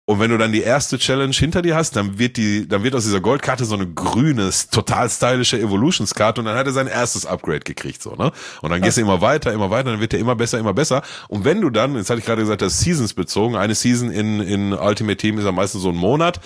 und 0.09 0.21
wenn 0.21 0.31
du 0.31 0.37
dann 0.37 0.53
die 0.53 0.61
erste 0.61 0.97
Challenge 0.97 1.33
hinter 1.33 1.61
dir 1.61 1.75
hast, 1.75 1.97
dann 1.97 2.17
wird 2.17 2.37
die, 2.37 2.65
dann 2.65 2.81
wird 2.81 2.95
aus 2.95 3.03
dieser 3.03 3.19
Goldkarte 3.19 3.65
so 3.65 3.75
eine 3.75 3.87
grüne, 3.87 4.51
total 4.71 5.09
stylische 5.09 5.59
Evolutions-Karte 5.59 6.39
und 6.39 6.45
dann 6.45 6.57
hat 6.57 6.65
er 6.65 6.71
sein 6.71 6.87
erstes 6.87 7.25
Upgrade 7.25 7.59
gekriegt, 7.59 8.01
so, 8.01 8.15
ne? 8.15 8.31
Und 8.61 8.69
dann 8.69 8.81
gehst 8.81 8.95
du 8.95 9.01
immer 9.01 9.19
weiter, 9.19 9.51
immer 9.51 9.69
weiter, 9.69 9.91
dann 9.91 9.99
wird 9.99 10.13
er 10.13 10.19
immer 10.19 10.37
besser, 10.37 10.59
immer 10.59 10.73
besser. 10.73 11.03
Und 11.27 11.43
wenn 11.43 11.59
du 11.59 11.69
dann, 11.69 11.97
jetzt 11.97 12.09
hatte 12.09 12.19
ich 12.19 12.25
gerade 12.25 12.41
gesagt, 12.41 12.61
das 12.61 12.75
ist 12.75 12.79
Seasons 12.79 13.13
bezogen, 13.15 13.57
eine 13.57 13.75
Season 13.75 14.09
in, 14.09 14.39
in 14.39 14.71
Ultimate 14.71 15.17
Team 15.17 15.39
ist 15.39 15.43
ja 15.43 15.51
meistens 15.51 15.81
so 15.81 15.89
ein 15.89 15.97
Monat, 15.97 16.39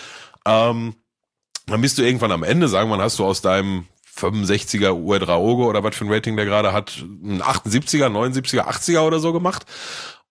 ähm, 0.47 0.95
dann 1.67 1.81
bist 1.81 1.99
du 1.99 2.01
irgendwann 2.01 2.31
am 2.31 2.41
Ende, 2.41 2.67
sagen 2.67 2.89
wir 2.89 2.97
mal, 2.97 3.03
hast 3.03 3.19
du 3.19 3.25
aus 3.25 3.43
deinem 3.43 3.85
65er 4.17 4.91
Uedraogo 4.91 5.69
oder 5.69 5.83
was 5.83 5.95
für 5.95 6.05
ein 6.05 6.11
Rating 6.11 6.35
der 6.35 6.45
gerade 6.45 6.73
hat, 6.73 6.97
ein 6.97 7.43
78er, 7.43 8.07
79er, 8.07 8.67
80er 8.67 9.01
oder 9.01 9.19
so 9.19 9.33
gemacht. 9.33 9.67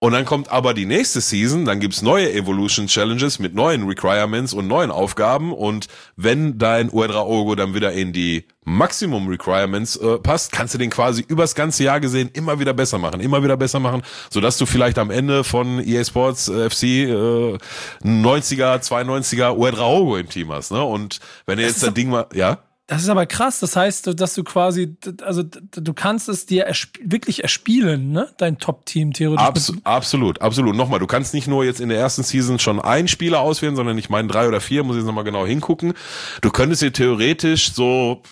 Und 0.02 0.12
dann 0.12 0.24
kommt 0.24 0.50
aber 0.50 0.72
die 0.72 0.86
nächste 0.86 1.20
Season, 1.20 1.66
dann 1.66 1.78
gibt's 1.78 2.00
neue 2.00 2.32
Evolution 2.32 2.86
Challenges 2.86 3.38
mit 3.38 3.54
neuen 3.54 3.86
Requirements 3.86 4.54
und 4.54 4.66
neuen 4.66 4.90
Aufgaben. 4.90 5.52
Und 5.52 5.88
wenn 6.16 6.56
dein 6.56 6.90
Uedraogo 6.90 7.54
dann 7.54 7.74
wieder 7.74 7.92
in 7.92 8.14
die 8.14 8.46
Maximum 8.64 9.28
Requirements 9.28 9.96
äh, 9.96 10.18
passt, 10.18 10.52
kannst 10.52 10.72
du 10.72 10.78
den 10.78 10.88
quasi 10.88 11.22
übers 11.28 11.54
ganze 11.54 11.84
Jahr 11.84 12.00
gesehen 12.00 12.30
immer 12.32 12.58
wieder 12.58 12.72
besser 12.72 12.96
machen, 12.96 13.20
immer 13.20 13.42
wieder 13.44 13.58
besser 13.58 13.78
machen, 13.78 14.00
sodass 14.30 14.56
du 14.56 14.64
vielleicht 14.64 14.96
am 14.96 15.10
Ende 15.10 15.44
von 15.44 15.86
EA 15.86 16.02
Sports 16.02 16.48
äh, 16.48 16.70
FC 16.70 16.82
äh, 16.82 17.58
90er, 18.02 18.80
92er 18.80 19.54
Uedraogo 19.54 20.16
im 20.16 20.30
Team 20.30 20.50
hast. 20.50 20.72
Ne? 20.72 20.82
Und 20.82 21.20
wenn 21.44 21.58
du 21.58 21.64
jetzt 21.64 21.82
das 21.82 21.92
Ding 21.92 22.08
mal, 22.08 22.26
ja? 22.32 22.58
Das 22.90 23.02
ist 23.02 23.08
aber 23.08 23.24
krass. 23.24 23.60
Das 23.60 23.76
heißt, 23.76 24.20
dass 24.20 24.34
du 24.34 24.42
quasi, 24.42 24.96
also 25.22 25.44
du 25.44 25.94
kannst 25.94 26.28
es 26.28 26.44
dir 26.46 26.64
ersp 26.64 26.98
wirklich 27.04 27.44
erspielen, 27.44 28.10
ne? 28.10 28.28
Dein 28.36 28.58
Top-Team 28.58 29.12
theoretisch. 29.12 29.46
Abs 29.46 29.72
absolut, 29.84 30.42
absolut. 30.42 30.74
Nochmal, 30.74 30.98
du 30.98 31.06
kannst 31.06 31.32
nicht 31.32 31.46
nur 31.46 31.64
jetzt 31.64 31.80
in 31.80 31.88
der 31.88 32.00
ersten 32.00 32.24
Season 32.24 32.58
schon 32.58 32.80
einen 32.80 33.06
Spieler 33.06 33.42
auswählen, 33.42 33.76
sondern 33.76 33.96
ich 33.96 34.10
meine 34.10 34.26
drei 34.26 34.48
oder 34.48 34.60
vier, 34.60 34.82
muss 34.82 34.96
ich 34.96 35.02
jetzt 35.02 35.06
nochmal 35.06 35.22
genau 35.22 35.46
hingucken. 35.46 35.94
Du 36.40 36.50
könntest 36.50 36.82
dir 36.82 36.92
theoretisch 36.92 37.72
so 37.72 38.22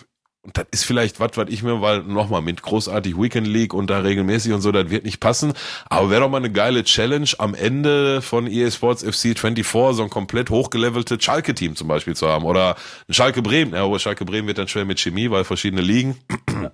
und 0.49 0.57
das 0.57 0.65
ist 0.71 0.83
vielleicht 0.83 1.19
was, 1.19 1.31
was 1.35 1.47
ich 1.49 1.61
mir, 1.61 1.79
weil 1.79 2.01
nochmal 2.01 2.41
mit 2.41 2.63
großartig 2.63 3.15
Weekend 3.15 3.45
League 3.45 3.71
und 3.71 3.87
da 3.87 3.99
regelmäßig 3.99 4.51
und 4.53 4.61
so, 4.61 4.71
das 4.71 4.89
wird 4.89 5.05
nicht 5.05 5.19
passen. 5.19 5.53
Aber 5.89 6.09
wäre 6.09 6.21
doch 6.21 6.29
mal 6.29 6.37
eine 6.37 6.51
geile 6.51 6.83
Challenge 6.83 7.29
am 7.37 7.53
Ende 7.53 8.23
von 8.23 8.47
EA 8.47 8.71
Sports 8.71 9.03
FC 9.03 9.37
24 9.37 9.67
so 9.95 10.01
ein 10.01 10.09
komplett 10.09 10.49
hochgelevelte 10.49 11.21
Schalke-Team 11.21 11.75
zum 11.75 11.87
Beispiel 11.87 12.15
zu 12.15 12.27
haben. 12.27 12.45
Oder 12.45 12.77
ein 13.07 13.13
Schalke 13.13 13.43
Bremen. 13.43 13.73
Ja, 13.73 13.83
aber 13.83 13.99
Schalke 13.99 14.25
Bremen 14.25 14.47
wird 14.47 14.57
dann 14.57 14.67
schwer 14.67 14.85
mit 14.85 14.99
Chemie, 14.99 15.29
weil 15.29 15.43
verschiedene 15.43 15.83
Ligen. 15.83 16.17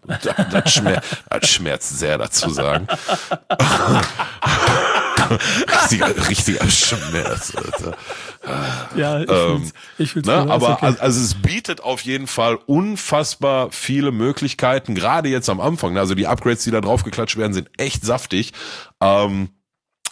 das, 0.07 0.21
das, 0.51 0.73
schmerzt, 0.73 1.17
das 1.29 1.49
schmerzt 1.49 1.99
sehr 1.99 2.17
dazu 2.17 2.49
sagen. 2.51 2.87
richtiger, 5.81 6.29
richtiger 6.29 6.69
Schmerz, 6.69 7.53
Alter. 7.55 7.97
Ja, 8.95 9.21
ich 9.21 9.29
ähm, 9.29 9.71
ich 9.97 10.11
fühl's 10.11 10.27
ne, 10.27 10.33
aber 10.33 10.73
okay. 10.73 10.85
also, 10.85 10.99
also, 10.99 11.21
es 11.21 11.35
bietet 11.35 11.81
auf 11.81 12.01
jeden 12.01 12.27
Fall 12.27 12.57
unfassbar 12.65 13.71
viele 13.71 14.11
Möglichkeiten, 14.11 14.95
gerade 14.95 15.29
jetzt 15.29 15.49
am 15.49 15.59
Anfang. 15.59 15.93
Ne, 15.93 15.99
also 15.99 16.15
die 16.15 16.27
Upgrades, 16.27 16.63
die 16.63 16.71
da 16.71 16.81
drauf 16.81 17.03
geklatscht 17.03 17.37
werden, 17.37 17.53
sind 17.53 17.69
echt 17.77 18.05
saftig. 18.05 18.53
Ähm, 19.01 19.49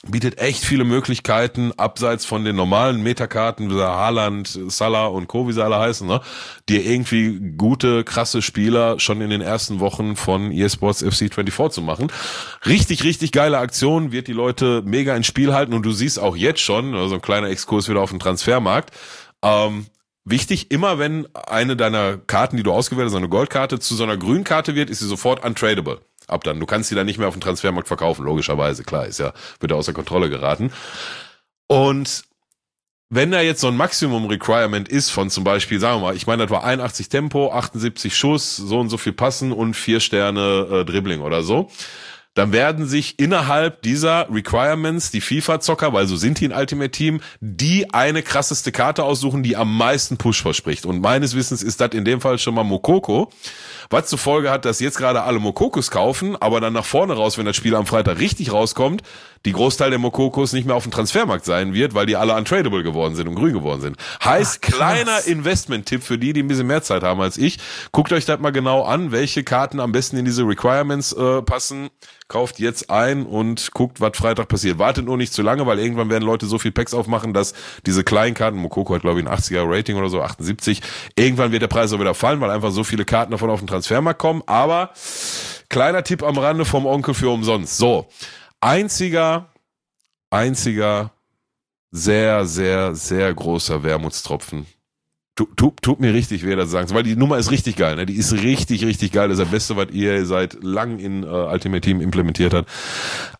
bietet 0.06 0.38
echt 0.38 0.66
viele 0.66 0.84
Möglichkeiten, 0.84 1.72
abseits 1.78 2.26
von 2.26 2.44
den 2.44 2.58
normalen 2.58 3.02
Metakarten, 3.02 3.70
wie 3.70 3.82
Haaland, 3.82 4.60
Salah 4.68 5.06
und 5.06 5.28
Co., 5.28 5.48
wie 5.48 5.54
sie 5.54 5.64
alle 5.64 5.80
heißen, 5.80 6.06
ne, 6.06 6.20
dir 6.68 6.86
irgendwie 6.86 7.54
gute, 7.58 8.04
krasse 8.04 8.42
Spieler 8.42 9.00
schon 9.00 9.22
in 9.22 9.30
den 9.30 9.42
ersten 9.42 9.80
Wochen 9.80 10.18
von 10.18 10.52
eSports 10.52 11.04
FC 11.04 11.34
24 11.34 11.76
zu 11.76 11.82
machen. 11.82 12.12
Richtig, 12.66 13.04
richtig 13.04 13.32
geile 13.32 13.60
Aktion, 13.60 14.12
wird 14.12 14.28
die 14.28 14.34
Leute 14.34 14.84
mega 14.86 15.16
ins 15.16 15.28
Spiel 15.28 15.54
halten 15.54 15.74
und 15.74 15.84
du 15.84 15.94
siehst 15.94 16.20
auch 16.20 16.36
jetzt 16.36 16.60
schon, 16.60 16.96
also 16.96 17.16
ein 17.16 17.22
kleiner 17.22 17.48
Exkurs 17.48 17.88
wieder 17.88 18.02
auf 18.02 18.10
den 18.10 18.20
Transfermarkt, 18.20 18.92
ähm, 19.42 19.86
Wichtig, 20.26 20.72
immer 20.72 21.00
wenn 21.00 21.28
eine 21.36 21.76
deiner 21.76 22.18
Karten, 22.18 22.56
die 22.56 22.64
du 22.64 22.72
ausgewählt 22.72 23.08
hast, 23.08 23.12
so 23.12 23.18
eine 23.18 23.28
Goldkarte 23.28 23.78
zu 23.80 23.94
so 23.94 24.04
einer 24.04 24.16
Grünkarte 24.16 24.74
wird, 24.74 24.90
ist 24.90 25.00
sie 25.00 25.08
sofort 25.08 25.44
untradable 25.44 26.00
ab 26.28 26.44
dann. 26.44 26.60
Du 26.60 26.66
kannst 26.66 26.92
die 26.92 26.96
dann 26.96 27.06
nicht 27.06 27.18
mehr 27.18 27.28
auf 27.28 27.34
dem 27.34 27.42
Transfermarkt 27.42 27.88
verkaufen, 27.88 28.26
logischerweise, 28.26 28.84
klar, 28.84 29.06
ist 29.06 29.20
ja, 29.20 29.34
wird 29.60 29.72
ja 29.72 29.78
außer 29.78 29.94
Kontrolle 29.94 30.30
geraten. 30.30 30.72
Und 31.68 32.24
wenn 33.10 33.32
da 33.32 33.42
jetzt 33.42 33.62
so 33.62 33.68
ein 33.68 33.78
Maximum 33.78 34.26
Requirement 34.26 34.90
ist 34.90 35.12
von 35.12 35.30
zum 35.30 35.44
Beispiel, 35.44 35.80
sagen 35.80 36.02
wir 36.02 36.08
mal, 36.08 36.16
ich 36.16 36.26
meine, 36.26 36.44
das 36.44 36.52
war 36.52 36.64
81 36.64 37.10
Tempo, 37.10 37.52
78 37.52 38.16
Schuss, 38.16 38.58
so 38.58 38.80
und 38.80 38.90
so 38.90 38.98
viel 38.98 39.14
passen 39.14 39.52
und 39.52 39.76
vier 39.76 40.00
Sterne 40.00 40.68
äh, 40.72 40.86
Dribbling 40.86 41.22
oder 41.22 41.44
so, 41.44 41.70
dann 42.34 42.52
werden 42.52 42.88
sich 42.88 43.20
innerhalb 43.20 43.82
dieser 43.84 44.28
Requirements 44.32 45.12
die 45.12 45.22
FIFA-Zocker, 45.22 45.94
weil 45.94 46.08
so 46.08 46.16
sind 46.16 46.40
die 46.40 46.46
in 46.46 46.52
Ultimate 46.52 46.90
Team, 46.90 47.22
die 47.40 47.94
eine 47.94 48.24
krasseste 48.24 48.72
Karte 48.72 49.04
aussuchen, 49.04 49.44
die 49.44 49.56
am 49.56 49.78
meisten 49.78 50.18
Push 50.18 50.42
verspricht. 50.42 50.86
Und 50.86 51.02
meines 51.02 51.36
Wissens 51.36 51.62
ist 51.62 51.80
das 51.80 51.92
in 51.92 52.06
dem 52.06 52.22
Fall 52.22 52.40
schon 52.40 52.56
mal 52.56 52.64
Mokoko, 52.64 53.32
was 53.90 54.08
zur 54.08 54.20
Folge 54.20 54.50
hat, 54.50 54.66
dass 54.66 54.80
jetzt 54.80 54.98
gerade 54.98 55.22
alle 55.24 55.40
Mokokos 55.40 55.92
kaufen, 55.92 56.36
aber 56.36 56.60
dann 56.60 56.74
nach 56.74 56.86
vorne 56.86 57.14
raus, 57.14 57.38
wenn 57.38 57.46
das 57.46 57.56
Spiel 57.56 57.76
am 57.76 57.86
Freitag 57.86 58.20
richtig 58.20 58.52
rauskommt, 58.52 59.04
die 59.46 59.52
Großteil 59.52 59.90
der 59.90 60.00
Mokokos 60.00 60.54
nicht 60.54 60.66
mehr 60.66 60.76
auf 60.76 60.84
dem 60.84 60.92
Transfermarkt 60.92 61.46
sein 61.46 61.74
wird, 61.74 61.94
weil 61.94 62.06
die 62.06 62.16
alle 62.16 62.36
untradable 62.36 62.84
geworden 62.84 63.16
sind 63.16 63.28
und 63.28 63.36
grün 63.36 63.54
geworden 63.54 63.82
sind. 63.82 63.98
Heißt, 64.24 64.60
Ach, 64.64 64.72
kleiner 64.72 65.26
Investment-Tipp 65.26 66.02
für 66.04 66.18
die, 66.18 66.34
die 66.34 66.44
ein 66.44 66.48
bisschen 66.48 66.68
mehr 66.68 66.82
Zeit 66.82 67.04
haben 67.04 67.20
als 67.22 67.38
ich. 67.38 67.60
Guckt 67.92 68.14
euch 68.14 68.26
das 68.26 68.40
mal 68.40 68.52
genau 68.52 68.84
an, 68.84 69.12
welche 69.12 69.44
Karten 69.44 69.80
am 69.80 69.92
besten 69.92 70.18
in 70.18 70.26
diese 70.26 70.44
Requirements 70.44 71.12
äh, 71.14 71.42
passen. 71.42 71.90
Kauft 72.30 72.60
jetzt 72.60 72.90
ein 72.90 73.26
und 73.26 73.72
guckt, 73.74 74.00
was 74.00 74.18
Freitag 74.18 74.48
passiert. 74.48 74.80
Wartet 74.80 75.06
nur 75.06 75.18
nicht 75.18 75.34
zu 75.34 75.42
lange, 75.42 75.68
weil 75.68 75.78
irgendwann 75.78 76.10
werden 76.10 76.24
Leute 76.24 76.46
so 76.46 76.58
viel 76.58 76.72
Packs 76.72 76.94
aufmachen, 76.94 77.34
dass 77.34 77.54
diese 77.86 78.04
kleinen 78.04 78.34
Karten, 78.34 78.58
Mokoko 78.58 78.96
hat 78.96 79.02
glaube 79.02 79.20
ich 79.20 79.28
ein 79.28 79.34
80er 79.34 79.64
Rating 79.66 79.98
oder 79.98 80.10
so, 80.10 80.22
78, 80.22 80.82
irgendwann 81.16 81.52
wird 81.52 81.62
der 81.62 81.68
Preis 81.68 81.92
auch 81.92 82.00
wieder 82.00 82.16
fallen, 82.16 82.40
weil 82.40 82.50
einfach 82.50 82.72
so 82.72 82.84
viele 82.84 83.06
Karten 83.06 83.32
davon 83.32 83.50
auf 83.50 83.60
den 83.60 83.68
Transfermarkt 83.68 84.20
kommen. 84.20 84.42
Aber 84.46 84.92
kleiner 85.70 86.04
Tipp 86.04 86.24
am 86.24 86.38
Rande 86.38 86.66
vom 86.66 86.86
Onkel 86.86 87.14
für 87.14 87.30
umsonst. 87.30 87.78
So, 87.78 88.08
einziger, 88.64 89.50
einziger, 90.30 91.12
sehr, 91.92 92.46
sehr, 92.46 92.96
sehr 92.96 93.34
großer 93.34 93.84
Wermutstropfen. 93.84 94.66
Tut, 95.36 95.58
tut, 95.58 95.82
tut 95.82 96.00
mir 96.00 96.14
richtig 96.14 96.46
weh, 96.46 96.56
das 96.56 96.70
sagen 96.70 96.94
weil 96.94 97.02
die 97.02 97.16
Nummer 97.16 97.40
ist 97.40 97.50
richtig 97.50 97.76
geil, 97.76 97.96
ne? 97.96 98.06
Die 98.06 98.16
ist 98.16 98.34
richtig, 98.34 98.86
richtig 98.86 99.12
geil. 99.12 99.30
Das 99.30 99.40
ist 99.40 99.46
das 99.46 99.52
Beste, 99.52 99.76
was 99.76 99.90
ihr 99.90 100.26
seit 100.28 100.62
lang 100.64 101.00
in 101.00 101.24
äh, 101.24 101.28
Ultimate 101.28 101.82
Team 101.82 102.02
implementiert 102.02 102.54
hat. 102.54 102.68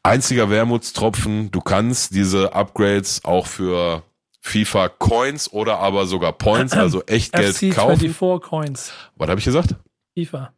Einziger 0.02 0.50
Wermutstropfen, 0.50 1.52
du 1.52 1.62
kannst 1.62 2.16
diese 2.16 2.54
Upgrades 2.54 3.24
auch 3.26 3.46
für 3.46 4.02
FIFA 4.42 4.90
Coins 4.90 5.54
oder 5.54 5.80
aber 5.80 6.08
sogar 6.08 6.34
Points, 6.34 6.74
also 6.74 7.04
echt 7.04 7.34
Geld 7.34 7.60
kaufen. 7.76 8.00
24 8.00 8.42
Coins. 8.42 8.92
Was 9.16 9.30
habe 9.30 9.40
ich 9.40 9.46
gesagt? 9.46 9.76
FIFA. 10.16 10.52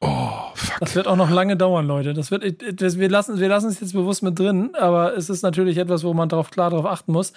Oh, 0.00 0.30
fuck. 0.54 0.80
Das 0.80 0.94
wird 0.94 1.06
auch 1.06 1.16
noch 1.16 1.30
lange 1.30 1.56
dauern, 1.56 1.86
Leute. 1.86 2.14
Das 2.14 2.30
wird, 2.30 2.42
wir 2.42 3.08
lassen, 3.10 3.38
wir 3.38 3.48
lassen 3.48 3.68
es 3.68 3.80
jetzt 3.80 3.92
bewusst 3.92 4.22
mit 4.22 4.38
drin, 4.38 4.70
aber 4.74 5.14
es 5.14 5.28
ist 5.28 5.42
natürlich 5.42 5.76
etwas, 5.76 6.04
wo 6.04 6.14
man 6.14 6.30
darauf 6.30 6.50
klar 6.50 6.70
darauf 6.70 6.86
achten 6.86 7.12
muss, 7.12 7.34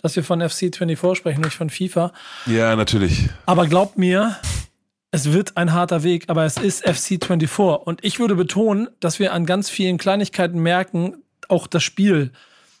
dass 0.00 0.16
wir 0.16 0.24
von 0.24 0.40
FC 0.40 0.74
24 0.74 1.18
sprechen, 1.18 1.42
nicht 1.42 1.56
von 1.56 1.68
FIFA. 1.68 2.12
Ja, 2.46 2.74
natürlich. 2.74 3.28
Aber 3.44 3.66
glaubt 3.66 3.98
mir, 3.98 4.36
es 5.10 5.32
wird 5.32 5.58
ein 5.58 5.74
harter 5.74 6.02
Weg, 6.02 6.24
aber 6.28 6.44
es 6.44 6.56
ist 6.56 6.84
FC 6.88 7.22
24. 7.22 7.86
Und 7.86 8.02
ich 8.02 8.18
würde 8.18 8.34
betonen, 8.34 8.88
dass 9.00 9.18
wir 9.18 9.34
an 9.34 9.44
ganz 9.44 9.68
vielen 9.68 9.98
Kleinigkeiten 9.98 10.58
merken, 10.60 11.22
auch 11.48 11.66
das 11.66 11.82
Spiel. 11.82 12.32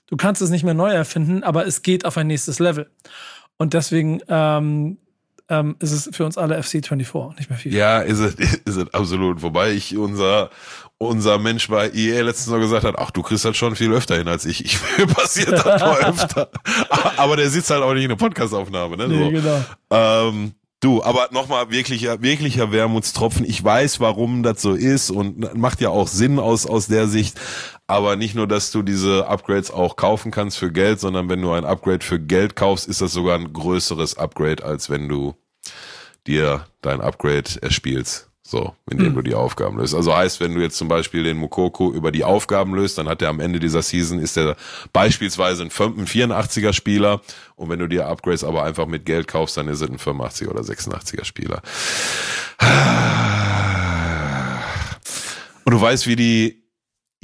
Du 0.06 0.16
kannst 0.16 0.40
es 0.40 0.50
nicht 0.50 0.64
mehr 0.64 0.74
neu 0.74 0.90
erfinden, 0.90 1.42
aber 1.42 1.66
es 1.66 1.82
geht 1.82 2.04
auf 2.04 2.16
ein 2.16 2.26
nächstes 2.26 2.58
Level. 2.58 2.88
Und 3.58 3.74
deswegen 3.74 4.20
ähm, 4.28 4.98
ähm, 5.48 5.76
ist 5.78 5.92
es 5.92 6.08
für 6.12 6.24
uns 6.24 6.36
alle 6.38 6.58
FC24, 6.58 7.36
nicht 7.36 7.50
mehr 7.50 7.58
FIFA. 7.58 7.76
Ja, 7.76 8.00
ist 8.00 8.18
es, 8.18 8.34
ist 8.64 8.76
es 8.76 8.94
absolut. 8.94 9.42
Wobei 9.42 9.72
ich 9.72 9.96
unser, 9.96 10.50
unser 10.98 11.38
Mensch 11.38 11.68
bei 11.68 11.90
EA 11.92 12.22
letztens 12.22 12.48
noch 12.48 12.60
gesagt 12.60 12.84
hat, 12.84 12.98
ach, 12.98 13.10
du 13.10 13.22
kriegst 13.22 13.44
halt 13.44 13.56
schon 13.56 13.76
viel 13.76 13.92
öfter 13.92 14.16
hin 14.16 14.28
als 14.28 14.44
ich. 14.44 14.64
Ich 14.64 14.78
will 14.98 15.06
passiert 15.06 15.52
das 15.52 15.64
mal 15.80 16.04
öfter. 16.04 16.50
Aber 17.16 17.36
der 17.36 17.50
sitzt 17.50 17.70
halt 17.70 17.82
auch 17.82 17.94
nicht 17.94 18.04
in 18.04 18.10
der 18.10 18.16
Podcastaufnahme, 18.16 18.96
ne? 18.96 19.08
Nee, 19.08 19.24
so. 19.24 19.30
genau. 19.30 19.64
Ähm, 19.90 20.52
Du, 20.80 21.02
aber 21.02 21.30
nochmal 21.32 21.70
wirklicher, 21.70 22.20
wirklicher 22.20 22.70
Wermutstropfen. 22.70 23.46
Ich 23.46 23.64
weiß, 23.64 23.98
warum 24.00 24.42
das 24.42 24.60
so 24.60 24.74
ist 24.74 25.10
und 25.10 25.56
macht 25.56 25.80
ja 25.80 25.88
auch 25.88 26.06
Sinn 26.06 26.38
aus, 26.38 26.66
aus 26.66 26.86
der 26.86 27.08
Sicht. 27.08 27.40
Aber 27.88 28.16
nicht 28.16 28.34
nur, 28.34 28.48
dass 28.48 28.72
du 28.72 28.82
diese 28.82 29.28
Upgrades 29.28 29.70
auch 29.70 29.96
kaufen 29.96 30.32
kannst 30.32 30.58
für 30.58 30.72
Geld, 30.72 30.98
sondern 30.98 31.28
wenn 31.28 31.40
du 31.40 31.52
ein 31.52 31.64
Upgrade 31.64 32.04
für 32.04 32.18
Geld 32.18 32.56
kaufst, 32.56 32.88
ist 32.88 33.00
das 33.00 33.12
sogar 33.12 33.38
ein 33.38 33.52
größeres 33.52 34.18
Upgrade, 34.18 34.64
als 34.64 34.90
wenn 34.90 35.08
du 35.08 35.36
dir 36.26 36.66
dein 36.82 37.00
Upgrade 37.00 37.62
erspielst. 37.62 38.28
So, 38.42 38.74
indem 38.88 39.08
hm. 39.08 39.14
du 39.16 39.22
die 39.22 39.34
Aufgaben 39.34 39.78
löst. 39.78 39.92
Also 39.92 40.16
heißt, 40.16 40.38
wenn 40.38 40.54
du 40.54 40.60
jetzt 40.60 40.76
zum 40.76 40.86
Beispiel 40.86 41.24
den 41.24 41.36
Mukoko 41.36 41.92
über 41.92 42.12
die 42.12 42.22
Aufgaben 42.22 42.76
löst, 42.76 42.96
dann 42.96 43.08
hat 43.08 43.20
er 43.20 43.28
am 43.28 43.40
Ende 43.40 43.58
dieser 43.58 43.82
Season, 43.82 44.20
ist 44.20 44.36
er 44.36 44.54
beispielsweise 44.92 45.64
ein 45.64 45.70
84er 45.70 46.72
Spieler 46.72 47.22
und 47.56 47.70
wenn 47.70 47.80
du 47.80 47.88
dir 47.88 48.06
Upgrades 48.06 48.44
aber 48.44 48.62
einfach 48.62 48.86
mit 48.86 49.04
Geld 49.04 49.26
kaufst, 49.26 49.56
dann 49.56 49.66
ist 49.66 49.80
er 49.80 49.88
ein 49.88 49.98
85er 49.98 50.48
oder 50.48 50.60
86er 50.60 51.24
Spieler. 51.24 51.60
Und 55.64 55.72
du 55.72 55.80
weißt, 55.80 56.06
wie 56.06 56.14
die 56.14 56.65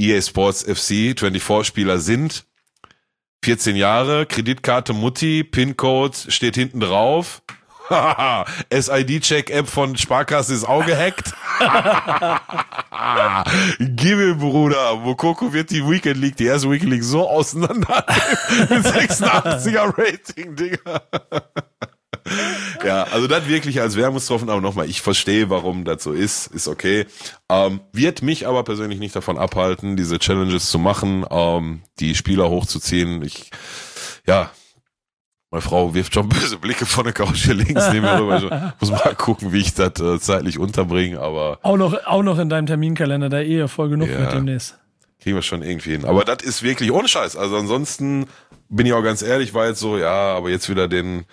EA 0.03 0.21
Sports 0.21 0.65
FC 0.65 1.17
24 1.17 1.67
Spieler 1.67 1.99
sind. 1.99 2.45
14 3.45 3.77
Jahre, 3.77 4.27
Kreditkarte 4.27 4.93
Mutti, 4.93 5.45
PIN-Code 5.45 6.17
steht 6.29 6.57
hinten 6.57 6.81
drauf. 6.81 7.43
SID-Check-App 8.73 9.69
von 9.69 9.97
Sparkasse 9.97 10.55
ist 10.55 10.65
auch 10.65 10.85
gehackt. 10.87 11.33
Gimme, 13.79 14.35
Bruder. 14.37 14.97
Mokoko 14.97 15.53
wird 15.53 15.71
die 15.71 15.87
Weekend 15.87 16.17
League, 16.19 16.37
die 16.37 16.47
erste 16.47 16.71
Weekend 16.71 16.91
League 16.91 17.05
so 17.05 17.29
auseinander 17.29 18.05
mit 18.71 18.87
86er 18.87 19.99
Rating, 19.99 20.57
Digga. 20.57 21.03
ja, 22.85 23.05
also 23.05 23.27
das 23.27 23.49
wirklich 23.49 23.81
als 23.81 23.97
Wermutstropfen, 23.97 24.49
aber 24.49 24.61
nochmal, 24.61 24.89
ich 24.89 25.03
verstehe, 25.03 25.51
warum 25.51 25.85
das 25.85 26.03
so 26.03 26.13
ist, 26.13 26.47
ist 26.49 26.69
okay. 26.69 27.07
Ähm, 27.49 27.81
wird 27.93 28.23
mich 28.23 28.47
aber 28.47 28.63
persönlich 28.63 28.99
nicht 28.99 29.17
davon 29.17 29.39
abhalten, 29.39 29.97
diese 29.97 30.19
Challenges 30.19 30.71
zu 30.71 30.79
machen, 30.79 31.25
ähm, 31.31 31.83
die 31.99 32.15
Spieler 32.15 32.49
hochzuziehen. 32.49 33.23
Ich, 33.23 33.51
ja, 34.27 34.51
meine 35.53 35.63
Frau 35.63 35.95
wirft 35.95 36.15
schon 36.15 36.29
böse 36.31 36.57
Blicke 36.57 36.87
von 36.87 37.05
der 37.05 37.13
Couch 37.13 37.45
hier 37.45 37.55
links 37.55 37.89
neben 37.93 38.03
mir 38.03 38.19
rüber. 38.19 38.73
Ich 38.75 38.81
muss 38.81 38.91
mal 38.91 39.15
gucken, 39.15 39.53
wie 39.53 39.61
ich 39.61 39.75
das 39.75 40.01
äh, 40.01 40.19
zeitlich 40.19 40.59
unterbringe, 40.59 41.21
aber. 41.21 41.59
Auch 41.63 41.77
noch, 41.77 41.95
auch 42.07 42.23
noch 42.23 42.39
in 42.39 42.49
deinem 42.49 42.67
Terminkalender, 42.67 43.29
da 43.29 43.41
eh 43.41 43.69
voll 43.69 43.91
genug 43.91 44.09
ja, 44.09 44.19
mit 44.19 44.33
demnächst. 44.33 44.79
Kriegen 45.21 45.37
wir 45.37 45.43
schon 45.43 45.63
irgendwie 45.63 45.91
hin. 45.91 46.05
Aber 46.05 46.25
das 46.25 46.43
ist 46.43 46.63
wirklich 46.63 46.91
ohne 46.91 47.07
Scheiß. 47.07 47.37
Also 47.37 47.57
ansonsten 47.57 48.27
bin 48.71 48.87
ich 48.87 48.95
auch 48.95 49.03
ganz 49.03 49.23
ehrlich, 49.23 49.53
war 49.53 49.69
jetzt 49.69 49.79
so, 49.79 49.99
ja, 49.99 50.35
aber 50.35 50.49
jetzt 50.49 50.71
wieder 50.71 50.89
den, 50.89 51.27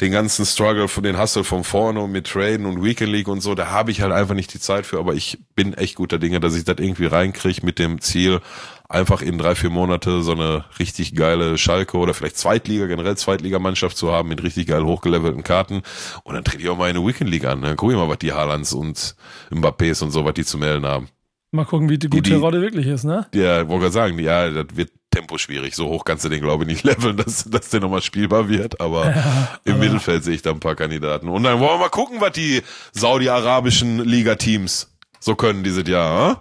den 0.00 0.12
ganzen 0.12 0.46
Struggle 0.46 0.88
von 0.88 1.02
den 1.02 1.18
Hustle 1.18 1.44
von 1.44 1.64
vorne 1.64 2.00
und 2.00 2.12
mit 2.12 2.26
Traden 2.26 2.66
und 2.66 2.82
Weekend 2.82 3.12
League 3.12 3.28
und 3.28 3.40
so, 3.40 3.54
da 3.54 3.70
habe 3.70 3.90
ich 3.90 4.00
halt 4.00 4.12
einfach 4.12 4.34
nicht 4.34 4.52
die 4.54 4.60
Zeit 4.60 4.86
für, 4.86 4.98
aber 4.98 5.14
ich 5.14 5.38
bin 5.54 5.74
echt 5.74 5.96
guter 5.96 6.18
Dinge, 6.18 6.40
dass 6.40 6.56
ich 6.56 6.64
das 6.64 6.76
irgendwie 6.78 7.06
reinkriege 7.06 7.64
mit 7.64 7.78
dem 7.78 8.00
Ziel, 8.00 8.40
einfach 8.88 9.22
in 9.22 9.38
drei, 9.38 9.54
vier 9.54 9.70
Monate 9.70 10.22
so 10.22 10.32
eine 10.32 10.64
richtig 10.78 11.14
geile 11.14 11.58
Schalke 11.58 11.98
oder 11.98 12.14
vielleicht 12.14 12.38
Zweitliga, 12.38 12.86
generell 12.86 13.16
Zweitligamannschaft 13.16 13.96
zu 13.96 14.10
haben 14.10 14.28
mit 14.28 14.42
richtig 14.42 14.66
geil 14.66 14.84
hochgelevelten 14.84 15.44
Karten. 15.44 15.82
Und 16.24 16.34
dann 16.34 16.44
trete 16.44 16.62
ich 16.62 16.68
auch 16.68 16.78
mal 16.78 16.90
eine 16.90 17.06
Weekend 17.06 17.30
League 17.30 17.44
an. 17.44 17.62
Dann 17.62 17.76
gucke 17.76 17.92
ich 17.92 17.98
mal, 17.98 18.08
was 18.08 18.18
die 18.18 18.32
Haalands 18.32 18.72
und 18.72 19.14
Mbappés 19.50 20.02
und 20.02 20.10
so, 20.10 20.24
was 20.24 20.34
die 20.34 20.44
zu 20.44 20.58
melden 20.58 20.86
haben. 20.86 21.08
Mal 21.52 21.64
gucken, 21.64 21.88
wie 21.88 21.98
die 21.98 22.08
gute 22.08 22.36
Rolle 22.36 22.60
wirklich 22.60 22.86
ist, 22.86 23.04
ne? 23.04 23.26
Ja, 23.34 23.68
wollte 23.68 23.82
gerade 23.82 23.92
sagen, 23.92 24.18
ja, 24.18 24.48
das 24.50 24.76
wird 24.76 24.90
Tempo 25.10 25.38
schwierig. 25.38 25.74
So 25.74 25.88
hoch 25.88 26.04
kannst 26.04 26.24
du 26.24 26.28
den, 26.28 26.40
glaube 26.40 26.64
ich, 26.64 26.68
nicht 26.68 26.84
leveln, 26.84 27.16
dass, 27.16 27.44
dass 27.44 27.70
der 27.70 27.80
nochmal 27.80 28.02
spielbar 28.02 28.48
wird. 28.48 28.80
Aber 28.80 29.06
ja, 29.06 29.60
im 29.64 29.74
aber 29.74 29.84
Mittelfeld 29.84 30.24
sehe 30.24 30.34
ich 30.34 30.42
da 30.42 30.50
ein 30.50 30.60
paar 30.60 30.76
Kandidaten. 30.76 31.28
Und 31.28 31.42
dann 31.42 31.58
wollen 31.60 31.72
wir 31.74 31.78
mal 31.78 31.88
gucken, 31.88 32.20
was 32.20 32.32
die 32.32 32.62
saudi-arabischen 32.92 34.04
Liga-Teams 34.04 34.90
so 35.18 35.34
können 35.34 35.62
dieses 35.64 35.86
Jahr. 35.88 36.30
Hm? 36.30 36.36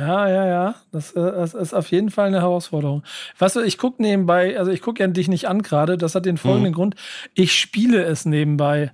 Ja, 0.00 0.28
ja, 0.28 0.46
ja. 0.46 0.74
Das, 0.92 1.12
äh, 1.12 1.20
das, 1.20 1.54
ist 1.54 1.74
auf 1.74 1.90
jeden 1.90 2.10
Fall 2.10 2.28
eine 2.28 2.40
Herausforderung. 2.40 3.02
Weißt 3.38 3.56
du, 3.56 3.60
ich 3.60 3.76
gucke 3.76 4.00
nebenbei, 4.00 4.58
also 4.58 4.70
ich 4.70 4.80
gucke 4.80 5.02
ja 5.02 5.06
dich 5.06 5.28
nicht 5.28 5.46
an 5.46 5.62
gerade, 5.62 5.98
das 5.98 6.14
hat 6.14 6.24
den 6.24 6.38
folgenden 6.38 6.72
mhm. 6.72 6.76
Grund. 6.76 6.94
Ich 7.34 7.52
spiele 7.52 8.02
es 8.04 8.24
nebenbei. 8.24 8.92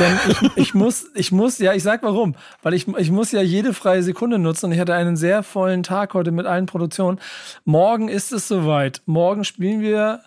Denn 0.00 0.18
ich, 0.28 0.56
ich, 0.56 0.74
muss, 0.74 1.06
ich 1.14 1.32
muss, 1.32 1.58
ja, 1.58 1.74
ich 1.74 1.82
sag 1.82 2.02
warum. 2.02 2.34
Weil 2.62 2.74
ich, 2.74 2.88
ich 2.88 3.10
muss 3.10 3.30
ja 3.30 3.40
jede 3.40 3.72
freie 3.72 4.02
Sekunde 4.02 4.38
nutzen 4.38 4.66
und 4.66 4.72
ich 4.72 4.80
hatte 4.80 4.94
einen 4.94 5.16
sehr 5.16 5.42
vollen 5.42 5.82
Tag 5.82 6.14
heute 6.14 6.32
mit 6.32 6.46
allen 6.46 6.66
Produktionen. 6.66 7.20
Morgen 7.64 8.08
ist 8.08 8.32
es 8.32 8.48
soweit. 8.48 9.02
Morgen 9.06 9.44
spielen 9.44 9.80
wir 9.80 10.22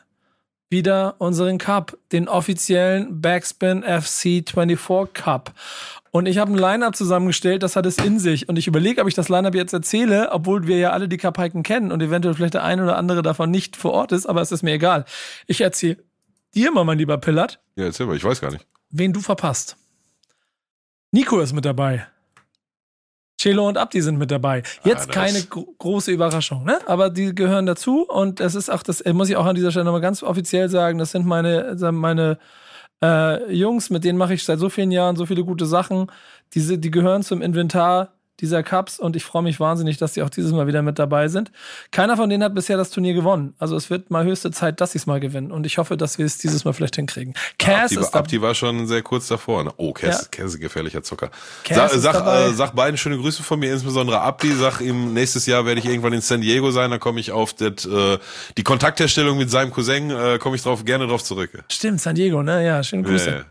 wieder 0.70 1.16
unseren 1.18 1.58
Cup, 1.58 1.98
den 2.14 2.30
offiziellen 2.30 3.20
Backspin 3.22 3.84
FC 3.84 4.44
24 4.50 5.14
Cup. 5.14 5.54
Und 6.12 6.28
ich 6.28 6.38
habe 6.38 6.52
ein 6.52 6.58
Line-Up 6.58 6.96
zusammengestellt, 6.96 7.64
das 7.64 7.78
hat 7.78 7.86
es 7.86 7.98
in 7.98 8.20
sich. 8.20 8.50
Und 8.50 8.58
ich 8.58 8.68
überlege, 8.68 9.02
ob 9.02 9.08
ich 9.08 9.14
das 9.14 9.30
Line-Up 9.30 9.56
jetzt 9.56 9.72
erzähle, 9.72 10.30
obwohl 10.32 10.68
wir 10.68 10.78
ja 10.78 10.92
alle 10.92 11.08
die 11.08 11.18
Kapaiken 11.18 11.64
kennen 11.64 11.92
und 11.92 12.02
eventuell 12.02 12.36
vielleicht 12.36 12.54
der 12.54 12.66
eine 12.66 12.84
oder 12.84 12.98
andere 12.98 13.22
davon 13.22 13.50
nicht 13.50 13.78
vor 13.78 13.94
Ort 13.94 14.12
ist, 14.12 14.26
aber 14.26 14.42
es 14.42 14.52
ist 14.52 14.62
mir 14.62 14.74
egal. 14.74 15.06
Ich 15.48 15.62
erzähle 15.62 16.04
dir 16.54 16.72
mal, 16.72 16.84
mein 16.84 16.98
lieber 16.98 17.18
Pillard. 17.18 17.62
Ja, 17.78 17.86
erzähl 17.86 18.06
mal, 18.08 18.18
ich 18.18 18.24
weiß 18.24 18.42
gar 18.42 18.52
nicht. 18.52 18.68
Wen 18.90 19.14
du 19.14 19.22
verpasst. 19.22 19.78
Nico 21.12 21.40
ist 21.40 21.54
mit 21.54 21.64
dabei. 21.64 22.06
Chelo 23.42 23.68
und 23.68 23.78
Abdi 23.78 24.02
sind 24.02 24.20
mit 24.20 24.30
dabei. 24.30 24.64
Jetzt 24.84 25.10
ah, 25.10 25.14
keine 25.14 25.42
gro 25.44 25.74
große 25.80 26.12
Überraschung, 26.12 26.64
ne? 26.64 26.80
Aber 26.86 27.10
die 27.10 27.34
gehören 27.34 27.66
dazu 27.66 28.06
und 28.08 28.40
es 28.40 28.54
ist 28.54 28.70
auch, 28.70 28.84
das 28.84 29.04
muss 29.14 29.30
ich 29.30 29.36
auch 29.36 29.46
an 29.46 29.56
dieser 29.56 29.72
Stelle 29.72 29.86
nochmal 29.86 30.02
ganz 30.02 30.22
offiziell 30.22 30.70
sagen, 30.70 31.00
das 31.00 31.12
sind 31.12 31.26
meine, 31.26 31.76
meine 31.92 32.38
äh, 33.04 33.54
Jungs, 33.54 33.90
mit 33.90 34.04
denen 34.04 34.18
mache 34.18 34.34
ich 34.34 34.44
seit 34.44 34.60
so 34.60 34.70
vielen 34.70 34.92
Jahren 34.92 35.16
so 35.16 35.26
viele 35.26 35.44
gute 35.44 35.66
Sachen. 35.66 36.08
Diese, 36.54 36.78
die 36.78 36.92
gehören 36.92 37.24
zum 37.24 37.42
Inventar 37.42 38.14
dieser 38.42 38.64
Cups 38.64 39.00
und 39.00 39.16
ich 39.16 39.24
freue 39.24 39.44
mich 39.44 39.60
wahnsinnig, 39.60 39.98
dass 39.98 40.16
sie 40.16 40.24
auch 40.24 40.30
dieses 40.30 40.52
Mal 40.52 40.68
wieder 40.68 40.82
mit 40.82 41.00
dabei 41.00 41.28
sind. 41.28 41.52
Keiner 41.92 42.18
von 42.18 42.30
denen 42.30 42.44
hat 42.44 42.54
bisher 42.54 42.78
das 42.78 42.90
Turnier 42.90 43.14
gewonnen. 43.14 43.54
Also 43.60 43.76
es 43.76 43.90
wird 43.90 44.12
mal 44.12 44.26
höchste 44.26 44.52
Zeit, 44.52 44.82
dass 44.82 44.92
sie 44.92 44.98
es 44.98 45.06
mal 45.06 45.20
gewinnen 45.20 45.52
und 45.52 45.66
ich 45.66 45.78
hoffe, 45.78 45.96
dass 45.96 46.18
wir 46.18 46.26
es 46.26 46.38
dieses 46.38 46.66
Mal 46.66 46.74
vielleicht 46.74 46.96
hinkriegen. 46.96 47.34
Cass 47.60 47.92
Abdi, 47.92 47.96
ist 47.96 48.16
Abdi 48.16 48.42
war 48.42 48.56
schon 48.56 48.88
sehr 48.88 49.02
kurz 49.02 49.28
davor. 49.28 49.64
Ne? 49.64 49.72
Oh, 49.78 49.94
Cass, 49.94 50.24
ja. 50.24 50.28
Cass 50.44 50.60
gefährlicher 50.60 51.04
Zucker. 51.04 51.30
Cass 51.64 51.94
sag, 51.94 52.16
sag, 52.16 52.28
äh, 52.28 52.54
sag 52.54 52.76
beiden 52.76 52.98
schöne 52.98 53.18
Grüße 53.18 53.44
von 53.44 53.60
mir, 53.60 53.72
insbesondere 53.72 54.22
Abdi. 54.22 54.52
Sag 54.54 54.82
ihm, 54.82 55.14
nächstes 55.14 55.46
Jahr 55.46 55.66
werde 55.66 55.80
ich 55.80 55.86
irgendwann 55.86 56.14
in 56.14 56.22
San 56.22 56.42
Diego 56.42 56.72
sein, 56.72 56.92
da 56.92 56.98
komme 56.98 57.20
ich 57.20 57.32
auf 57.32 57.54
das, 57.54 57.86
äh, 57.86 58.18
die 58.58 58.64
Kontaktherstellung 58.64 59.38
mit 59.38 59.50
seinem 59.50 59.72
Cousin, 59.72 60.10
äh, 60.10 60.38
komme 60.40 60.56
ich 60.56 60.64
drauf, 60.64 60.84
gerne 60.84 61.08
drauf 61.08 61.24
zurück. 61.24 61.64
Stimmt, 61.70 62.02
San 62.02 62.16
Diego, 62.16 62.42
ne? 62.44 62.66
Ja, 62.66 62.84
schöne 62.84 63.04
Grüße. 63.04 63.30
Ja, 63.30 63.38
ja. 63.38 63.46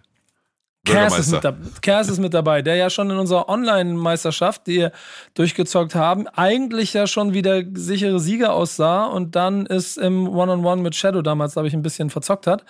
Kers 0.85 1.18
ist, 1.18 1.33
mit 1.33 1.83
Kers 1.83 2.09
ist 2.09 2.18
mit 2.18 2.33
dabei, 2.33 2.62
der 2.62 2.76
ja 2.76 2.89
schon 2.89 3.11
in 3.11 3.18
unserer 3.18 3.49
Online-Meisterschaft, 3.49 4.66
die 4.66 4.76
wir 4.76 4.93
durchgezockt 5.35 5.95
haben, 5.95 6.26
eigentlich 6.28 6.95
ja 6.95 7.07
schon 7.07 7.35
wieder 7.35 7.62
sichere 7.74 8.18
Sieger 8.18 8.55
aussah 8.55 9.07
und 9.07 9.37
dann 9.37 9.66
ist 9.66 9.99
im 9.99 10.26
One-on-One 10.26 10.62
-on 10.62 10.78
-One 10.78 10.83
mit 10.83 10.95
Shadow 10.95 11.22
damals, 11.22 11.53
glaube 11.53 11.68
ich, 11.68 11.74
ein 11.74 11.83
bisschen 11.83 12.09
verzockt 12.09 12.47
hat. 12.47 12.64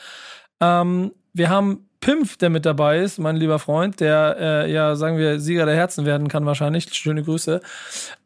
Ähm, 0.60 1.12
wir 1.32 1.50
haben 1.50 1.89
Pimpf, 2.00 2.38
der 2.38 2.48
mit 2.48 2.64
dabei 2.64 3.00
ist, 3.00 3.18
mein 3.18 3.36
lieber 3.36 3.58
Freund, 3.58 4.00
der 4.00 4.36
äh, 4.40 4.72
ja, 4.72 4.96
sagen 4.96 5.18
wir, 5.18 5.38
Sieger 5.38 5.66
der 5.66 5.74
Herzen 5.74 6.06
werden 6.06 6.28
kann 6.28 6.46
wahrscheinlich. 6.46 6.94
Schöne 6.94 7.22
Grüße. 7.22 7.60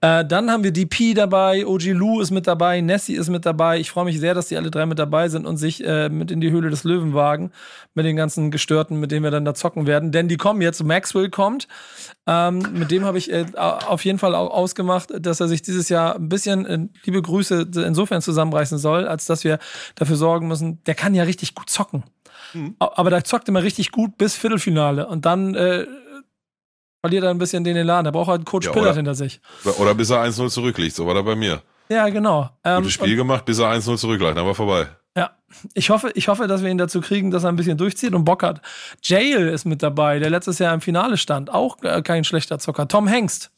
Äh, 0.01 0.25
dann 0.25 0.49
haben 0.49 0.62
wir 0.62 0.72
DP 0.72 1.14
dabei, 1.14 1.66
OG 1.66 1.87
Lou 1.87 2.20
ist 2.20 2.31
mit 2.31 2.47
dabei, 2.47 2.81
Nessie 2.81 3.16
ist 3.16 3.31
mit 3.31 3.45
dabei. 3.45 3.81
Ich 3.81 3.91
freue 3.91 4.05
mich 4.05 4.20
sehr, 4.20 4.33
dass 4.33 4.47
die 4.47 4.57
alle 4.57 4.70
drei 4.70 4.87
mit 4.87 5.01
dabei 5.01 5.29
sind 5.29 5.45
und 5.45 5.57
sich 5.57 5.85
äh, 5.85 6.09
mit 6.09 6.31
in 6.31 6.41
die 6.41 6.53
Höhle 6.53 6.70
des 6.70 6.85
Löwen 6.85 7.14
wagen. 7.14 7.51
Mit 7.95 8.07
den 8.07 8.14
ganzen 8.14 8.53
Gestörten, 8.53 9.01
mit 9.01 9.11
denen 9.11 9.25
wir 9.25 9.33
dann 9.33 9.45
da 9.45 9.55
zocken 9.55 9.89
werden. 9.89 10.12
Denn 10.12 10.29
die 10.29 10.37
kommen 10.37 10.62
jetzt, 10.62 10.85
Maxwell 10.85 11.31
kommt. 11.31 11.66
Ähm, 12.29 12.61
mit 12.75 12.93
dem 12.93 13.05
habe 13.05 13.18
ich 13.18 13.33
äh, 13.33 13.47
auf 13.57 14.05
jeden 14.05 14.20
Fall 14.20 14.37
auch 14.37 14.51
ausgemacht, 14.51 15.11
dass 15.18 15.41
er 15.41 15.49
sich 15.49 15.62
dieses 15.62 15.89
Jahr 15.89 16.14
ein 16.14 16.29
bisschen, 16.29 16.64
äh, 16.64 16.79
liebe 17.03 17.20
Grüße, 17.20 17.68
insofern 17.75 18.22
zusammenreißen 18.22 18.79
soll, 18.79 19.09
als 19.09 19.27
dass 19.27 19.43
wir 19.43 19.59
dafür 19.97 20.16
sorgen 20.16 20.47
müssen, 20.47 20.83
der 20.85 20.95
kann 20.95 21.14
ja 21.14 21.25
richtig 21.25 21.57
gut 21.57 21.70
zocken. 21.70 22.05
Mhm. 22.55 22.76
Aber 22.78 23.11
da 23.11 23.22
zockt 23.24 23.48
immer 23.48 23.62
richtig 23.62 23.90
gut 23.90 24.16
bis 24.18 24.36
Viertelfinale 24.36 25.07
und 25.07 25.24
dann 25.26 25.55
äh, 25.55 25.86
verliert 27.00 27.24
er 27.24 27.30
ein 27.30 27.38
bisschen 27.38 27.64
den 27.64 27.76
Elan. 27.76 28.05
Da 28.05 28.11
braucht 28.11 28.28
er 28.28 28.34
einen 28.34 28.44
Coach 28.44 28.66
ja, 28.66 28.72
Pillard 28.72 28.96
hinter 28.96 29.14
sich. 29.14 29.40
Oder 29.78 29.94
bis 29.94 30.11
er 30.11 30.24
1-0 30.24 30.48
zurückliegt, 30.48 30.96
so 30.96 31.07
war 31.07 31.14
er 31.14 31.22
bei 31.22 31.36
mir. 31.36 31.62
Ja, 31.88 32.09
genau. 32.09 32.48
Ähm, 32.64 32.78
Gutes 32.78 32.92
Spiel 32.94 33.16
gemacht, 33.16 33.44
bis 33.44 33.59
er 33.59 33.70
1-0 33.70 33.98
zurücklag, 33.98 34.34
dann 34.34 34.46
war 34.46 34.55
vorbei. 34.55 34.88
Ja, 35.16 35.30
ich 35.74 35.90
hoffe, 35.90 36.10
ich 36.14 36.26
hoffe, 36.26 36.48
dass 36.48 36.62
wir 36.62 36.70
ihn 36.70 36.78
dazu 36.78 37.00
kriegen, 37.00 37.30
dass 37.30 37.44
er 37.44 37.50
ein 37.50 37.56
bisschen 37.56 37.78
durchzieht 37.78 38.14
und 38.14 38.24
Bock 38.24 38.42
hat. 38.42 38.60
Jail 39.00 39.48
ist 39.48 39.64
mit 39.64 39.82
dabei, 39.82 40.18
der 40.18 40.28
letztes 40.28 40.58
Jahr 40.58 40.74
im 40.74 40.80
Finale 40.80 41.16
stand. 41.16 41.50
Auch 41.50 41.80
äh, 41.82 42.02
kein 42.02 42.24
schlechter 42.24 42.58
Zocker. 42.58 42.88
Tom 42.88 43.06
Hengst, 43.06 43.52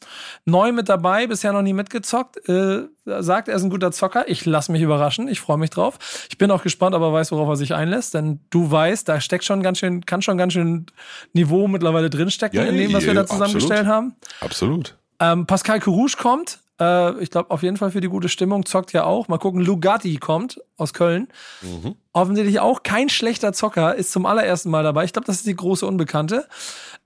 neu 0.45 0.71
mit 0.71 0.87
dabei, 0.87 1.25
bisher 1.25 1.53
noch 1.53 1.63
nie 1.63 1.73
mitgezockt. 1.73 2.47
Äh, 2.47 2.83
sagt, 3.05 3.47
er 3.47 3.55
ist 3.55 3.63
ein 3.63 3.71
guter 3.71 3.91
Zocker. 3.91 4.29
Ich 4.29 4.45
lasse 4.45 4.71
mich 4.71 4.81
überraschen. 4.81 5.27
Ich 5.27 5.39
freue 5.39 5.57
mich 5.57 5.71
drauf. 5.71 5.97
Ich 6.29 6.37
bin 6.37 6.51
auch 6.51 6.61
gespannt, 6.61 6.93
aber 6.93 7.11
weiß, 7.11 7.31
worauf 7.31 7.49
er 7.49 7.55
sich 7.55 7.73
einlässt. 7.73 8.13
Denn 8.13 8.39
du 8.49 8.69
weißt, 8.69 9.09
da 9.09 9.19
steckt 9.19 9.43
schon 9.43 9.63
ganz 9.63 9.79
schön, 9.79 10.05
kann 10.05 10.21
schon 10.21 10.37
ganz 10.37 10.53
schön 10.53 10.85
Niveau 11.33 11.67
mittlerweile 11.67 12.09
drinstecken 12.09 12.59
ja, 12.59 12.65
in 12.65 12.77
dem, 12.77 12.93
was 12.93 13.05
wir 13.05 13.15
da 13.15 13.25
zusammengestellt 13.25 13.87
absolut. 13.87 13.95
haben. 13.95 14.15
Absolut. 14.41 14.97
Ähm, 15.19 15.47
Pascal 15.47 15.79
Kurouche 15.79 16.17
kommt, 16.17 16.59
äh, 16.79 17.19
ich 17.21 17.31
glaube, 17.31 17.51
auf 17.51 17.63
jeden 17.63 17.77
Fall 17.77 17.91
für 17.91 18.01
die 18.01 18.09
gute 18.09 18.29
Stimmung 18.29 18.65
zockt 18.65 18.93
ja 18.93 19.03
auch. 19.03 19.27
Mal 19.27 19.37
gucken, 19.37 19.61
Lugatti 19.61 20.17
kommt 20.17 20.61
aus 20.77 20.93
Köln. 20.93 21.27
Mhm. 21.61 21.95
Offensichtlich 22.13 22.59
auch 22.59 22.83
kein 22.83 23.09
schlechter 23.09 23.53
Zocker, 23.53 23.95
ist 23.95 24.11
zum 24.11 24.25
allerersten 24.25 24.69
Mal 24.69 24.83
dabei. 24.83 25.03
Ich 25.03 25.13
glaube, 25.13 25.25
das 25.25 25.37
ist 25.37 25.47
die 25.47 25.55
große 25.55 25.85
Unbekannte. 25.85 26.47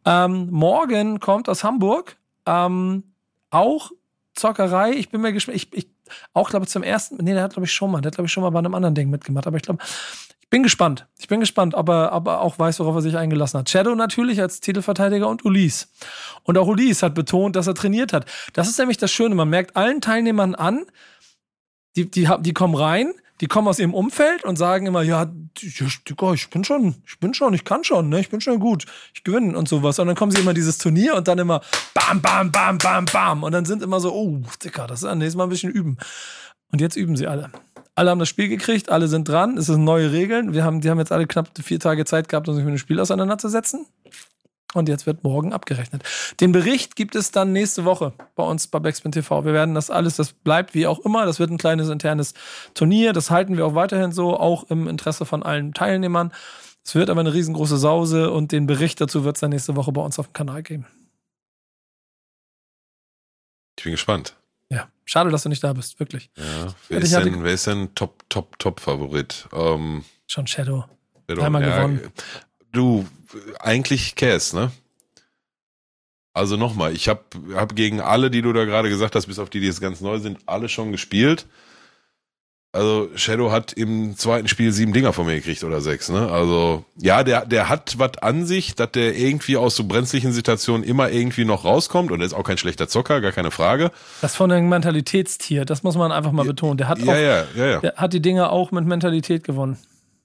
Ähm, 0.05 0.47
morgen 0.51 1.19
kommt 1.19 1.49
aus 1.49 1.63
Hamburg 1.63 2.17
ähm, 2.45 3.03
auch 3.49 3.91
Zockerei. 4.33 4.93
Ich 4.93 5.09
bin 5.09 5.21
mir 5.21 5.33
gespannt. 5.33 5.57
Ich, 5.57 5.73
ich 5.73 5.89
auch, 6.33 6.49
glaube 6.49 6.65
ich, 6.65 6.69
zum 6.69 6.83
ersten. 6.83 7.17
Nee, 7.17 7.33
der 7.33 7.43
hat, 7.43 7.53
glaube 7.53 7.65
ich, 7.65 7.73
schon 7.73 7.91
mal. 7.91 8.01
Der 8.01 8.09
hat, 8.09 8.15
glaube 8.15 8.27
ich, 8.27 8.31
schon 8.31 8.43
mal 8.43 8.49
bei 8.49 8.59
einem 8.59 8.73
anderen 8.73 8.95
Ding 8.95 9.09
mitgemacht. 9.09 9.47
Aber 9.47 9.57
ich 9.57 9.63
glaube, 9.63 9.83
ich 10.41 10.49
bin 10.49 10.63
gespannt. 10.63 11.07
Ich 11.19 11.27
bin 11.27 11.39
gespannt, 11.39 11.75
ob 11.75 11.89
er, 11.89 12.13
ob 12.13 12.27
er 12.27 12.41
auch 12.41 12.59
weiß, 12.59 12.79
worauf 12.79 12.95
er 12.95 13.01
sich 13.01 13.17
eingelassen 13.17 13.59
hat. 13.59 13.69
Shadow 13.69 13.95
natürlich 13.95 14.41
als 14.41 14.59
Titelverteidiger 14.59 15.27
und 15.27 15.45
Ulis. 15.45 15.89
Und 16.43 16.57
auch 16.57 16.67
Ulis 16.67 17.03
hat 17.03 17.15
betont, 17.15 17.55
dass 17.55 17.67
er 17.67 17.75
trainiert 17.75 18.13
hat. 18.13 18.25
Das 18.53 18.67
ist 18.67 18.77
nämlich 18.77 18.97
das 18.97 19.11
Schöne. 19.11 19.35
Man 19.35 19.49
merkt 19.49 19.75
allen 19.75 20.01
Teilnehmern 20.01 20.55
an, 20.55 20.85
die, 21.95 22.09
die, 22.09 22.27
die 22.39 22.53
kommen 22.53 22.75
rein, 22.75 23.13
die 23.41 23.47
kommen 23.47 23.67
aus 23.67 23.79
ihrem 23.79 23.95
Umfeld 23.95 24.43
und 24.45 24.55
sagen 24.55 24.85
immer, 24.85 25.01
ja, 25.01 25.31
ich 25.59 26.49
bin 26.49 26.63
schon, 26.63 26.95
ich 27.05 27.19
bin 27.19 27.33
schon, 27.33 27.53
ich 27.53 27.65
kann 27.65 27.83
schon, 27.83 28.09
ne? 28.09 28.19
ich 28.19 28.29
bin 28.29 28.39
schon 28.39 28.59
gut, 28.59 28.85
ich 29.13 29.23
gewinne 29.23 29.57
und 29.57 29.67
sowas. 29.67 29.97
Und 29.97 30.07
dann 30.07 30.15
kommen 30.15 30.31
sie 30.31 30.39
immer 30.39 30.53
dieses 30.53 30.77
Turnier 30.77 31.15
und 31.15 31.27
dann 31.27 31.39
immer 31.39 31.61
bam, 31.95 32.21
bam, 32.21 32.51
bam, 32.51 32.77
bam, 32.77 33.05
bam. 33.05 33.43
Und 33.43 33.51
dann 33.51 33.65
sind 33.65 33.81
immer 33.81 33.99
so, 33.99 34.13
oh, 34.13 34.41
Dicker, 34.63 34.85
das 34.85 35.01
ist 35.01 35.15
nächstes 35.15 35.35
Mal 35.35 35.45
ein 35.45 35.49
bisschen 35.49 35.71
üben. 35.71 35.97
Und 36.71 36.81
jetzt 36.81 36.95
üben 36.95 37.17
sie 37.17 37.27
alle. 37.27 37.51
Alle 37.95 38.11
haben 38.11 38.19
das 38.19 38.29
Spiel 38.29 38.47
gekriegt, 38.47 38.89
alle 38.89 39.07
sind 39.07 39.27
dran, 39.27 39.57
es 39.57 39.65
sind 39.65 39.83
neue 39.83 40.11
Regeln. 40.11 40.53
Wir 40.53 40.63
haben, 40.63 40.79
die 40.79 40.89
haben 40.89 40.99
jetzt 40.99 41.11
alle 41.11 41.27
knapp 41.27 41.49
vier 41.61 41.79
Tage 41.79 42.05
Zeit 42.05 42.29
gehabt, 42.29 42.47
um 42.47 42.55
sich 42.55 42.63
mit 42.63 42.73
dem 42.73 42.77
Spiel 42.77 42.99
auseinanderzusetzen. 42.99 43.87
Und 44.73 44.87
jetzt 44.87 45.05
wird 45.05 45.23
morgen 45.23 45.51
abgerechnet. 45.51 46.03
Den 46.39 46.53
Bericht 46.53 46.95
gibt 46.95 47.15
es 47.15 47.31
dann 47.31 47.51
nächste 47.51 47.83
Woche 47.83 48.13
bei 48.35 48.43
uns 48.43 48.67
bei 48.67 48.79
Backspin 48.79 49.11
TV. 49.11 49.43
Wir 49.43 49.53
werden 49.53 49.75
das 49.75 49.89
alles, 49.89 50.15
das 50.15 50.31
bleibt 50.31 50.73
wie 50.73 50.87
auch 50.87 50.99
immer. 50.99 51.25
Das 51.25 51.39
wird 51.39 51.51
ein 51.51 51.57
kleines 51.57 51.89
internes 51.89 52.33
Turnier. 52.73 53.11
Das 53.11 53.31
halten 53.31 53.57
wir 53.57 53.65
auch 53.65 53.75
weiterhin 53.75 54.13
so, 54.13 54.37
auch 54.37 54.69
im 54.69 54.87
Interesse 54.87 55.25
von 55.25 55.43
allen 55.43 55.73
Teilnehmern. 55.73 56.31
Es 56.83 56.95
wird 56.95 57.09
aber 57.09 57.19
eine 57.19 57.33
riesengroße 57.33 57.77
Sause 57.77 58.31
und 58.31 58.51
den 58.51 58.65
Bericht 58.65 59.01
dazu 59.01 59.23
wird 59.23 59.35
es 59.35 59.41
dann 59.41 59.51
nächste 59.51 59.75
Woche 59.75 59.91
bei 59.91 60.01
uns 60.01 60.17
auf 60.19 60.27
dem 60.27 60.33
Kanal 60.33 60.63
geben. 60.63 60.87
Ich 63.77 63.83
bin 63.83 63.91
gespannt. 63.91 64.35
Ja, 64.69 64.89
schade, 65.05 65.31
dass 65.31 65.43
du 65.43 65.49
nicht 65.49 65.63
da 65.63 65.73
bist, 65.73 65.99
wirklich. 65.99 66.29
Ja, 66.37 66.73
wer, 66.87 67.01
ist 67.01 67.13
denn, 67.13 67.43
wer 67.43 67.53
ist 67.53 67.67
denn 67.67 67.93
Top, 67.93 68.23
Top, 68.29 68.57
Top-Favorit? 68.57 69.49
Ähm, 69.53 70.05
Schon 70.27 70.47
Shadow. 70.47 70.85
Shadow. 71.29 71.41
Einmal 71.43 71.61
ja, 71.61 71.77
gewonnen. 71.77 72.11
Du, 72.71 73.05
eigentlich 73.59 74.15
Cass, 74.15 74.53
ne? 74.53 74.71
Also 76.33 76.55
nochmal, 76.55 76.93
ich 76.93 77.09
habe 77.09 77.21
hab 77.55 77.75
gegen 77.75 77.99
alle, 77.99 78.31
die 78.31 78.41
du 78.41 78.53
da 78.53 78.63
gerade 78.63 78.89
gesagt 78.89 79.15
hast, 79.15 79.27
bis 79.27 79.39
auf 79.39 79.49
die, 79.49 79.59
die 79.59 79.67
jetzt 79.67 79.81
ganz 79.81 79.99
neu 79.99 80.17
sind, 80.19 80.39
alle 80.45 80.69
schon 80.69 80.91
gespielt. 80.91 81.45
Also 82.73 83.09
Shadow 83.15 83.51
hat 83.51 83.73
im 83.73 84.15
zweiten 84.15 84.47
Spiel 84.47 84.71
sieben 84.71 84.93
Dinger 84.93 85.11
von 85.11 85.25
mir 85.25 85.35
gekriegt 85.35 85.61
oder 85.65 85.81
sechs, 85.81 86.07
ne? 86.07 86.31
Also 86.31 86.85
ja, 86.95 87.21
der, 87.25 87.45
der 87.45 87.67
hat 87.67 87.99
was 87.99 88.17
an 88.19 88.45
sich, 88.45 88.75
dass 88.75 88.93
der 88.93 89.13
irgendwie 89.17 89.57
aus 89.57 89.75
so 89.75 89.83
brenzlichen 89.83 90.31
Situationen 90.31 90.85
immer 90.85 91.09
irgendwie 91.11 91.43
noch 91.43 91.65
rauskommt 91.65 92.11
und 92.11 92.21
er 92.21 92.25
ist 92.25 92.33
auch 92.33 92.45
kein 92.45 92.57
schlechter 92.57 92.87
Zocker, 92.87 93.19
gar 93.19 93.33
keine 93.33 93.51
Frage. 93.51 93.91
Das 94.21 94.37
von 94.37 94.49
einem 94.53 94.69
Mentalitätstier, 94.69 95.65
das 95.65 95.83
muss 95.83 95.97
man 95.97 96.13
einfach 96.13 96.31
mal 96.31 96.45
betonen. 96.45 96.77
Der 96.77 96.87
hat 96.87 97.01
auch, 97.01 97.07
ja, 97.07 97.19
ja, 97.19 97.43
ja, 97.57 97.65
ja. 97.65 97.79
der 97.81 97.95
hat 97.97 98.13
die 98.13 98.21
Dinger 98.21 98.53
auch 98.53 98.71
mit 98.71 98.85
Mentalität 98.85 99.43
gewonnen. 99.43 99.77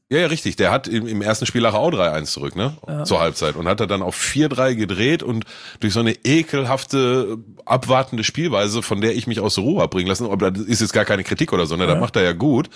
Ja, 0.09 0.18
ja, 0.18 0.26
richtig. 0.28 0.54
Der 0.54 0.70
hat 0.70 0.86
im, 0.86 1.09
im 1.09 1.20
ersten 1.20 1.46
Spiel 1.46 1.62
lag 1.62 1.74
er 1.74 1.80
auch 1.80 1.90
3-1 1.90 2.26
zurück, 2.26 2.54
ne? 2.54 2.76
Ja. 2.86 3.02
Zur 3.04 3.20
Halbzeit. 3.20 3.57
Und 3.57 3.66
hat 3.66 3.80
er 3.80 3.88
dann 3.88 4.02
auf 4.02 4.16
4-3 4.16 4.76
gedreht 4.76 5.22
und 5.24 5.44
durch 5.80 5.94
so 5.94 6.00
eine 6.00 6.12
ekelhafte, 6.24 7.38
abwartende 7.64 8.22
Spielweise, 8.22 8.82
von 8.82 9.00
der 9.00 9.16
ich 9.16 9.26
mich 9.26 9.40
aus 9.40 9.57
der 9.57 9.64
Ruhe 9.64 9.82
abbringen 9.82 10.07
lassen, 10.07 10.30
aber 10.30 10.52
das 10.52 10.64
ist 10.64 10.80
jetzt 10.80 10.92
gar 10.92 11.04
keine 11.04 11.24
Kritik 11.24 11.52
oder 11.52 11.66
so, 11.66 11.76
ne? 11.76 11.84
Ja. 11.84 11.90
Das 11.90 12.00
macht 12.00 12.14
er 12.14 12.22
ja 12.22 12.32
gut. 12.32 12.70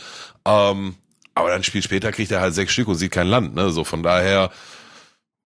Ähm, 0.44 0.96
aber 1.34 1.48
dann 1.48 1.58
ein 1.58 1.64
Spiel 1.64 1.82
später 1.82 2.10
kriegt 2.10 2.32
er 2.32 2.40
halt 2.40 2.54
sechs 2.54 2.72
Stück 2.72 2.88
und 2.88 2.96
sieht 2.96 3.12
kein 3.12 3.28
Land, 3.28 3.54
ne? 3.54 3.70
So 3.70 3.84
von 3.84 4.02
daher. 4.02 4.50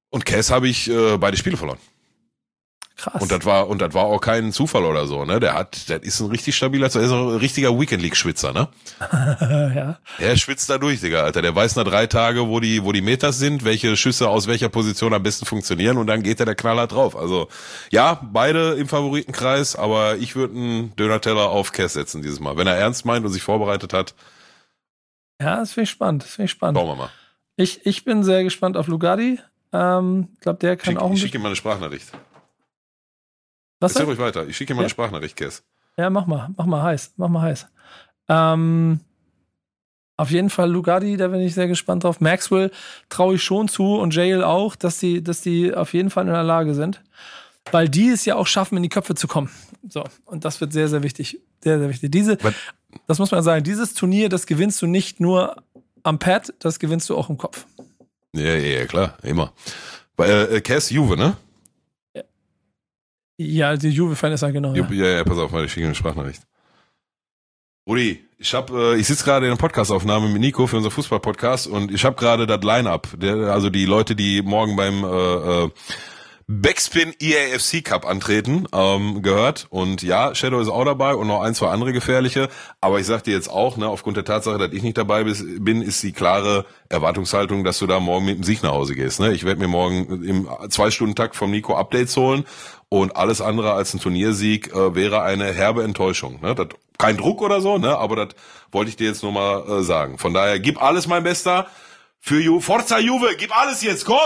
Und 0.08 0.24
Cass 0.24 0.50
habe 0.50 0.68
ich 0.68 0.88
äh, 0.88 1.18
beide 1.18 1.36
Spiele 1.36 1.58
verloren. 1.58 1.78
Krass. 2.96 3.20
Und 3.20 3.32
das 3.32 3.44
war, 3.44 3.68
und 3.68 3.82
das 3.82 3.92
war 3.92 4.04
auch 4.04 4.20
kein 4.20 4.52
Zufall 4.52 4.84
oder 4.84 5.08
so, 5.08 5.24
ne? 5.24 5.40
Der 5.40 5.54
hat, 5.54 5.88
der 5.88 6.00
ist 6.04 6.20
ein 6.20 6.30
richtig 6.30 6.54
stabiler, 6.54 6.88
der 6.88 7.02
ist 7.02 7.10
ein 7.10 7.36
richtiger 7.36 7.78
Weekend 7.78 8.02
League 8.02 8.16
Schwitzer, 8.16 8.52
ne? 8.52 8.68
ja. 9.74 9.98
Der 10.20 10.36
schwitzt 10.36 10.70
da 10.70 10.78
durch, 10.78 11.00
Digga, 11.00 11.24
Alter. 11.24 11.42
Der 11.42 11.56
weiß 11.56 11.74
nach 11.74 11.82
drei 11.84 12.06
Tage, 12.06 12.46
wo 12.46 12.60
die, 12.60 12.84
wo 12.84 12.92
die 12.92 13.00
Meters 13.00 13.40
sind, 13.40 13.64
welche 13.64 13.96
Schüsse 13.96 14.28
aus 14.28 14.46
welcher 14.46 14.68
Position 14.68 15.12
am 15.12 15.24
besten 15.24 15.44
funktionieren 15.44 15.96
und 15.96 16.06
dann 16.06 16.22
geht 16.22 16.38
er 16.38 16.46
der 16.46 16.54
Knaller 16.54 16.86
drauf. 16.86 17.16
Also, 17.16 17.48
ja, 17.90 18.20
beide 18.32 18.74
im 18.74 18.86
Favoritenkreis, 18.86 19.74
aber 19.74 20.16
ich 20.16 20.36
würde 20.36 20.54
einen 20.54 20.94
Döner-Teller 20.94 21.50
auf 21.50 21.72
Cass 21.72 21.94
setzen 21.94 22.22
dieses 22.22 22.38
Mal. 22.38 22.56
Wenn 22.56 22.68
er 22.68 22.76
ernst 22.76 23.04
meint 23.04 23.26
und 23.26 23.32
sich 23.32 23.42
vorbereitet 23.42 23.92
hat. 23.92 24.14
Ja, 25.40 25.56
das 25.56 25.72
finde 25.72 25.84
ich 25.84 25.90
spannend, 25.90 26.22
das 26.22 26.30
finde 26.30 26.46
ich 26.46 26.52
spannend. 26.52 26.78
Schauen 26.78 26.88
wir 26.88 26.96
mal. 26.96 27.10
Ich, 27.56 27.84
ich 27.86 28.04
bin 28.04 28.22
sehr 28.22 28.44
gespannt 28.44 28.76
auf 28.76 28.86
Lugardi. 28.86 29.40
Ähm, 29.72 30.28
ich 30.34 30.40
glaube, 30.40 30.60
der 30.60 30.76
kann 30.76 30.94
schick, 30.94 31.02
auch 31.02 31.10
ein 31.10 31.14
Ich 31.14 31.22
schicke 31.22 31.38
ihm 31.38 31.42
mal 31.42 31.48
eine 31.48 31.56
Sprachnachricht. 31.56 32.12
Was 33.84 33.92
Erzähl 33.92 34.06
ruhig 34.06 34.18
weiter. 34.18 34.46
Ich 34.46 34.56
schicke 34.56 34.72
dir 34.72 34.76
mal 34.76 34.82
ja. 34.82 34.84
eine 34.84 34.90
Sprachnachricht, 34.90 35.36
Kess. 35.36 35.62
Ja, 35.96 36.10
mach 36.10 36.26
mal. 36.26 36.50
Mach 36.56 36.66
mal 36.66 36.82
heiß. 36.82 37.12
Mach 37.16 37.28
mal 37.28 37.42
heiß. 37.42 37.66
Ähm, 38.28 39.00
auf 40.16 40.30
jeden 40.30 40.48
Fall 40.50 40.70
Lugardi, 40.70 41.16
da 41.16 41.28
bin 41.28 41.40
ich 41.40 41.54
sehr 41.54 41.68
gespannt 41.68 42.04
drauf. 42.04 42.20
Maxwell 42.20 42.70
traue 43.08 43.34
ich 43.34 43.42
schon 43.42 43.68
zu 43.68 43.96
und 43.96 44.14
Jail 44.14 44.42
auch, 44.42 44.76
dass 44.76 44.98
die, 44.98 45.22
dass 45.22 45.40
die 45.40 45.74
auf 45.74 45.92
jeden 45.92 46.10
Fall 46.10 46.26
in 46.26 46.32
der 46.32 46.42
Lage 46.42 46.74
sind. 46.74 47.02
Weil 47.72 47.88
die 47.88 48.08
es 48.08 48.24
ja 48.24 48.36
auch 48.36 48.46
schaffen, 48.46 48.76
in 48.76 48.82
die 48.82 48.88
Köpfe 48.88 49.14
zu 49.14 49.26
kommen. 49.26 49.50
So, 49.88 50.04
und 50.26 50.44
das 50.44 50.60
wird 50.60 50.72
sehr, 50.72 50.88
sehr 50.88 51.02
wichtig. 51.02 51.40
Sehr, 51.62 51.78
sehr 51.78 51.88
wichtig. 51.88 52.10
Diese, 52.10 52.36
But 52.36 52.54
das 53.06 53.18
muss 53.18 53.30
man 53.30 53.42
sagen, 53.42 53.64
dieses 53.64 53.94
Turnier, 53.94 54.28
das 54.28 54.46
gewinnst 54.46 54.80
du 54.82 54.86
nicht 54.86 55.20
nur 55.20 55.56
am 56.02 56.18
Pad, 56.18 56.52
das 56.58 56.78
gewinnst 56.78 57.08
du 57.08 57.16
auch 57.16 57.30
im 57.30 57.38
Kopf. 57.38 57.66
Ja, 58.32 58.54
ja, 58.54 58.80
ja 58.80 58.86
klar, 58.86 59.16
immer. 59.22 59.52
Bei 60.16 60.28
äh, 60.28 60.60
Cass 60.60 60.90
Juve, 60.90 61.16
ne? 61.16 61.36
Ja, 63.36 63.76
die 63.76 63.88
Juve-Fan 63.88 64.32
ist 64.32 64.42
er 64.42 64.52
genau. 64.52 64.74
Ja. 64.74 64.86
ja, 64.90 65.06
ja, 65.16 65.24
pass 65.24 65.38
auf, 65.38 65.52
ich 65.54 65.72
schicke 65.72 65.86
eine 65.86 65.94
Sprachnachricht. 65.94 66.42
Rudi, 67.86 68.24
ich 68.38 68.54
hab, 68.54 68.70
äh, 68.70 68.96
ich 68.96 69.06
sitze 69.06 69.24
gerade 69.24 69.46
in 69.46 69.52
der 69.52 69.58
Podcastaufnahme 69.58 70.28
mit 70.28 70.40
Nico 70.40 70.66
für 70.66 70.76
unser 70.76 70.90
Fußball-Podcast 70.90 71.66
und 71.66 71.90
ich 71.90 72.04
habe 72.04 72.16
gerade 72.16 72.46
das 72.46 72.62
Line-Up, 72.62 73.08
also 73.22 73.70
die 73.70 73.84
Leute, 73.84 74.16
die 74.16 74.42
morgen 74.42 74.76
beim 74.76 75.04
äh, 75.04 75.64
äh, 75.64 75.70
Backspin 76.46 77.14
EAFC 77.20 77.82
Cup 77.82 78.06
antreten, 78.06 78.66
ähm, 78.72 79.22
gehört. 79.22 79.66
Und 79.70 80.02
ja, 80.02 80.34
Shadow 80.34 80.60
ist 80.60 80.68
auch 80.68 80.84
dabei 80.84 81.14
und 81.14 81.26
noch 81.26 81.40
ein, 81.40 81.54
zwei 81.54 81.68
andere 81.68 81.92
gefährliche. 81.92 82.48
Aber 82.80 83.00
ich 83.00 83.06
sag 83.06 83.24
dir 83.24 83.32
jetzt 83.32 83.48
auch, 83.48 83.76
ne, 83.78 83.88
aufgrund 83.88 84.18
der 84.18 84.24
Tatsache, 84.24 84.58
dass 84.58 84.72
ich 84.72 84.82
nicht 84.82 84.98
dabei 84.98 85.24
bin, 85.24 85.80
ist 85.80 86.02
die 86.02 86.12
klare 86.12 86.66
Erwartungshaltung, 86.90 87.64
dass 87.64 87.78
du 87.78 87.86
da 87.86 87.98
morgen 87.98 88.26
mit 88.26 88.36
dem 88.36 88.44
Sieg 88.44 88.62
nach 88.62 88.72
Hause 88.72 88.94
gehst. 88.94 89.20
Ne? 89.20 89.32
Ich 89.32 89.44
werde 89.44 89.60
mir 89.60 89.68
morgen 89.68 90.22
im 90.22 90.48
zwei 90.68 90.90
Stunden 90.90 91.14
Takt 91.14 91.34
vom 91.34 91.50
Nico 91.50 91.76
Updates 91.76 92.16
holen 92.16 92.44
und 92.90 93.16
alles 93.16 93.40
andere 93.40 93.72
als 93.72 93.94
ein 93.94 94.00
Turniersieg 94.00 94.72
äh, 94.74 94.94
wäre 94.94 95.22
eine 95.22 95.50
herbe 95.52 95.82
Enttäuschung. 95.82 96.40
Ne? 96.42 96.54
Das, 96.54 96.68
kein 96.98 97.16
Druck 97.16 97.40
oder 97.40 97.62
so, 97.62 97.78
ne? 97.78 97.96
aber 97.96 98.16
das 98.16 98.28
wollte 98.70 98.90
ich 98.90 98.96
dir 98.96 99.06
jetzt 99.08 99.22
nur 99.22 99.32
mal 99.32 99.66
äh, 99.66 99.82
sagen. 99.82 100.18
Von 100.18 100.34
daher, 100.34 100.60
gib 100.60 100.82
alles, 100.82 101.06
mein 101.06 101.22
Bester. 101.22 101.68
Für 102.20 102.40
Ju 102.40 102.60
Forza 102.60 102.98
Juve, 102.98 103.34
gib 103.38 103.56
alles 103.56 103.82
jetzt, 103.82 104.04
komm! 104.04 104.18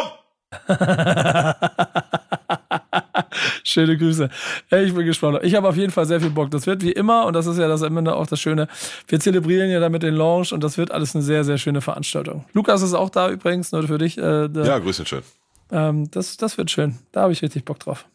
Schöne 3.65 3.99
Grüße. 3.99 4.29
Ich 4.71 4.95
bin 4.95 5.07
gespannt. 5.07 5.41
Ich 5.43 5.55
habe 5.55 5.69
auf 5.69 5.77
jeden 5.77 5.93
Fall 5.93 6.07
sehr 6.07 6.21
viel 6.21 6.31
Bock. 6.31 6.51
Das 6.51 6.67
wird 6.67 6.83
wie 6.83 6.93
immer, 6.93 7.27
und 7.27 7.35
das 7.35 7.47
ist 7.47 7.59
ja 7.59 7.69
das 7.69 7.83
am 7.83 7.97
Ende 7.97 8.15
auch 8.15 8.27
das 8.27 8.41
Schöne, 8.41 8.69
wir 9.07 9.21
zelebrieren 9.21 9.71
ja 9.71 9.81
damit 9.81 10.03
den 10.03 10.15
Launch 10.15 10.53
und 10.53 10.65
das 10.65 10.79
wird 10.79 10.91
alles 10.91 11.15
eine 11.15 11.23
sehr, 11.23 11.45
sehr 11.45 11.59
schöne 11.59 11.81
Veranstaltung. 11.81 12.45
Lukas 12.53 12.83
ist 12.83 12.95
auch 12.95 13.11
da 13.11 13.31
übrigens, 13.31 13.73
nur 13.73 13.87
für 13.87 13.99
dich. 13.99 14.19
Äh, 14.19 14.49
ja, 14.53 14.79
grüß 14.79 14.99
dich 14.99 15.09
schön. 15.09 15.23
Ähm, 15.71 16.11
das, 16.11 16.37
das 16.37 16.57
wird 16.57 16.71
schön. 16.71 16.99
Da 17.13 17.23
habe 17.23 17.33
ich 17.33 17.43
richtig 17.43 17.65
Bock 17.65 17.79
drauf. 17.79 18.07